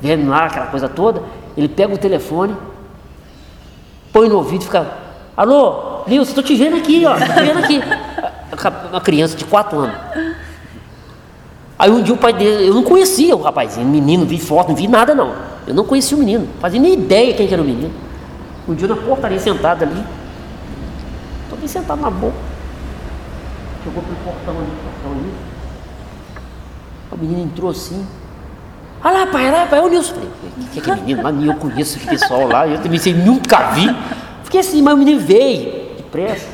Vendo 0.00 0.28
lá 0.28 0.46
aquela 0.46 0.66
coisa 0.66 0.88
toda, 0.88 1.22
ele 1.56 1.68
pega 1.68 1.92
o 1.92 1.98
telefone, 1.98 2.56
põe 4.12 4.28
no 4.28 4.36
ouvido 4.36 4.62
e 4.62 4.64
fica. 4.64 4.86
Alô, 5.36 6.02
Nilson, 6.06 6.34
tô 6.34 6.42
te 6.42 6.54
vendo 6.54 6.76
aqui, 6.76 7.04
ó. 7.04 7.14
Te 7.14 7.40
vendo 7.40 7.58
aqui. 7.58 7.80
Uma 8.90 9.00
criança 9.00 9.36
de 9.36 9.44
4 9.44 9.78
anos. 9.78 9.96
Aí 11.78 11.90
um 11.92 12.02
dia 12.02 12.12
o 12.12 12.18
pai 12.18 12.32
dele, 12.32 12.68
eu 12.68 12.74
não 12.74 12.82
conhecia 12.82 13.36
o 13.36 13.42
rapazinho, 13.42 13.86
menino, 13.86 14.26
vi 14.26 14.38
foto, 14.38 14.70
não 14.70 14.74
vi 14.74 14.88
nada 14.88 15.14
não. 15.14 15.32
Eu 15.64 15.72
não 15.72 15.84
conhecia 15.84 16.16
o 16.16 16.20
menino, 16.20 16.48
fazia 16.60 16.80
nem 16.80 16.94
ideia 16.94 17.34
quem 17.34 17.46
era 17.52 17.62
o 17.62 17.64
menino. 17.64 17.92
Um 18.66 18.74
dia 18.74 18.88
na 18.88 18.96
portaria 18.96 19.38
sentado 19.38 19.84
ali, 19.84 20.04
estou 21.44 21.56
bem 21.56 21.68
sentado 21.68 22.02
na 22.02 22.10
boca. 22.10 22.34
Chegou 23.84 24.02
pro 24.02 24.14
portão 24.16 24.54
ali, 24.58 24.72
portão 24.82 25.12
ali. 25.12 25.47
O 27.10 27.16
menino 27.16 27.42
entrou 27.42 27.70
assim. 27.70 28.06
Olha 29.02 29.18
lá, 29.20 29.26
pai, 29.26 29.46
olha 29.46 29.58
lá, 29.58 29.66
pai, 29.66 29.78
é 29.78 29.82
o 29.82 29.88
Nilson. 29.88 30.14
Falei, 30.14 30.28
o 30.28 30.68
que 30.70 30.78
é 30.78 30.82
aquele 30.82 31.00
menino 31.00 31.22
lá? 31.22 31.32
Nem 31.32 31.46
eu 31.46 31.54
conheço 31.54 31.98
esse 31.98 32.06
pessoal 32.06 32.48
lá, 32.48 32.66
eu 32.66 32.82
também 32.82 32.98
sei, 32.98 33.14
nunca 33.14 33.70
vi. 33.70 33.86
Fiquei 34.44 34.60
assim, 34.60 34.82
mas 34.82 34.94
o 34.94 34.96
menino 34.96 35.20
veio, 35.20 35.96
depressa. 35.96 36.48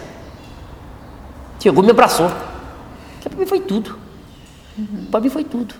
Chegou 1.58 1.82
me 1.82 1.90
abraçou. 1.90 2.30
Que 3.20 3.28
pra 3.28 3.38
mim 3.38 3.46
foi 3.46 3.60
tudo. 3.60 3.98
Uhum. 4.76 5.06
Para 5.10 5.20
mim 5.20 5.30
foi 5.30 5.44
tudo. 5.44 5.74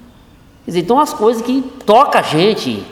Quer 0.64 0.70
dizer, 0.70 0.81
então 0.81 0.99
as 0.99 1.12
coisas 1.12 1.43
que 1.43 1.61
toca 1.85 2.20
a 2.20 2.22
gente. 2.22 2.83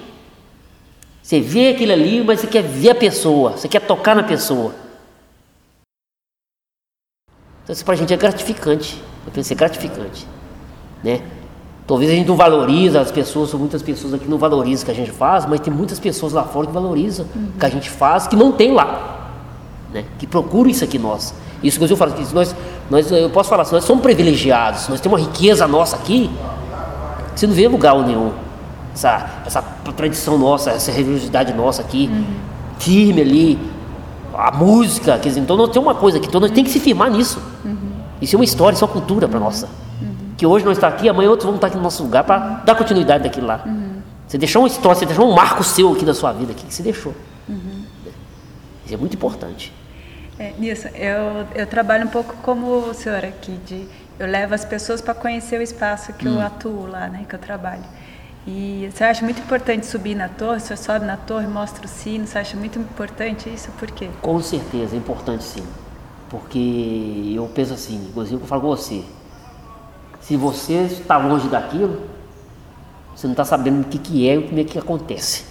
Você 1.22 1.40
vê 1.40 1.70
aquilo 1.70 1.92
ali, 1.92 2.22
mas 2.22 2.40
você 2.40 2.46
quer 2.46 2.62
ver 2.62 2.90
a 2.90 2.94
pessoa, 2.94 3.52
você 3.52 3.68
quer 3.68 3.80
tocar 3.80 4.14
na 4.14 4.24
pessoa. 4.24 4.74
Então 7.62 7.72
isso 7.72 7.84
para 7.84 7.94
a 7.94 7.96
gente 7.96 8.12
é 8.12 8.16
gratificante. 8.16 9.02
Eu 9.24 9.32
pensei, 9.32 9.54
é 9.54 9.58
gratificante. 9.58 10.26
Né? 11.02 11.22
Talvez 11.86 12.10
a 12.10 12.14
gente 12.14 12.28
não 12.28 12.36
valoriza 12.36 13.00
as 13.00 13.10
pessoas, 13.10 13.52
muitas 13.54 13.82
pessoas 13.82 14.14
aqui 14.14 14.28
não 14.28 14.38
valorizam 14.38 14.82
o 14.82 14.86
que 14.86 14.92
a 14.92 14.94
gente 14.94 15.10
faz, 15.10 15.44
mas 15.46 15.60
tem 15.60 15.72
muitas 15.72 15.98
pessoas 15.98 16.32
lá 16.32 16.44
fora 16.44 16.68
que 16.68 16.72
valorizam 16.72 17.26
uhum. 17.34 17.48
o 17.56 17.58
que 17.58 17.66
a 17.66 17.68
gente 17.68 17.90
faz, 17.90 18.26
que 18.26 18.36
não 18.36 18.52
tem 18.52 18.72
lá. 18.72 19.30
Né? 19.92 20.04
Que 20.18 20.26
procuram 20.26 20.70
isso 20.70 20.84
aqui 20.84 20.98
nós. 20.98 21.34
Isso 21.62 21.78
que 21.78 21.92
eu 21.92 21.96
falo, 21.96 22.12
que 22.12 22.34
nós, 22.34 22.54
nós, 22.88 23.10
eu 23.10 23.30
posso 23.30 23.48
falar 23.48 23.62
assim, 23.62 23.74
nós 23.74 23.84
somos 23.84 24.02
privilegiados, 24.02 24.88
nós 24.88 25.00
temos 25.00 25.20
uma 25.20 25.26
riqueza 25.26 25.66
nossa 25.66 25.96
aqui, 25.96 26.30
que 27.34 27.40
você 27.40 27.46
não 27.46 27.54
vê 27.54 27.66
lugar 27.66 27.96
nenhum. 28.04 28.30
Essa, 28.94 29.42
essa 29.44 29.62
tradição 29.96 30.38
nossa, 30.38 30.70
essa 30.70 30.92
religiosidade 30.92 31.52
nossa 31.52 31.82
aqui, 31.82 32.08
uhum. 32.12 32.24
firme 32.78 33.20
ali, 33.22 33.58
a 34.34 34.52
música, 34.52 35.18
quer 35.18 35.28
dizer, 35.28 35.40
então 35.40 35.56
nós 35.56 35.70
temos 35.70 35.86
uma 35.88 35.94
coisa 35.94 36.18
aqui, 36.18 36.28
então 36.28 36.40
nós 36.40 36.50
temos 36.50 36.72
que 36.72 36.78
se 36.78 36.82
firmar 36.82 37.10
nisso. 37.10 37.40
Uhum. 37.64 37.76
Isso 38.20 38.36
é 38.36 38.38
uma 38.38 38.44
história, 38.44 38.74
isso 38.74 38.84
é 38.84 38.86
uma 38.86 38.92
cultura 38.92 39.26
para 39.26 39.40
nossa. 39.40 39.68
Uhum. 40.42 40.42
Que 40.42 40.46
hoje 40.46 40.64
nós 40.64 40.76
estamos 40.76 40.96
aqui, 40.96 41.08
amanhã 41.08 41.30
outros 41.30 41.46
vão 41.46 41.54
estar 41.54 41.68
aqui 41.68 41.76
no 41.76 41.82
nosso 41.82 42.02
lugar 42.02 42.24
para 42.24 42.38
dar 42.64 42.74
continuidade 42.74 43.24
daquilo 43.24 43.46
lá. 43.46 43.62
Uhum. 43.64 44.02
Você 44.26 44.38
deixou 44.38 44.62
uma 44.62 44.68
história, 44.68 44.98
você 44.98 45.06
deixou 45.06 45.30
um 45.30 45.34
marco 45.34 45.62
seu 45.62 45.92
aqui 45.92 46.04
da 46.04 46.14
sua 46.14 46.32
vida 46.32 46.52
aqui, 46.52 46.66
que 46.66 46.74
você 46.74 46.82
deixou. 46.82 47.14
Uhum. 47.48 47.84
Isso 48.84 48.94
é 48.94 48.96
muito 48.96 49.14
importante. 49.14 49.72
É, 50.38 50.52
nisso, 50.58 50.88
eu, 50.88 51.46
eu 51.54 51.66
trabalho 51.66 52.06
um 52.06 52.08
pouco 52.08 52.34
como 52.42 52.88
o 52.88 52.94
senhor 52.94 53.24
aqui, 53.24 53.52
de, 53.64 53.86
eu 54.18 54.26
levo 54.26 54.54
as 54.54 54.64
pessoas 54.64 55.00
para 55.00 55.14
conhecer 55.14 55.60
o 55.60 55.62
espaço 55.62 56.12
que 56.14 56.26
hum. 56.26 56.36
eu 56.36 56.40
atuo 56.40 56.86
lá, 56.86 57.08
né, 57.08 57.24
que 57.28 57.34
eu 57.34 57.38
trabalho. 57.38 57.84
E 58.46 58.90
você 58.90 59.04
acha 59.04 59.24
muito 59.24 59.40
importante 59.40 59.86
subir 59.86 60.16
na 60.16 60.28
torre? 60.28 60.58
Você 60.58 60.76
sobe 60.76 61.04
na 61.04 61.16
torre, 61.16 61.46
mostra 61.46 61.84
o 61.84 61.88
sino, 61.88 62.26
você 62.26 62.38
acha 62.38 62.56
muito 62.56 62.78
importante 62.78 63.48
isso? 63.48 63.70
Por 63.78 63.88
quê? 63.90 64.08
Com 64.20 64.40
certeza, 64.42 64.96
é 64.96 64.98
importante 64.98 65.44
sim. 65.44 65.62
Porque 66.28 67.34
eu 67.36 67.48
penso 67.54 67.74
assim, 67.74 68.06
inclusive 68.08 68.42
eu 68.42 68.46
falo 68.46 68.62
com 68.62 68.68
você, 68.68 69.04
se 70.22 70.36
você 70.36 70.84
está 70.84 71.18
longe 71.18 71.48
daquilo, 71.48 72.00
você 73.14 73.26
não 73.26 73.32
está 73.32 73.44
sabendo 73.44 73.82
o 73.82 73.84
que, 73.84 73.98
que 73.98 74.28
é 74.28 74.36
e 74.36 74.42
como 74.48 74.60
é 74.60 74.64
que 74.64 74.78
acontece. 74.78 75.44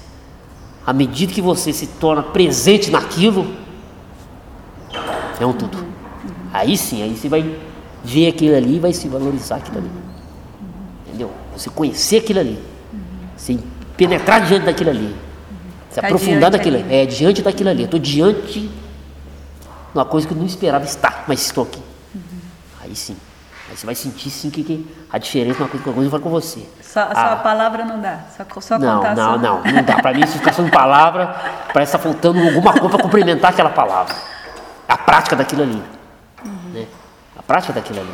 À 0.85 0.93
medida 0.93 1.31
que 1.31 1.41
você 1.41 1.71
se 1.71 1.85
torna 1.87 2.23
presente 2.23 2.89
naquilo, 2.89 3.53
é 5.39 5.45
um 5.45 5.53
tudo. 5.53 5.85
Aí 6.53 6.77
sim, 6.77 7.03
aí 7.03 7.15
você 7.15 7.29
vai 7.29 7.57
ver 8.03 8.29
aquilo 8.29 8.55
ali 8.55 8.77
e 8.77 8.79
vai 8.79 8.93
se 8.93 9.07
valorizar 9.07 9.57
aquilo 9.57 9.77
ali. 9.79 9.91
Entendeu? 11.07 11.31
Você 11.55 11.69
conhecer 11.69 12.17
aquilo 12.17 12.39
ali. 12.39 12.61
Você 13.37 13.59
penetrar 13.97 14.45
diante 14.45 14.65
daquilo 14.65 14.89
ali. 14.89 15.15
Se 15.89 15.99
tá 15.99 16.07
aprofundar 16.07 16.49
daquilo 16.49 16.77
ali. 16.77 16.93
É, 16.93 17.05
diante 17.05 17.41
daquilo 17.41 17.69
ali. 17.69 17.81
Eu 17.81 17.85
estou 17.85 17.99
diante 17.99 18.59
de 18.61 18.71
uma 19.93 20.05
coisa 20.05 20.27
que 20.27 20.33
eu 20.33 20.37
não 20.37 20.45
esperava 20.45 20.85
estar, 20.85 21.25
mas 21.27 21.41
estou 21.41 21.63
aqui. 21.65 21.81
Aí 22.81 22.95
sim. 22.95 23.15
Aí 23.71 23.77
você 23.77 23.85
vai 23.85 23.95
sentir 23.95 24.29
sim 24.29 24.49
que, 24.49 24.65
que 24.65 24.85
a 25.09 25.17
diferença 25.17 25.59
é 25.59 25.63
uma 25.63 25.69
coisa 25.69 25.81
que 25.81 25.89
eu 25.89 26.09
falo 26.09 26.21
com 26.21 26.29
você. 26.29 26.59
Só, 26.81 27.07
só 27.07 27.13
a 27.13 27.31
ah. 27.31 27.35
palavra 27.37 27.85
não 27.85 28.01
dá, 28.01 28.19
só, 28.35 28.59
só 28.59 28.77
não, 28.77 28.97
contar 28.97 29.15
Não, 29.15 29.37
não, 29.37 29.63
não, 29.63 29.71
não 29.71 29.83
dá. 29.83 30.01
Para 30.01 30.13
mim, 30.13 30.27
se 30.27 30.37
ficar 30.37 30.51
falando 30.51 30.71
palavra, 30.71 31.27
parece 31.73 31.93
que 31.93 31.97
está 31.97 31.99
faltando 31.99 32.41
alguma 32.41 32.73
coisa 32.73 32.89
para 32.89 33.01
complementar 33.01 33.51
aquela 33.51 33.69
palavra 33.69 34.13
a 34.91 34.97
prática 34.97 35.37
daquilo 35.37 35.63
ali. 35.63 35.81
Uhum. 36.45 36.71
Né? 36.73 36.87
A 37.37 37.41
prática 37.41 37.71
daquilo 37.71 38.01
ali. 38.01 38.13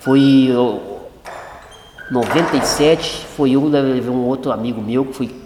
Foi 0.00 0.50
97, 2.10 3.24
foi 3.36 3.52
eu 3.52 3.64
levei 3.64 4.10
um 4.10 4.24
outro 4.24 4.50
amigo 4.50 4.82
meu 4.82 5.04
que 5.06 5.12
foi 5.12 5.44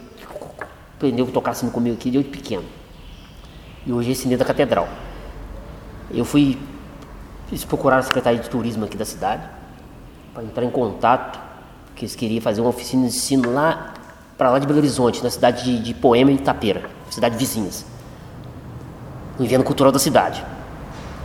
aprendeu 0.97 1.27
a 1.27 1.31
tocar 1.31 1.51
assim 1.51 1.69
comigo 1.69 1.97
aqui 1.97 2.11
de 2.11 2.25
pequeno. 2.25 2.65
E 3.87 3.93
hoje 3.93 4.33
é 4.33 4.37
da 4.37 4.45
catedral. 4.45 4.89
Eu 6.11 6.25
fui 6.25 6.59
fiz 7.49 7.65
procurar 7.65 7.99
a 7.99 8.03
Secretaria 8.03 8.41
de 8.41 8.49
Turismo 8.49 8.85
aqui 8.85 8.97
da 8.97 9.05
cidade 9.05 9.43
para 10.33 10.45
entrar 10.45 10.65
em 10.65 10.71
contato, 10.71 11.39
porque 11.87 12.05
eles 12.05 12.15
queriam 12.15 12.41
fazer 12.41 12.61
uma 12.61 12.71
oficina 12.71 13.03
de 13.03 13.09
ensino 13.09 13.53
lá 13.53 13.95
para 14.37 14.51
lá 14.51 14.59
de 14.59 14.67
Belo 14.67 14.79
Horizonte, 14.79 15.23
na 15.23 15.31
cidade 15.31 15.65
de, 15.65 15.83
de 15.83 15.95
Poema 15.95 16.31
e 16.31 16.35
Itapeira, 16.35 16.83
cidade 17.11 17.37
vizinhas 17.37 17.85
no 19.39 19.45
evento 19.45 19.65
cultural 19.65 19.93
da 19.93 19.99
cidade. 19.99 20.45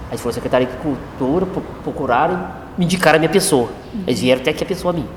Aí 0.09 0.17
foi 0.17 0.32
a 0.32 0.34
Secretaria 0.34 0.67
de 0.67 0.78
Cultura, 0.78 1.45
procuraram 1.84 2.63
me 2.78 2.86
indicaram 2.86 3.17
a 3.17 3.19
minha 3.19 3.30
pessoa. 3.30 3.69
Eles 4.07 4.19
vieram 4.19 4.41
até 4.41 4.51
aqui 4.51 4.63
a 4.63 4.67
pessoa 4.67 4.93
a 4.93 4.95
mim. 4.95 5.07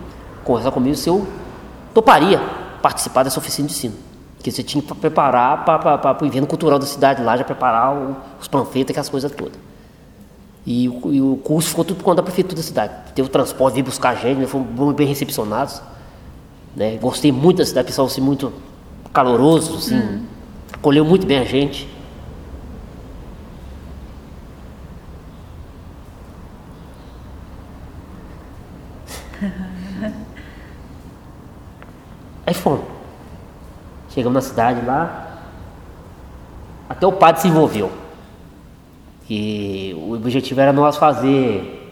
Conversar 0.45 0.71
comigo 0.71 0.95
se 0.95 1.09
eu 1.09 1.27
toparia 1.95 2.41
participar 2.83 3.23
dessa 3.23 3.39
oficina 3.39 3.67
de 3.67 3.75
ensino. 3.75 3.95
Que 4.43 4.51
você 4.51 4.63
tinha 4.63 4.83
que 4.83 4.95
preparar 4.95 5.65
para 5.65 6.23
o 6.23 6.27
evento 6.27 6.47
cultural 6.47 6.79
da 6.79 6.87
cidade 6.87 7.23
lá, 7.23 7.37
já 7.37 7.45
preparar 7.45 7.97
os 8.41 8.47
panfletos, 8.47 8.91
aquelas 8.91 9.09
coisas 9.09 9.33
todas. 9.33 9.66
E 10.67 10.89
o, 10.89 11.13
e 11.13 11.21
o, 11.23 11.37
curso 11.37 11.69
ficou 11.69 11.85
tudo 11.85 11.99
por 11.99 12.05
conta 12.05 12.17
da 12.17 12.23
prefeitura 12.25 12.57
da 12.57 12.63
cidade. 12.63 12.93
Teve 13.15 13.29
o 13.29 13.31
transporte, 13.31 13.75
veio 13.75 13.87
buscar 13.87 14.11
a 14.11 14.15
gente, 14.17 14.39
né, 14.39 14.47
fomos 14.47 14.95
bem 14.97 15.07
recepcionados. 15.07 15.81
Né? 16.75 16.97
Gostei 16.97 17.31
muito 17.31 17.59
da 17.59 17.65
cidade, 17.65 17.87
pessoal 17.87 18.09
assim, 18.09 18.21
muito 18.21 18.53
caloroso, 19.13 19.77
assim, 19.77 19.95
uhum. 19.95 20.23
acolheu 20.73 21.05
muito 21.05 21.25
bem 21.25 21.39
a 21.39 21.45
gente. 21.45 21.89
Aí 32.45 32.55
fomos. 32.55 32.85
Chegamos 34.11 34.35
na 34.35 34.41
cidade 34.41 34.85
lá. 34.85 35.43
Até 36.89 37.07
o 37.07 37.13
padre 37.13 37.43
se 37.43 37.49
envolveu. 37.49 38.06
E 39.29 39.95
o 39.97 40.15
objetivo 40.15 40.61
era 40.61 40.73
nós 40.73 40.97
fazer 40.97 41.83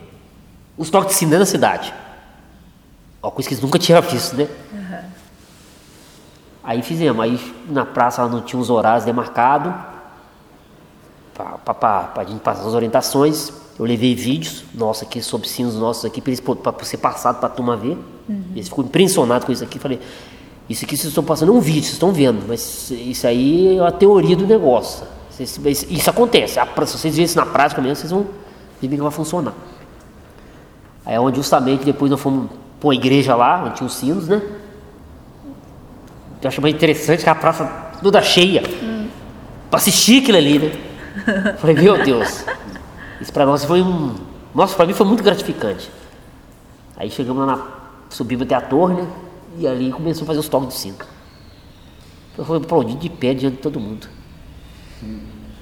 os 0.78 0.90
toques 0.90 1.10
de 1.10 1.18
sino 1.18 1.38
na 1.38 1.46
cidade. 1.46 1.92
Uma 3.22 3.30
coisa 3.30 3.48
que 3.48 3.54
eles 3.54 3.62
nunca 3.62 3.78
tinham 3.78 4.00
visto, 4.02 4.36
né? 4.36 4.48
Uhum. 4.72 5.08
Aí 6.62 6.82
fizemos. 6.82 7.22
Aí 7.22 7.54
na 7.68 7.84
praça 7.84 8.26
não 8.28 8.40
tinha 8.40 8.60
os 8.60 8.70
horários 8.70 9.04
demarcados. 9.04 9.74
Para 11.34 12.12
a 12.16 12.24
gente 12.24 12.40
passar 12.40 12.66
as 12.66 12.74
orientações. 12.74 13.52
Eu 13.76 13.84
levei 13.84 14.14
vídeos 14.14 14.62
nossos 14.72 15.02
aqui, 15.02 15.20
sobre 15.20 15.48
sinos 15.48 15.74
nossos 15.74 16.04
aqui, 16.04 16.20
para 16.20 16.84
ser 16.84 16.98
passado 16.98 17.40
para 17.40 17.48
a 17.48 17.50
turma 17.50 17.76
ver. 17.76 17.98
Uhum. 18.28 18.44
Eles 18.54 18.68
ficou 18.68 18.84
impressionados 18.84 19.44
com 19.44 19.50
isso 19.50 19.64
aqui. 19.64 19.80
Falei, 19.80 20.00
isso 20.68 20.84
aqui 20.84 20.96
vocês 20.96 21.08
estão 21.08 21.24
passando 21.24 21.52
um 21.52 21.60
vídeo, 21.60 21.82
vocês 21.82 21.94
estão 21.94 22.12
vendo, 22.12 22.44
mas 22.46 22.90
isso 22.90 23.26
aí 23.26 23.76
é 23.76 23.80
a 23.80 23.90
teoria 23.90 24.36
do 24.36 24.46
negócio. 24.46 25.04
Isso 25.40 26.10
acontece. 26.10 26.54
Se 26.54 26.98
vocês 26.98 27.14
verem 27.14 27.24
isso 27.24 27.36
na 27.36 27.46
prática 27.46 27.80
mesmo, 27.80 27.96
vocês 27.96 28.10
vão 28.10 28.26
ver 28.80 28.88
que 28.88 28.96
vai 28.96 29.10
funcionar. 29.10 29.54
Aí 31.04 31.14
é 31.14 31.20
onde 31.20 31.36
justamente 31.36 31.84
depois 31.84 32.10
nós 32.10 32.20
fomos 32.20 32.50
para 32.78 32.88
uma 32.88 32.94
igreja 32.94 33.34
lá, 33.34 33.64
onde 33.64 33.76
tinha 33.76 33.86
os 33.86 33.94
sinos, 33.94 34.28
né? 34.28 34.40
Eu 36.40 36.48
achei 36.48 36.60
mais 36.60 36.74
interessante 36.74 37.24
que 37.24 37.30
a 37.30 37.34
praça 37.34 37.64
toda 38.02 38.20
cheia. 38.20 38.62
Hum. 38.82 39.08
Para 39.70 39.78
assistir 39.78 40.22
aquilo 40.22 40.36
ali, 40.36 40.58
né? 40.58 40.72
Falei, 41.58 41.74
meu 41.74 42.02
Deus. 42.04 42.44
Isso 43.20 43.32
para 43.32 43.46
nós 43.46 43.64
foi 43.64 43.80
um. 43.80 44.14
Nossa, 44.54 44.76
para 44.76 44.86
mim 44.86 44.92
foi 44.92 45.06
muito 45.06 45.22
gratificante. 45.22 45.90
Aí 46.96 47.10
chegamos 47.10 47.46
lá 47.46 47.56
na 47.56 47.74
subimos 48.10 48.44
até 48.44 48.54
a 48.54 48.60
torre, 48.60 48.94
né? 48.94 49.08
E 49.58 49.66
ali 49.66 49.90
começou 49.90 50.24
a 50.24 50.26
fazer 50.26 50.38
os 50.38 50.48
toques 50.48 50.68
de 50.68 50.74
sino. 50.74 50.96
Eu 52.36 52.44
fui 52.44 52.58
aplaudido 52.58 52.98
de 52.98 53.08
pé 53.08 53.34
diante 53.34 53.56
de 53.56 53.62
todo 53.62 53.80
mundo. 53.80 54.06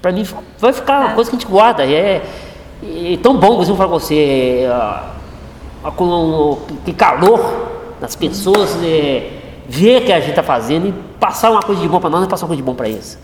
Para 0.01 0.11
mim 0.11 0.25
vai 0.59 0.73
ficar 0.73 0.99
uma 0.99 1.13
coisa 1.13 1.29
que 1.29 1.35
a 1.35 1.39
gente 1.39 1.49
guarda. 1.49 1.85
É, 1.85 2.21
é 2.83 3.17
tão 3.21 3.37
bom, 3.37 3.61
eu 3.61 3.75
falar 3.75 3.89
com 3.89 3.99
você, 3.99 4.65
é, 4.65 5.91
com 5.91 6.59
que 6.83 6.93
calor 6.93 7.71
das 8.01 8.15
pessoas, 8.15 8.77
é, 8.83 9.31
ver 9.67 10.01
o 10.01 10.05
que 10.05 10.11
a 10.11 10.19
gente 10.19 10.31
está 10.31 10.43
fazendo 10.43 10.87
e 10.87 10.93
passar 11.19 11.51
uma 11.51 11.63
coisa 11.63 11.81
de 11.81 11.87
bom 11.87 12.01
para 12.01 12.09
nós 12.09 12.25
e 12.25 12.27
passar 12.27 12.45
uma 12.45 12.49
coisa 12.49 12.61
de 12.61 12.65
bom 12.65 12.75
para 12.75 12.89
eles. 12.89 13.17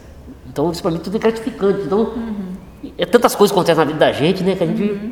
Então 0.47 0.71
isso 0.71 0.81
para 0.81 0.91
mim 0.91 0.99
tudo 0.99 1.17
é 1.17 1.19
gratificante. 1.19 1.81
Então 1.81 1.99
uhum. 1.99 2.53
é 2.97 3.05
tantas 3.05 3.35
coisas 3.35 3.51
que 3.51 3.59
acontecem 3.59 3.77
na 3.77 3.85
vida 3.85 3.99
da 3.99 4.11
gente, 4.13 4.41
né, 4.41 4.55
que 4.55 4.63
a 4.63 4.67
gente 4.67 4.81
uhum. 4.81 5.11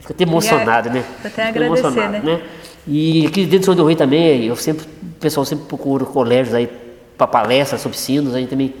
fica 0.00 0.12
até 0.12 0.24
emocionado, 0.24 0.90
né? 0.90 1.04
Até 1.24 1.48
agradecer, 1.48 1.90
né? 1.90 2.20
né? 2.22 2.42
E 2.86 3.26
aqui 3.26 3.46
dentro 3.46 3.60
do 3.60 3.64
São 3.64 3.74
do 3.74 3.86
Rei 3.86 3.96
também, 3.96 4.44
eu 4.44 4.56
sempre, 4.56 4.84
o 4.86 5.20
pessoal 5.20 5.46
sempre 5.46 5.66
procura 5.66 6.04
colégios 6.04 6.54
aí 6.54 6.68
para 7.16 7.26
palestras 7.26 7.80
sobre 7.80 7.96
sinos, 7.96 8.34
a 8.34 8.38
gente 8.38 8.50
também 8.50 8.74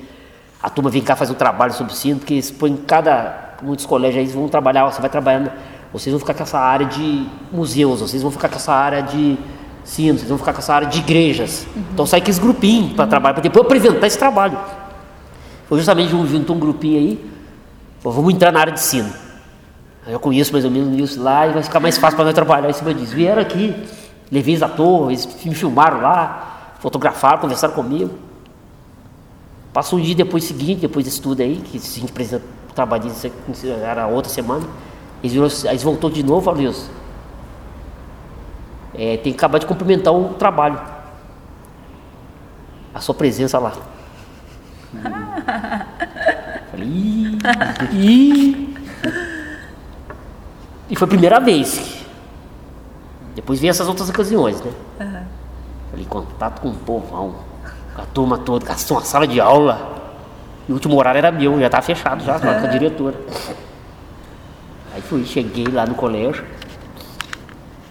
a 0.62 0.70
turma 0.70 0.90
vem 0.90 1.02
cá 1.02 1.16
fazer 1.16 1.32
um 1.32 1.36
trabalho 1.36 1.72
sobre 1.72 1.94
sino, 1.94 2.20
porque 2.20 2.40
põe 2.58 2.76
cada 2.76 3.52
muitos 3.62 3.86
colégios 3.86 4.26
aí 4.26 4.26
vão 4.26 4.48
trabalhar, 4.48 4.84
você 4.84 5.00
vai 5.00 5.08
trabalhando, 5.08 5.50
vocês 5.92 6.12
vão 6.12 6.18
ficar 6.18 6.34
com 6.34 6.42
essa 6.42 6.58
área 6.58 6.86
de 6.86 7.26
museus, 7.52 8.00
vocês 8.00 8.22
vão 8.22 8.30
ficar 8.30 8.48
com 8.48 8.56
essa 8.56 8.72
área 8.72 9.02
de 9.02 9.38
sinos, 9.84 10.20
vocês 10.20 10.28
vão 10.28 10.38
ficar 10.38 10.52
com 10.52 10.58
essa 10.58 10.74
área 10.74 10.88
de 10.88 10.98
igrejas. 10.98 11.66
Uhum. 11.74 11.82
Então 11.92 12.06
sai 12.06 12.20
aqueles 12.20 12.38
grupinhos 12.38 12.92
para 12.92 13.04
uhum. 13.04 13.10
trabalhar, 13.10 13.34
para 13.34 13.42
depois 13.42 13.64
apresentar 13.64 14.06
esse 14.06 14.18
trabalho. 14.18 14.58
Foi 15.68 15.78
justamente 15.78 16.10
juntou 16.10 16.56
um 16.56 16.58
grupinho 16.58 16.98
aí, 16.98 17.32
vamos 18.02 18.34
entrar 18.34 18.52
na 18.52 18.60
área 18.60 18.72
de 18.72 18.80
sino. 18.80 19.12
Eu 20.06 20.18
conheço 20.18 20.52
mais 20.52 20.64
ou 20.64 20.70
menos 20.70 20.98
isso 20.98 21.22
lá 21.22 21.46
e 21.46 21.52
vai 21.52 21.62
ficar 21.62 21.78
mais 21.78 21.96
fácil 21.96 22.16
para 22.16 22.24
nós 22.24 22.34
trabalhar 22.34 22.68
em 22.68 22.72
cima 22.72 22.92
disso. 22.92 23.14
Vieram 23.14 23.40
aqui, 23.40 23.74
levei 24.30 24.54
eles 24.54 24.62
à 24.62 24.68
toa, 24.68 25.12
eles 25.12 25.28
me 25.44 25.54
filmaram 25.54 26.00
lá, 26.00 26.74
fotografaram, 26.80 27.38
conversaram 27.38 27.72
comigo. 27.74 28.10
Passou 29.72 29.98
um 29.98 30.02
dia 30.02 30.14
depois 30.14 30.44
seguinte, 30.44 30.80
depois 30.80 31.04
desse 31.04 31.16
estudo 31.16 31.40
aí, 31.40 31.56
que 31.56 31.78
a 31.78 31.80
gente 31.80 32.12
precisa 32.12 32.42
trabalhar, 32.74 33.10
era 33.82 34.06
outra 34.06 34.30
semana, 34.30 34.66
eles, 35.22 35.64
eles 35.64 35.82
voltou 35.82 36.10
de 36.10 36.22
novo, 36.22 36.42
falou, 36.42 36.60
Deus, 36.60 36.90
é, 38.94 39.16
tem 39.16 39.32
que 39.32 39.38
acabar 39.38 39.58
de 39.58 39.64
cumprimentar 39.66 40.12
o 40.12 40.34
trabalho. 40.34 40.78
A 42.94 43.00
sua 43.00 43.14
presença 43.14 43.58
lá. 43.58 43.72
Falei, 46.70 46.86
ih, 46.86 47.38
ih. 47.92 48.76
E 50.90 50.96
foi 50.96 51.06
a 51.06 51.08
primeira 51.08 51.40
vez. 51.40 52.04
Depois 53.34 53.58
veio 53.58 53.70
essas 53.70 53.88
outras 53.88 54.10
ocasiões, 54.10 54.60
né? 54.60 54.70
Uhum. 55.00 55.24
Falei, 55.90 56.04
contato 56.04 56.60
com 56.60 56.68
o 56.68 56.74
povão 56.74 57.51
a 57.96 58.06
turma 58.06 58.38
toda, 58.38 58.64
gastou 58.64 58.96
uma 58.96 59.04
sala 59.04 59.26
de 59.26 59.40
aula. 59.40 60.00
E 60.68 60.72
o 60.72 60.74
último 60.74 60.96
horário 60.96 61.18
era 61.18 61.30
meu, 61.30 61.58
já 61.58 61.66
estava 61.66 61.82
fechado 61.82 62.24
já 62.24 62.38
com 62.38 62.48
a 62.48 62.66
diretora. 62.66 63.16
Aí 64.94 65.02
fui, 65.02 65.24
cheguei 65.24 65.66
lá 65.66 65.86
no 65.86 65.94
colégio, 65.94 66.44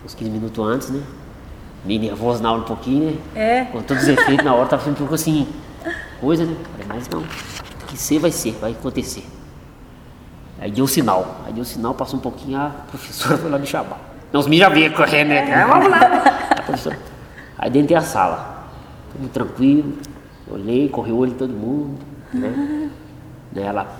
uns 0.05 0.15
15 0.15 0.31
minutos 0.31 0.65
antes, 0.65 0.89
né? 0.89 1.01
Meio 1.83 1.99
nervoso 1.99 2.41
na 2.41 2.49
aula 2.49 2.61
um 2.61 2.65
pouquinho, 2.65 3.11
né? 3.11 3.17
É. 3.35 3.65
Com 3.65 3.81
todos 3.81 4.03
os 4.03 4.09
efeitos 4.09 4.45
na 4.45 4.53
hora, 4.53 4.67
tava 4.67 4.83
sempre 4.83 5.03
um 5.03 5.07
pouco 5.07 5.15
assim, 5.15 5.47
coisa, 6.19 6.45
né? 6.45 6.55
Falei, 6.71 6.87
mas 6.87 7.09
não, 7.09 7.23
que 7.87 7.97
ser 7.97 8.19
vai 8.19 8.31
ser, 8.31 8.53
vai 8.61 8.71
acontecer. 8.71 9.25
Aí 10.59 10.71
deu 10.71 10.87
sinal, 10.87 11.41
aí 11.45 11.53
deu 11.53 11.65
sinal, 11.65 11.93
passou 11.95 12.19
um 12.19 12.21
pouquinho, 12.21 12.59
a 12.59 12.69
professora 12.87 13.35
foi 13.39 13.49
lá 13.49 13.57
me 13.57 13.65
chamar. 13.65 13.99
Não, 14.31 14.39
os 14.39 14.47
meninos 14.47 14.69
já 14.69 14.73
veio 14.73 14.93
correndo, 14.93 15.29
né? 15.29 15.49
É, 15.49 15.65
vamos 15.65 15.89
lá. 15.89 15.99
Aí 17.57 17.69
dentro 17.69 17.89
tem 17.89 17.97
a 17.97 18.01
sala 18.01 18.50
tudo 19.11 19.29
tranquilo. 19.31 19.93
Olhei, 20.49 20.89
correu 20.89 21.15
o 21.15 21.19
olho 21.19 21.31
de 21.31 21.37
todo 21.37 21.53
mundo. 21.53 21.99
Né? 22.33 22.89
Ela 23.55 23.99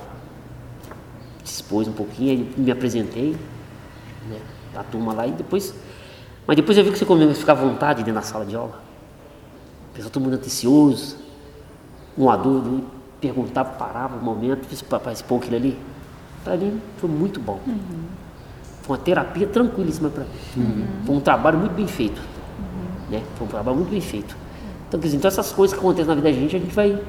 se 1.43 1.55
expôs 1.55 1.88
um 1.88 1.93
pouquinho, 1.93 2.32
aí 2.32 2.53
me 2.57 2.72
apresentei. 2.72 3.36
Né? 4.30 4.39
A 4.76 4.84
turma 4.84 5.14
lá 5.14 5.28
e 5.28 5.32
depois. 5.32 5.74
Mas 6.47 6.55
depois 6.55 6.78
eu 6.78 6.84
vi 6.84 6.91
que 6.91 6.97
você 6.97 7.05
começou 7.05 7.32
a 7.32 7.36
ficar 7.36 7.53
à 7.53 7.55
vontade 7.55 8.03
dentro 8.03 8.16
da 8.16 8.22
sala 8.22 8.45
de 8.45 8.55
aula. 8.55 8.82
O 9.91 9.93
pessoal 9.93 10.12
todo 10.12 10.24
mundo 10.24 10.36
atencioso, 10.36 11.18
um 12.18 12.30
adulto 12.30 12.84
perguntava, 13.20 13.70
parava 13.72 14.18
um 14.18 14.22
momento, 14.22 14.68
participou 14.89 15.38
aquilo 15.38 15.55
ali. 15.55 15.78
Para 16.43 16.57
mim 16.57 16.82
foi 16.97 17.09
muito 17.09 17.39
bom. 17.39 17.59
Uhum. 17.68 18.05
Foi 18.82 18.97
uma 18.97 19.03
terapia 19.03 19.45
tranquilíssima 19.47 20.09
para 20.09 20.24
mim. 20.24 20.30
Uhum. 20.57 20.88
Foi 21.05 21.16
um 21.16 21.20
trabalho 21.20 21.59
muito 21.59 21.74
bem 21.74 21.88
feito. 21.88 22.20
Uhum. 22.20 23.12
Né? 23.12 23.24
Foi 23.36 23.47
um 23.47 23.49
trabalho 23.49 23.78
muito 23.78 23.91
bem 23.91 24.01
feito. 24.01 24.36
Então, 24.92 25.00
quer 25.00 25.06
dizer, 25.06 25.18
então 25.20 25.30
essas 25.30 25.54
coisas 25.54 25.74
que 25.74 25.80
acontecem 25.80 26.06
na 26.06 26.16
vida 26.16 26.30
da 26.30 26.36
gente, 26.36 26.54
a 26.54 26.60
gente 26.60 26.76
vai. 26.76 27.02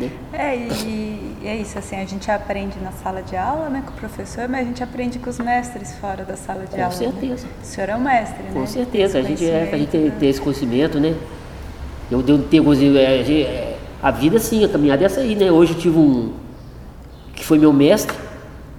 Né? 0.00 0.10
É, 0.32 0.56
e, 0.56 1.36
e, 1.40 1.46
é 1.46 1.54
isso, 1.54 1.78
assim, 1.78 1.94
a 1.94 2.04
gente 2.04 2.28
aprende 2.28 2.80
na 2.80 2.90
sala 2.90 3.22
de 3.22 3.36
aula, 3.36 3.68
né, 3.68 3.84
com 3.86 3.92
o 3.92 3.94
professor, 3.94 4.48
mas 4.48 4.62
a 4.62 4.64
gente 4.64 4.82
aprende 4.82 5.20
com 5.20 5.30
os 5.30 5.38
mestres 5.38 5.94
fora 6.00 6.24
da 6.24 6.34
sala 6.34 6.64
de 6.64 6.70
com 6.70 6.82
aula. 6.82 6.92
Com 6.92 7.04
né? 7.04 7.12
certeza. 7.12 7.46
Né? 7.46 7.52
O 7.62 7.64
senhor 7.64 7.90
é 7.90 7.96
um 7.96 8.00
mestre, 8.00 8.42
com 8.42 8.42
né? 8.42 8.60
Com 8.60 8.66
certeza, 8.66 9.18
a 9.20 9.22
gente, 9.22 9.48
é, 9.48 9.70
a 9.72 9.78
gente 9.78 9.88
tem, 9.88 10.10
tem, 10.10 10.28
esse 10.28 10.40
conhecimento, 10.40 10.98
né? 10.98 11.14
Eu 12.10 12.22
devo 12.22 12.42
ter 12.42 12.60
é, 12.98 13.78
a 14.02 14.10
vida 14.10 14.40
sim, 14.40 14.64
a 14.64 14.68
caminhada 14.68 15.04
é 15.04 15.06
essa 15.06 15.20
aí, 15.20 15.36
né? 15.36 15.48
Hoje 15.52 15.74
eu 15.74 15.78
tive 15.78 15.96
um 15.96 16.32
que 17.36 17.44
foi 17.44 17.60
meu 17.60 17.72
mestre, 17.72 18.16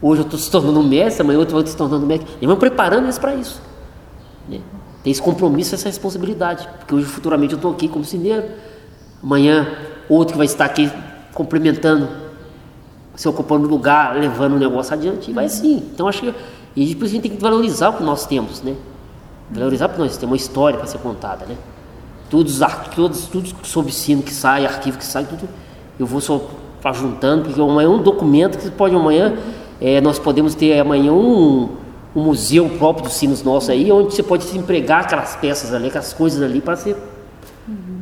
hoje 0.02 0.20
eu 0.22 0.26
estou 0.26 0.38
se 0.38 0.52
tornando 0.52 0.82
um 0.82 0.88
mestre, 0.88 1.22
amanhã 1.22 1.40
eu 1.40 1.44
estou 1.44 1.66
se 1.66 1.78
tornando 1.78 2.06
mestre. 2.06 2.30
E 2.42 2.46
vamos 2.46 2.60
preparando 2.60 3.08
isso 3.08 3.22
para 3.22 3.36
isso. 3.36 3.62
Né? 4.50 4.60
Tem 5.04 5.12
esse 5.12 5.22
compromisso, 5.22 5.74
essa 5.74 5.90
responsabilidade. 5.90 6.68
Porque 6.80 6.94
hoje, 6.94 7.06
futuramente, 7.06 7.54
eu 7.54 7.58
estou 7.58 7.72
aqui 7.72 7.88
como 7.88 8.06
cineiro. 8.06 8.46
Amanhã, 9.24 9.68
outro 10.08 10.34
que 10.34 10.38
vai 10.38 10.46
estar 10.46 10.66
aqui 10.66 10.92
cumprimentando, 11.34 12.08
se 13.16 13.28
ocupando 13.28 13.68
lugar, 13.68 14.16
levando 14.16 14.54
o 14.54 14.60
negócio 14.60 14.94
adiante. 14.94 15.32
E 15.32 15.34
vai 15.34 15.46
assim. 15.46 15.78
Então, 15.94 16.08
acho 16.08 16.22
que. 16.22 16.34
E 16.76 16.86
depois 16.86 17.12
a 17.12 17.14
gente 17.14 17.24
tem 17.24 17.32
que 17.32 17.42
valorizar 17.42 17.90
o 17.90 17.94
que 17.94 18.04
nós 18.04 18.26
temos, 18.26 18.62
né? 18.62 18.76
Valorizar 19.50 19.90
porque 19.90 20.02
nós 20.02 20.16
temos 20.16 20.32
uma 20.32 20.38
história 20.38 20.78
para 20.78 20.88
ser 20.88 21.00
contada, 21.00 21.46
né? 21.46 21.58
Todos 22.30 22.56
os 22.56 22.62
arquivos, 22.62 23.26
tudo 23.26 23.50
sobre 23.64 23.92
sino 23.92 24.24
que 24.24 24.34
sai, 24.34 24.66
arquivo 24.66 24.98
que 24.98 25.06
sai, 25.06 25.26
tudo. 25.26 25.50
Eu 26.00 26.06
vou 26.06 26.22
só 26.22 26.42
juntando, 26.94 27.44
porque 27.46 27.60
amanhã 27.60 27.88
é 27.88 27.90
um 27.90 28.02
documento 28.02 28.58
que 28.58 28.70
pode 28.72 28.96
amanhã. 28.96 29.38
É, 29.82 30.00
nós 30.00 30.18
podemos 30.18 30.56
ter 30.56 30.80
amanhã 30.80 31.12
um 31.12 31.70
um 32.16 32.24
museu 32.24 32.70
próprio 32.78 33.06
dos 33.06 33.14
sinos 33.14 33.42
nossos 33.42 33.70
aí, 33.70 33.92
onde 33.92 34.14
você 34.14 34.24
pode 34.24 34.46
empregar 34.58 35.02
aquelas 35.02 35.36
peças 35.36 35.74
ali, 35.74 35.88
aquelas 35.88 36.14
coisas 36.14 36.42
ali 36.42 36.60
para 36.60 36.76
ser 36.76 36.96
uhum. 37.68 38.02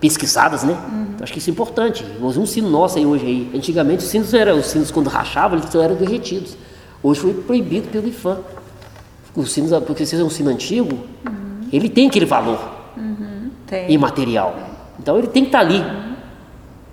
pesquisadas, 0.00 0.62
né? 0.62 0.72
Uhum. 0.72 1.02
Então, 1.14 1.24
acho 1.24 1.32
que 1.32 1.38
isso 1.38 1.50
é 1.50 1.52
importante. 1.52 2.04
Um 2.20 2.46
sino 2.46 2.70
nosso 2.70 2.98
aí 2.98 3.04
hoje 3.04 3.26
aí. 3.26 3.50
Antigamente 3.54 4.04
os 4.04 4.10
sinos 4.10 4.32
eram, 4.32 4.58
os 4.58 4.66
sinos 4.66 4.90
quando 4.90 5.08
rachavam, 5.08 5.58
eles 5.58 5.74
eram 5.74 5.94
derretidos. 5.94 6.56
Hoje 7.02 7.20
foi 7.20 7.34
proibido 7.34 7.88
pelo 7.88 8.08
IFAM. 8.08 8.38
Os 9.34 9.52
sinos, 9.52 9.70
porque 9.84 10.06
se 10.06 10.16
é 10.16 10.24
um 10.24 10.30
sino 10.30 10.50
antigo, 10.50 10.94
uhum. 11.26 11.68
ele 11.72 11.88
tem 11.88 12.08
aquele 12.08 12.26
valor 12.26 12.58
uhum. 12.96 13.50
imaterial. 13.88 14.56
Então 14.98 15.18
ele 15.18 15.26
tem 15.26 15.42
que 15.42 15.48
estar 15.48 15.60
tá 15.60 15.64
ali. 15.64 15.78
Uhum. 15.78 16.12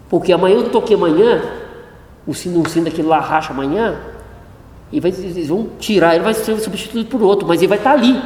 Porque 0.10 0.34
amanhã 0.34 0.56
eu 0.56 0.70
toquei 0.70 0.96
amanhã, 0.96 1.42
o 2.26 2.34
sino, 2.34 2.60
um 2.60 2.66
sino 2.66 2.86
daquele 2.86 3.08
lá 3.08 3.20
racha 3.20 3.54
amanhã, 3.54 3.96
e 4.92 5.00
vai, 5.00 5.12
eles 5.12 5.48
vão 5.48 5.68
tirar, 5.80 6.16
ele 6.16 6.24
vai 6.24 6.34
ser 6.34 6.58
substituído 6.60 7.10
por 7.10 7.22
outro, 7.22 7.48
mas 7.48 7.60
ele 7.62 7.68
vai 7.68 7.78
estar 7.78 7.92
ali. 7.92 8.20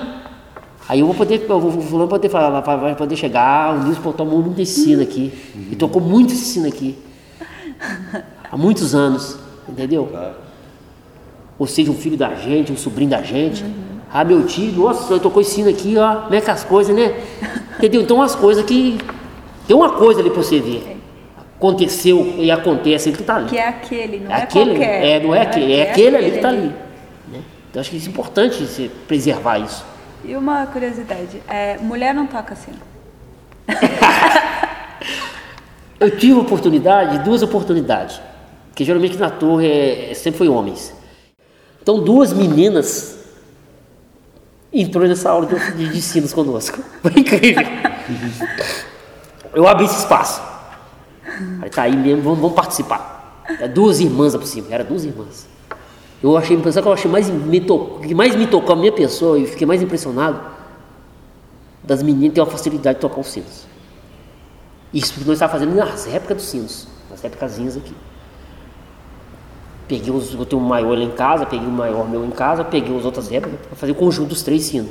Aí 0.88 0.99
eu 0.99 1.05
vou 1.05 1.16
poder, 1.16 1.45
eu 1.47 1.59
vou, 1.59 1.72
vou 1.72 2.07
poder 2.07 2.30
falar, 2.30 2.59
vai 2.61 2.95
poder 2.95 3.16
chegar, 3.16 3.76
o 3.76 3.84
Nilson 3.84 4.11
tomou 4.11 4.41
muito 4.41 4.61
esse 4.61 4.82
sino 4.84 5.01
aqui. 5.01 5.34
Uhum. 5.55 5.68
E 5.72 5.76
tocou 5.76 6.01
muito 6.01 6.34
esse 6.34 6.45
sino 6.45 6.68
aqui. 6.68 6.97
Há 8.51 8.57
muitos 8.57 8.93
anos, 8.93 9.38
entendeu? 9.68 10.07
Claro. 10.11 10.36
Ou 11.57 11.68
seja, 11.68 11.91
um 11.91 11.95
filho 11.95 12.18
da 12.18 12.34
gente, 12.36 12.72
um 12.72 12.78
sobrinho 12.78 13.09
da 13.09 13.22
gente. 13.22 13.64
Uhum. 13.64 13.72
Ah, 14.11 14.24
meu 14.24 14.45
tio, 14.45 14.72
nossa, 14.74 15.20
tocou 15.20 15.41
esse 15.41 15.51
sino 15.51 15.70
aqui, 15.70 15.97
ó, 15.97 16.16
como 16.22 16.36
é 16.36 16.41
que 16.41 16.51
as 16.51 16.64
coisas, 16.64 16.95
né? 16.95 17.22
Entendeu? 17.78 18.01
Então 18.01 18.22
as 18.22 18.36
coisas 18.36 18.64
que. 18.66 18.97
Tem 19.66 19.76
uma 19.76 19.91
coisa 19.91 20.20
ali 20.20 20.30
para 20.30 20.43
você 20.43 20.59
ver 20.59 20.93
aconteceu 21.64 22.36
e 22.38 22.51
acontece, 22.51 23.07
ele 23.09 23.16
que 23.16 23.24
está 23.24 23.38
ali. 23.38 23.49
Que 23.49 23.57
é 23.57 23.70
aquele, 23.70 24.20
não 24.20 24.30
é, 24.32 24.34
é 24.34 24.43
aquele, 24.43 24.72
qualquer. 24.72 25.05
É, 25.05 25.20
não 25.22 25.34
é, 25.34 25.41
aquele, 25.41 25.74
é, 25.74 25.78
é 25.78 25.91
aquele, 25.91 26.18
ali 26.18 26.32
que 26.32 26.36
está 26.36 26.49
ali. 26.49 26.68
Né? 27.32 27.41
Então 27.70 27.80
acho 27.80 27.89
que 27.89 27.95
é 27.95 27.99
importante 27.99 28.66
você 28.66 28.91
preservar 29.07 29.59
isso. 29.59 29.86
E 30.26 30.36
uma 30.36 30.66
curiosidade, 30.68 31.41
é, 31.47 31.78
mulher 31.78 32.14
não 32.14 32.28
toca 32.28 32.53
assim. 32.53 32.74
Eu 35.99 36.18
tive 36.18 36.34
oportunidade, 36.34 37.20
duas 37.20 37.41
oportunidades, 37.41 38.20
que 38.76 38.84
geralmente 38.84 39.18
na 39.18 39.30
torre 39.30 40.11
é, 40.11 40.14
sempre 40.14 40.39
foi 40.39 40.49
homens. 40.49 40.93
Então 41.82 42.03
duas 42.03 42.34
meninas 42.34 43.20
entrou 44.72 45.07
nessa 45.07 45.30
aula 45.30 45.45
de, 45.45 45.72
de, 45.78 45.93
de 45.93 46.01
sinos 46.01 46.34
conosco. 46.34 46.80
Foi 47.01 47.11
incrível. 47.11 47.64
Eu 49.53 49.68
abri 49.68 49.86
esse 49.86 49.99
espaço. 49.99 50.53
Aí 51.62 51.70
tá 51.70 51.84
aí 51.84 51.96
mesmo, 51.96 52.22
vamos, 52.22 52.40
vamos 52.40 52.56
participar. 52.56 53.44
É 53.60 53.68
duas 53.68 54.00
irmãs 54.00 54.36
por 54.36 54.46
cima, 54.46 54.68
era 54.72 54.84
duas 54.84 55.04
irmãs. 55.04 55.48
Eu 56.22 56.38
achei, 56.38 56.58
sabe 56.72 56.82
que 56.82 56.88
eu 56.88 56.94
achei 56.94 57.12
mais, 57.12 57.30
me 57.30 57.60
to, 57.60 58.00
que 58.02 58.16
mais 58.16 58.36
me 58.36 58.48
tocou 58.48 58.74
a 58.74 58.76
minha 58.78 58.92
pessoa 58.92 59.38
e 59.38 59.46
fiquei 59.46 59.68
mais 59.68 59.82
impressionado? 59.82 60.54
das 61.84 62.02
meninas 62.02 62.34
tem 62.34 62.44
uma 62.44 62.50
facilidade 62.50 62.96
de 62.96 63.02
tocar 63.02 63.20
os 63.20 63.28
sinos. 63.28 63.68
Isso 64.94 65.14
porque 65.14 65.28
nós 65.28 65.36
estávamos 65.36 65.60
fazendo 65.60 65.76
nas 65.76 66.08
épocas 66.08 66.38
dos 66.38 66.46
sinos, 66.46 66.88
nas 67.10 67.24
épocasinhas 67.24 67.76
aqui. 67.76 67.94
Peguei 69.88 70.14
os, 70.14 70.34
eu 70.34 70.46
tenho 70.46 70.62
um 70.62 70.66
maior 70.66 70.98
lá 70.98 71.04
em 71.04 71.12
casa, 71.12 71.46
peguei 71.46 71.68
um 71.68 71.72
maior 71.72 72.08
meu 72.08 72.24
em 72.24 72.32
casa, 72.32 72.64
peguei 72.64 72.96
as 72.98 73.04
outras 73.04 73.32
épocas 73.32 73.60
para 73.68 73.76
fazer 73.76 73.92
o 73.92 73.96
conjunto 73.96 74.30
dos 74.30 74.42
três 74.42 74.64
sinos. 74.64 74.90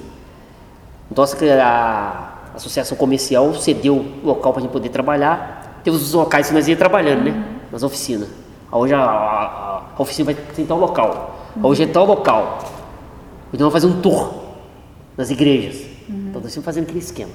Então 1.11 1.25
a 1.25 2.33
associação 2.55 2.97
comercial 2.97 3.55
cedeu 3.55 3.97
o 3.97 4.27
local 4.27 4.53
para 4.53 4.61
a 4.61 4.63
gente 4.63 4.73
poder 4.73 4.91
trabalhar. 4.91 5.62
Teve 5.83 5.97
os 5.97 6.13
locais 6.13 6.49
que 6.49 6.55
nós 6.55 6.69
ia 6.69 6.77
trabalhando, 6.77 7.25
né? 7.25 7.45
Nas 7.71 7.83
oficinas. 7.83 8.29
Hoje 8.71 8.95
a, 8.95 9.01
a, 9.01 9.83
a 9.97 10.03
oficina 10.03 10.27
vai 10.27 10.35
ter 10.35 10.65
tal 10.65 10.79
local. 10.79 11.51
Hoje 11.63 11.83
é 11.83 11.87
tal 11.87 12.07
local. 12.07 12.59
Então 13.53 13.69
vamos 13.69 13.73
fazer 13.73 13.87
um 13.87 14.01
tour 14.01 14.33
nas 15.17 15.31
igrejas. 15.31 15.85
Então 16.09 16.41
nós 16.41 16.47
estamos 16.47 16.65
fazendo 16.65 16.85
aquele 16.85 17.01
esquema. 17.01 17.33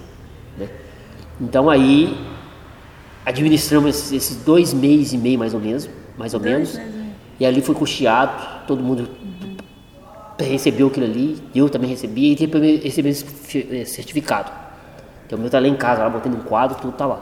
Né? 0.57 0.69
Então 1.39 1.69
aí 1.69 2.17
administramos 3.25 4.11
esses, 4.11 4.37
dois 4.37 4.73
meses 4.73 5.13
e 5.13 5.17
meio 5.17 5.37
mais 5.37 5.53
ou 5.53 5.59
menos, 5.59 5.89
mais 6.17 6.33
ou 6.33 6.39
menos. 6.39 6.79
E 7.39 7.45
ali 7.45 7.61
foi 7.61 7.75
custeado, 7.75 8.65
todo 8.65 8.81
mundo 8.81 9.07
recebeu 10.39 10.87
aquilo 10.87 11.05
ali, 11.05 11.37
eu 11.53 11.69
também 11.69 11.89
recebi, 11.89 12.31
e 12.31 12.35
depois 12.35 12.83
recebi 12.83 13.09
esse 13.09 13.85
certificado. 13.85 14.51
Então 15.25 15.37
o 15.37 15.41
meu 15.41 15.51
tá 15.51 15.59
lá 15.59 15.67
em 15.67 15.75
casa, 15.75 16.03
lá 16.03 16.09
botando 16.09 16.35
um 16.35 16.41
quadro, 16.41 16.77
tudo 16.79 16.93
tá 16.93 17.05
lá. 17.05 17.21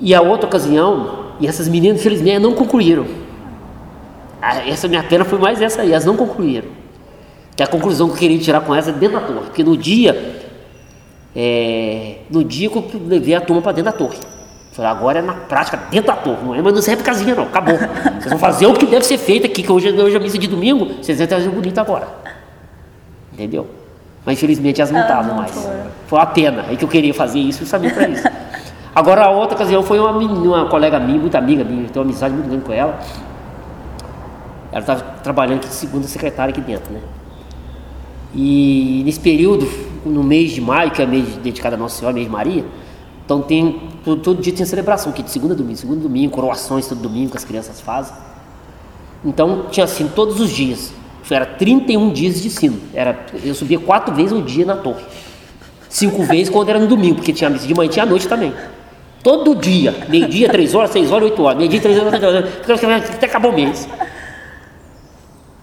E 0.00 0.14
a 0.14 0.20
outra 0.20 0.46
ocasião, 0.46 1.26
e 1.40 1.46
essas 1.46 1.68
meninas, 1.68 2.00
infelizmente, 2.00 2.38
não 2.38 2.54
concluíram. 2.54 3.06
Ah, 4.40 4.68
Essa 4.68 4.86
minha 4.88 5.02
pena 5.02 5.24
foi 5.24 5.38
mais 5.38 5.60
essa 5.60 5.82
aí, 5.82 5.92
elas 5.92 6.04
não 6.04 6.16
concluíram. 6.16 6.68
Que 7.56 7.62
a 7.62 7.66
conclusão 7.66 8.06
que 8.08 8.14
eu 8.14 8.18
queria 8.18 8.38
tirar 8.38 8.60
com 8.60 8.74
essa 8.74 8.90
é 8.90 8.92
dentro 8.92 9.18
da 9.18 9.26
torre. 9.26 9.46
Porque 9.46 9.64
no 9.64 9.76
dia, 9.76 10.40
é, 11.34 12.18
no 12.30 12.44
dia 12.44 12.70
que 12.70 12.76
eu 12.76 12.84
levei 13.06 13.34
a 13.34 13.40
turma 13.40 13.60
para 13.60 13.72
dentro 13.72 13.90
da 13.90 13.98
torre. 13.98 14.18
Falei, 14.72 14.92
agora 14.92 15.18
é 15.18 15.22
na 15.22 15.32
prática, 15.32 15.76
dentro 15.90 16.06
da 16.06 16.16
torre, 16.16 16.38
não 16.44 16.54
é 16.54 16.62
mais 16.62 16.86
não 16.86 16.96
casinha 17.02 17.34
não, 17.34 17.42
acabou. 17.42 17.76
Vocês 18.20 18.30
vão 18.30 18.38
fazer 18.38 18.66
o 18.66 18.74
que 18.74 18.86
deve 18.86 19.04
ser 19.04 19.18
feito 19.18 19.44
aqui, 19.44 19.64
que 19.64 19.72
hoje, 19.72 19.90
hoje 19.90 20.14
é 20.14 20.20
missa 20.20 20.38
de 20.38 20.46
domingo, 20.46 21.02
vocês 21.02 21.18
vão 21.18 21.26
trazer 21.26 21.48
bonito 21.48 21.78
agora. 21.78 22.06
Entendeu? 23.32 23.66
Mas 24.24 24.38
infelizmente 24.38 24.80
elas 24.80 24.92
não 24.92 25.00
Elas 25.00 25.10
estavam 25.10 25.34
mais. 25.36 25.68
Foi 26.06 26.18
uma 26.18 26.26
pena, 26.26 26.64
aí 26.68 26.76
que 26.76 26.84
eu 26.84 26.88
queria 26.88 27.12
fazer 27.12 27.40
isso 27.40 27.60
justamente 27.60 27.94
para 27.94 28.08
isso. 28.08 28.22
Agora 28.94 29.24
a 29.24 29.30
outra 29.30 29.54
ocasião 29.54 29.82
foi 29.82 29.98
uma, 29.98 30.10
uma 30.10 30.66
colega 30.68 30.98
minha, 30.98 31.18
muito 31.18 31.36
amiga 31.36 31.64
minha, 31.64 31.82
eu 31.82 31.88
tenho 31.88 32.04
uma 32.04 32.10
amizade 32.10 32.34
muito 32.34 32.48
grande 32.48 32.64
com 32.64 32.72
ela. 32.72 32.98
Ela 34.70 34.80
estava 34.80 35.00
trabalhando 35.22 35.60
de 35.60 35.68
segunda 35.68 36.06
secretária 36.06 36.52
aqui 36.52 36.60
dentro, 36.60 36.92
né? 36.92 37.00
E 38.34 39.02
nesse 39.04 39.20
período, 39.20 39.66
no 40.04 40.22
mês 40.22 40.50
de 40.50 40.60
maio, 40.60 40.90
que 40.90 41.02
é 41.02 41.06
mês 41.06 41.36
dedicado 41.36 41.74
a 41.74 41.78
Nossa 41.78 41.98
Senhora, 41.98 42.14
mês 42.14 42.26
de 42.26 42.32
Maria, 42.32 42.64
então 43.24 43.42
tem, 43.42 43.80
todo, 44.04 44.22
todo 44.22 44.42
dia 44.42 44.52
tem 44.52 44.64
celebração 44.64 45.12
aqui, 45.12 45.22
de 45.22 45.30
segunda 45.30 45.54
a 45.54 45.56
domingo, 45.56 45.76
segunda 45.76 46.00
a 46.00 46.02
domingo, 46.02 46.32
coroações 46.32 46.86
todo 46.86 47.00
domingo 47.00 47.30
que 47.30 47.36
as 47.36 47.44
crianças 47.44 47.80
fazem. 47.80 48.14
Então 49.24 49.66
tinha 49.70 49.86
sino 49.86 50.10
todos 50.10 50.40
os 50.40 50.50
dias. 50.50 50.92
Era 51.30 51.44
31 51.44 52.10
dias 52.10 52.40
de 52.40 52.48
sino. 52.48 52.78
Era, 52.94 53.26
eu 53.44 53.54
subia 53.54 53.78
quatro 53.78 54.14
vezes 54.14 54.32
um 54.32 54.42
dia 54.42 54.64
na 54.64 54.76
torre. 54.76 55.04
Cinco 55.88 56.22
vezes 56.22 56.48
quando 56.48 56.70
era 56.70 56.78
no 56.78 56.86
domingo, 56.86 57.16
porque 57.16 57.32
tinha 57.32 57.50
missa 57.50 57.66
de 57.66 57.74
manhã 57.74 57.88
e 57.88 57.92
tinha 57.92 58.02
à 58.02 58.06
noite 58.06 58.26
também. 58.26 58.54
Todo 59.28 59.54
dia, 59.54 59.94
meio-dia, 60.08 60.48
três 60.48 60.74
horas, 60.74 60.90
seis 60.90 61.12
horas, 61.12 61.24
oito 61.28 61.42
horas, 61.42 61.58
meio-dia, 61.58 61.82
três 61.82 61.98
horas, 61.98 62.18
três 62.18 62.34
horas, 62.34 62.80
ficava- 62.80 62.96
até 62.96 63.26
acabou 63.26 63.50
o 63.50 63.54
mês. 63.54 63.86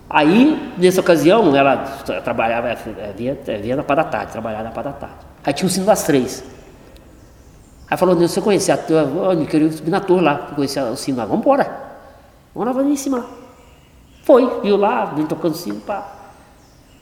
Aí, 0.08 0.72
nessa 0.78 1.02
ocasião, 1.02 1.56
ela 1.56 1.78
tra- 2.06 2.22
trabalhava, 2.22 2.70
eh, 2.70 3.14
vinha, 3.18 3.36
eh, 3.48 3.58
vinha 3.58 3.76
na 3.76 3.82
parte 3.84 4.04
da 4.04 4.04
tarde, 4.04 4.32
trabalhava 4.34 4.66
na 4.66 4.70
parte 4.70 4.86
da 4.86 4.92
tarde. 4.94 5.16
Aí 5.44 5.52
tinha 5.52 5.66
o 5.66 5.70
sino 5.72 5.84
das 5.88 6.04
três. 6.04 6.44
Aí 7.90 7.98
falou, 7.98 8.16
você 8.16 8.40
conhecia 8.40 8.76
a 8.76 8.78
torre? 8.78 9.18
Olha, 9.18 9.40
eu 9.40 9.48
queria 9.48 9.72
subir 9.72 9.90
na 9.90 10.00
torre 10.00 10.22
lá, 10.22 10.36
conhecer 10.56 10.84
o 10.84 10.96
sino 10.96 11.18
lá. 11.18 11.26
Vamos 11.26 11.42
embora. 11.44 11.64
Vamos 12.54 12.68
lá, 12.68 12.72
vamos 12.72 12.94
em 12.94 12.96
cima 12.96 13.18
lá. 13.18 13.26
Foi, 14.22 14.60
viu 14.62 14.78
lá, 14.78 15.06
vim 15.06 15.26
tocando 15.26 15.56
sino, 15.56 15.82
pá. 15.82 16.08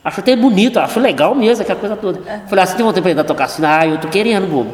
Acho 0.01 0.21
até 0.21 0.33
bonito, 0.33 0.79
acho 0.79 0.97
legal 1.01 1.35
mesmo, 1.35 1.61
aquela 1.61 1.77
coisa 1.79 1.97
toda. 1.97 2.21
Falei, 2.47 2.63
ah, 2.63 2.67
você 2.67 2.75
tem 2.77 2.85
vontade 2.85 3.01
pra 3.01 3.11
ir 3.11 3.15
lá 3.15 3.23
tocar 3.25 3.49
sino? 3.49 3.67
Ah, 3.67 3.85
eu 3.85 3.99
tô 3.99 4.07
querendo, 4.07 4.47
bobo. 4.49 4.73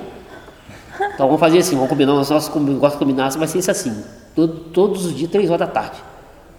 Então 1.20 1.28
vamos 1.28 1.42
fazer 1.42 1.58
assim, 1.58 1.76
vamos 1.76 1.90
combinar, 1.90 2.14
nós 2.14 2.30
negócio 2.30 2.98
de 2.98 2.98
combinar, 2.98 3.30
vai 3.32 3.46
ser 3.46 3.60
isso 3.60 3.70
assim. 3.70 4.06
Todo- 4.34 4.54
todos 4.72 5.06
os 5.06 5.14
dias, 5.14 5.30
três 5.30 5.50
horas 5.50 5.60
da 5.60 5.68
tarde. 5.68 5.98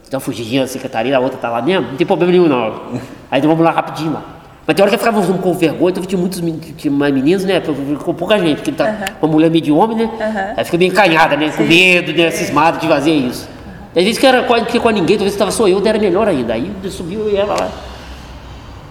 Então 0.07 0.21
fugidinha 0.21 0.61
da 0.61 0.67
secretaria, 0.67 1.17
a 1.17 1.19
outra 1.21 1.39
tá 1.39 1.49
lá 1.49 1.63
mesmo, 1.63 1.89
não 1.89 1.97
tem 1.97 2.07
problema 2.07 2.31
nenhum 2.31 2.47
não. 2.47 2.67
Aí 3.31 3.39
então 3.39 3.49
vamos 3.49 3.65
lá 3.65 3.71
rapidinho 3.71 4.13
lá. 4.13 4.23
Mas 4.67 4.77
tem 4.77 4.83
hora 4.83 4.91
que 4.91 4.97
eu 4.97 4.99
ficava 4.99 5.23
com 5.39 5.55
vergonha, 5.55 5.91
então 5.93 6.03
tinha 6.05 6.21
muitos 6.21 6.43
tinha 6.77 6.93
mais 6.93 7.15
meninos, 7.15 7.43
né? 7.47 7.59
Com 8.05 8.13
pouca 8.13 8.39
gente, 8.39 8.57
porque 8.59 8.71
tá 8.73 9.15
uma 9.23 9.33
mulher 9.33 9.51
meio 9.51 9.65
de 9.65 9.73
homem, 9.73 9.97
né? 9.97 10.11
Aí 10.59 10.63
fica 10.67 10.77
meio 10.77 10.91
encanhada, 10.93 11.39
né? 11.39 11.51
Com 11.57 11.63
medo, 11.63 12.13
né? 12.13 12.31
Cismado 12.31 12.79
de 12.79 12.87
fazer 12.87 13.13
isso. 13.13 13.49
Às 13.97 14.05
vezes 14.05 14.19
que 14.19 14.27
era 14.27 14.43
com, 14.43 14.63
que 14.67 14.79
com 14.79 14.91
ninguém, 14.91 15.17
talvez 15.17 15.33
estava 15.33 15.51
só 15.51 15.67
eu, 15.67 15.81
era 15.87 15.99
melhor 15.99 16.29
ainda. 16.29 16.53
Aí 16.53 16.71
subiu 16.91 17.31
e 17.31 17.37
ela 17.37 17.55
lá. 17.59 17.69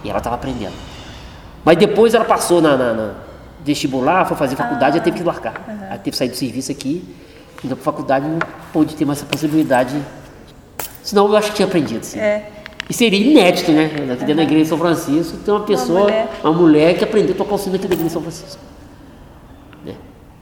E 0.03 0.09
ela 0.09 0.17
estava 0.17 0.35
aprendendo. 0.35 0.73
Mas 1.63 1.77
depois 1.77 2.15
ela 2.15 2.25
passou 2.25 2.59
na, 2.59 2.75
na- 2.75 2.93
na 2.93 3.11
vestibular, 3.63 4.25
foi 4.25 4.37
fazer 4.37 4.55
faculdade, 4.55 4.97
ela 4.97 5.03
teve 5.03 5.17
que 5.17 5.23
largar. 5.23 5.63
Ela 5.67 5.97
teve 5.97 6.11
que 6.11 6.17
sair 6.17 6.29
do 6.29 6.35
serviço 6.35 6.71
aqui, 6.71 7.03
indo 7.63 7.75
para 7.75 7.83
faculdade, 7.83 8.27
não 8.27 8.39
pôde 8.71 8.95
ter 8.95 9.05
mais 9.05 9.19
essa 9.19 9.27
possibilidade. 9.27 9.95
Senão 11.03 11.27
eu 11.27 11.35
acho 11.35 11.49
que 11.49 11.57
tinha 11.57 11.67
aprendido, 11.67 12.03
sim. 12.03 12.19
É. 12.19 12.51
E 12.89 12.93
seria 12.93 13.19
inédito, 13.19 13.71
né? 13.71 13.85
Aqui 13.85 14.25
dentro 14.25 14.35
da 14.35 14.43
igreja 14.43 14.63
de 14.63 14.69
São 14.69 14.77
Francisco 14.77 15.37
tem 15.37 15.53
uma 15.53 15.63
pessoa, 15.63 16.09
uma 16.43 16.51
mulher, 16.51 16.53
mulher. 16.53 16.97
que 16.97 17.03
aprendeu 17.03 17.35
a 17.35 17.37
tocar 17.37 17.53
o 17.53 17.57
sino 17.57 17.75
aqui 17.75 17.87
da 17.87 17.93
igreja 17.93 18.07
de 18.07 18.13
São 18.13 18.21
Francisco. 18.21 18.59
Né? 19.85 19.93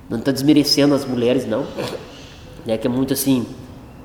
Não 0.10 0.20
está 0.20 0.32
desmerecendo 0.32 0.96
as 0.96 1.04
mulheres, 1.04 1.46
não. 1.46 1.66
Né? 2.66 2.78
Que 2.78 2.88
é 2.88 2.90
muito 2.90 3.14
assim. 3.14 3.46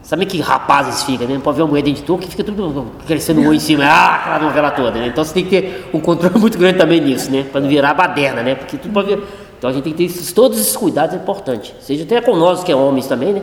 Sabe 0.02 0.26
que 0.26 0.40
rapazes 0.40 1.04
ficam, 1.04 1.28
né? 1.28 1.40
Pode 1.42 1.56
ver 1.56 1.62
uma 1.62 1.68
mulher 1.68 1.82
dentro 1.82 2.00
de 2.00 2.06
toco 2.06 2.22
que 2.22 2.28
fica 2.28 2.42
tudo 2.42 2.86
crescendo 3.06 3.40
olho 3.40 3.54
em 3.54 3.60
cima, 3.60 3.84
ah, 3.84 4.16
aquela 4.16 4.38
novela 4.40 4.70
toda, 4.72 4.98
né? 4.98 5.06
Então 5.06 5.24
você 5.24 5.32
tem 5.32 5.44
que 5.44 5.50
ter 5.50 5.90
um 5.94 6.00
controle 6.00 6.36
muito 6.40 6.58
grande 6.58 6.76
também 6.76 7.00
nisso, 7.00 7.30
né? 7.30 7.46
Para 7.50 7.60
não 7.60 7.68
virar 7.68 7.94
baderna, 7.94 8.42
né? 8.42 8.56
Porque 8.56 8.76
tudo 8.76 8.92
pode 8.92 9.08
ver. 9.08 9.22
Então 9.56 9.70
a 9.70 9.72
gente 9.72 9.84
tem 9.84 9.92
que 9.92 9.98
ter 9.98 10.04
esses, 10.04 10.32
todos 10.32 10.58
esses 10.58 10.76
cuidados 10.76 11.14
é 11.14 11.18
importante. 11.18 11.72
Seja 11.80 12.02
até 12.02 12.20
com 12.20 12.34
nós, 12.34 12.64
que 12.64 12.72
é 12.72 12.74
homens 12.74 13.06
também, 13.06 13.32
né? 13.32 13.42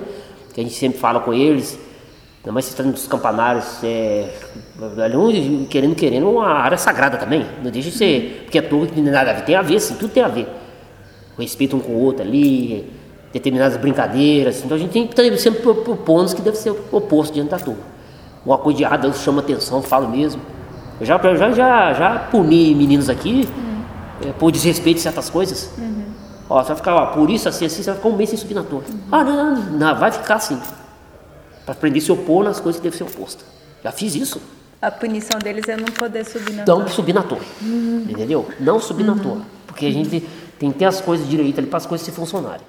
Que 0.54 0.60
a 0.60 0.64
gente 0.64 0.76
sempre 0.76 1.00
fala 1.00 1.22
com 1.22 1.34
eles. 1.34 1.80
Ainda 2.40 2.52
mais 2.52 2.66
se 2.66 2.72
está 2.72 2.84
nos 2.84 3.08
campanários, 3.08 3.82
é, 3.84 4.30
querendo, 5.70 5.96
querendo, 5.96 6.30
uma 6.30 6.48
área 6.48 6.78
sagrada 6.78 7.18
também. 7.18 7.46
Não 7.64 7.72
deixa 7.72 7.90
de 7.90 7.96
ser, 7.96 8.42
porque 8.44 8.58
é 8.58 8.62
tudo 8.62 8.92
que 8.92 9.00
nada 9.00 9.32
a 9.32 9.34
ver, 9.34 9.44
tem 9.44 9.56
a 9.56 9.62
ver, 9.62 9.80
sim, 9.80 9.96
tudo 9.96 10.12
tem 10.12 10.24
a 10.24 10.28
ver. 10.28 10.48
O 11.38 11.42
respeito 11.42 11.76
um 11.76 11.80
com 11.80 11.94
o 11.94 12.02
outro 12.02 12.24
ali, 12.24 12.86
determinadas 13.34 13.78
brincadeiras. 13.78 14.64
Então 14.64 14.76
a 14.76 14.80
gente 14.80 14.92
tem 14.92 15.08
que 15.08 15.20
estar 15.22 15.38
sempre 15.38 15.62
pro- 15.62 15.76
propondo 15.76 16.34
que 16.36 16.42
deve 16.42 16.58
ser 16.58 16.72
o 16.72 16.80
oposto 16.92 17.34
diante 17.34 17.50
da 17.50 17.60
turma. 17.60 17.82
Uma 18.46 18.58
coisa 18.58 18.78
de 18.78 18.84
errada 18.84 19.12
chama 19.14 19.42
atenção, 19.42 19.82
falo 19.82 20.08
mesmo. 20.10 20.42
Eu 21.00 21.06
já, 21.06 21.18
eu 21.18 21.36
já, 21.38 21.52
já, 21.52 21.94
já 21.94 22.20
puni 22.32 22.74
meninos 22.76 23.10
aqui 23.10 23.48
é, 24.26 24.32
por 24.32 24.52
desrespeito 24.52 25.00
em 25.00 25.02
certas 25.04 25.30
coisas. 25.30 25.70
Ó, 26.50 26.62
você 26.62 26.70
vai 26.70 26.76
ficar, 26.78 26.96
ó, 26.96 27.06
por 27.08 27.30
isso 27.30 27.48
assim, 27.48 27.66
assim, 27.66 27.84
você 27.84 27.92
vai 27.92 27.96
ficar 27.98 28.10
um 28.10 28.16
mês 28.16 28.30
sem 28.30 28.38
subir 28.40 28.56
na 28.56 28.64
torre. 28.64 28.86
Ah, 29.12 29.24
não, 29.24 29.56
não, 29.56 29.62
não, 29.78 29.96
vai 30.00 30.12
ficar 30.12 30.36
assim. 30.36 30.60
Para 31.66 31.74
aprender 31.74 32.00
a 32.00 32.02
se 32.02 32.12
opor 32.12 32.44
nas 32.44 32.60
coisas 32.60 32.80
que 32.82 32.84
devem 32.90 32.98
ser 32.98 33.04
opostas. 33.04 33.46
Já 33.84 33.92
fiz 33.92 34.16
isso. 34.16 34.42
A 34.82 34.90
punição 34.90 35.38
deles 35.40 35.68
é 35.68 35.76
não 35.78 35.86
poder 35.86 36.26
subir 36.26 36.54
na 36.54 36.66
Não 36.66 36.80
torre. 36.80 36.90
subir 36.90 37.14
na 37.14 37.22
torre. 37.22 37.46
Entendeu? 38.10 38.48
Não 38.60 38.80
subir 38.80 39.04
na 39.04 39.16
torre. 39.16 39.42
Porque 39.68 39.86
a 39.86 39.92
gente 39.92 40.28
tem 40.58 40.72
que 40.72 40.80
ter 40.80 40.86
as 40.86 41.00
coisas 41.02 41.28
direitas 41.30 41.60
ali 41.60 41.68
para 41.68 41.78
as 41.78 41.86
coisas 41.86 42.04
se 42.06 42.12
funcionarem. 42.12 42.62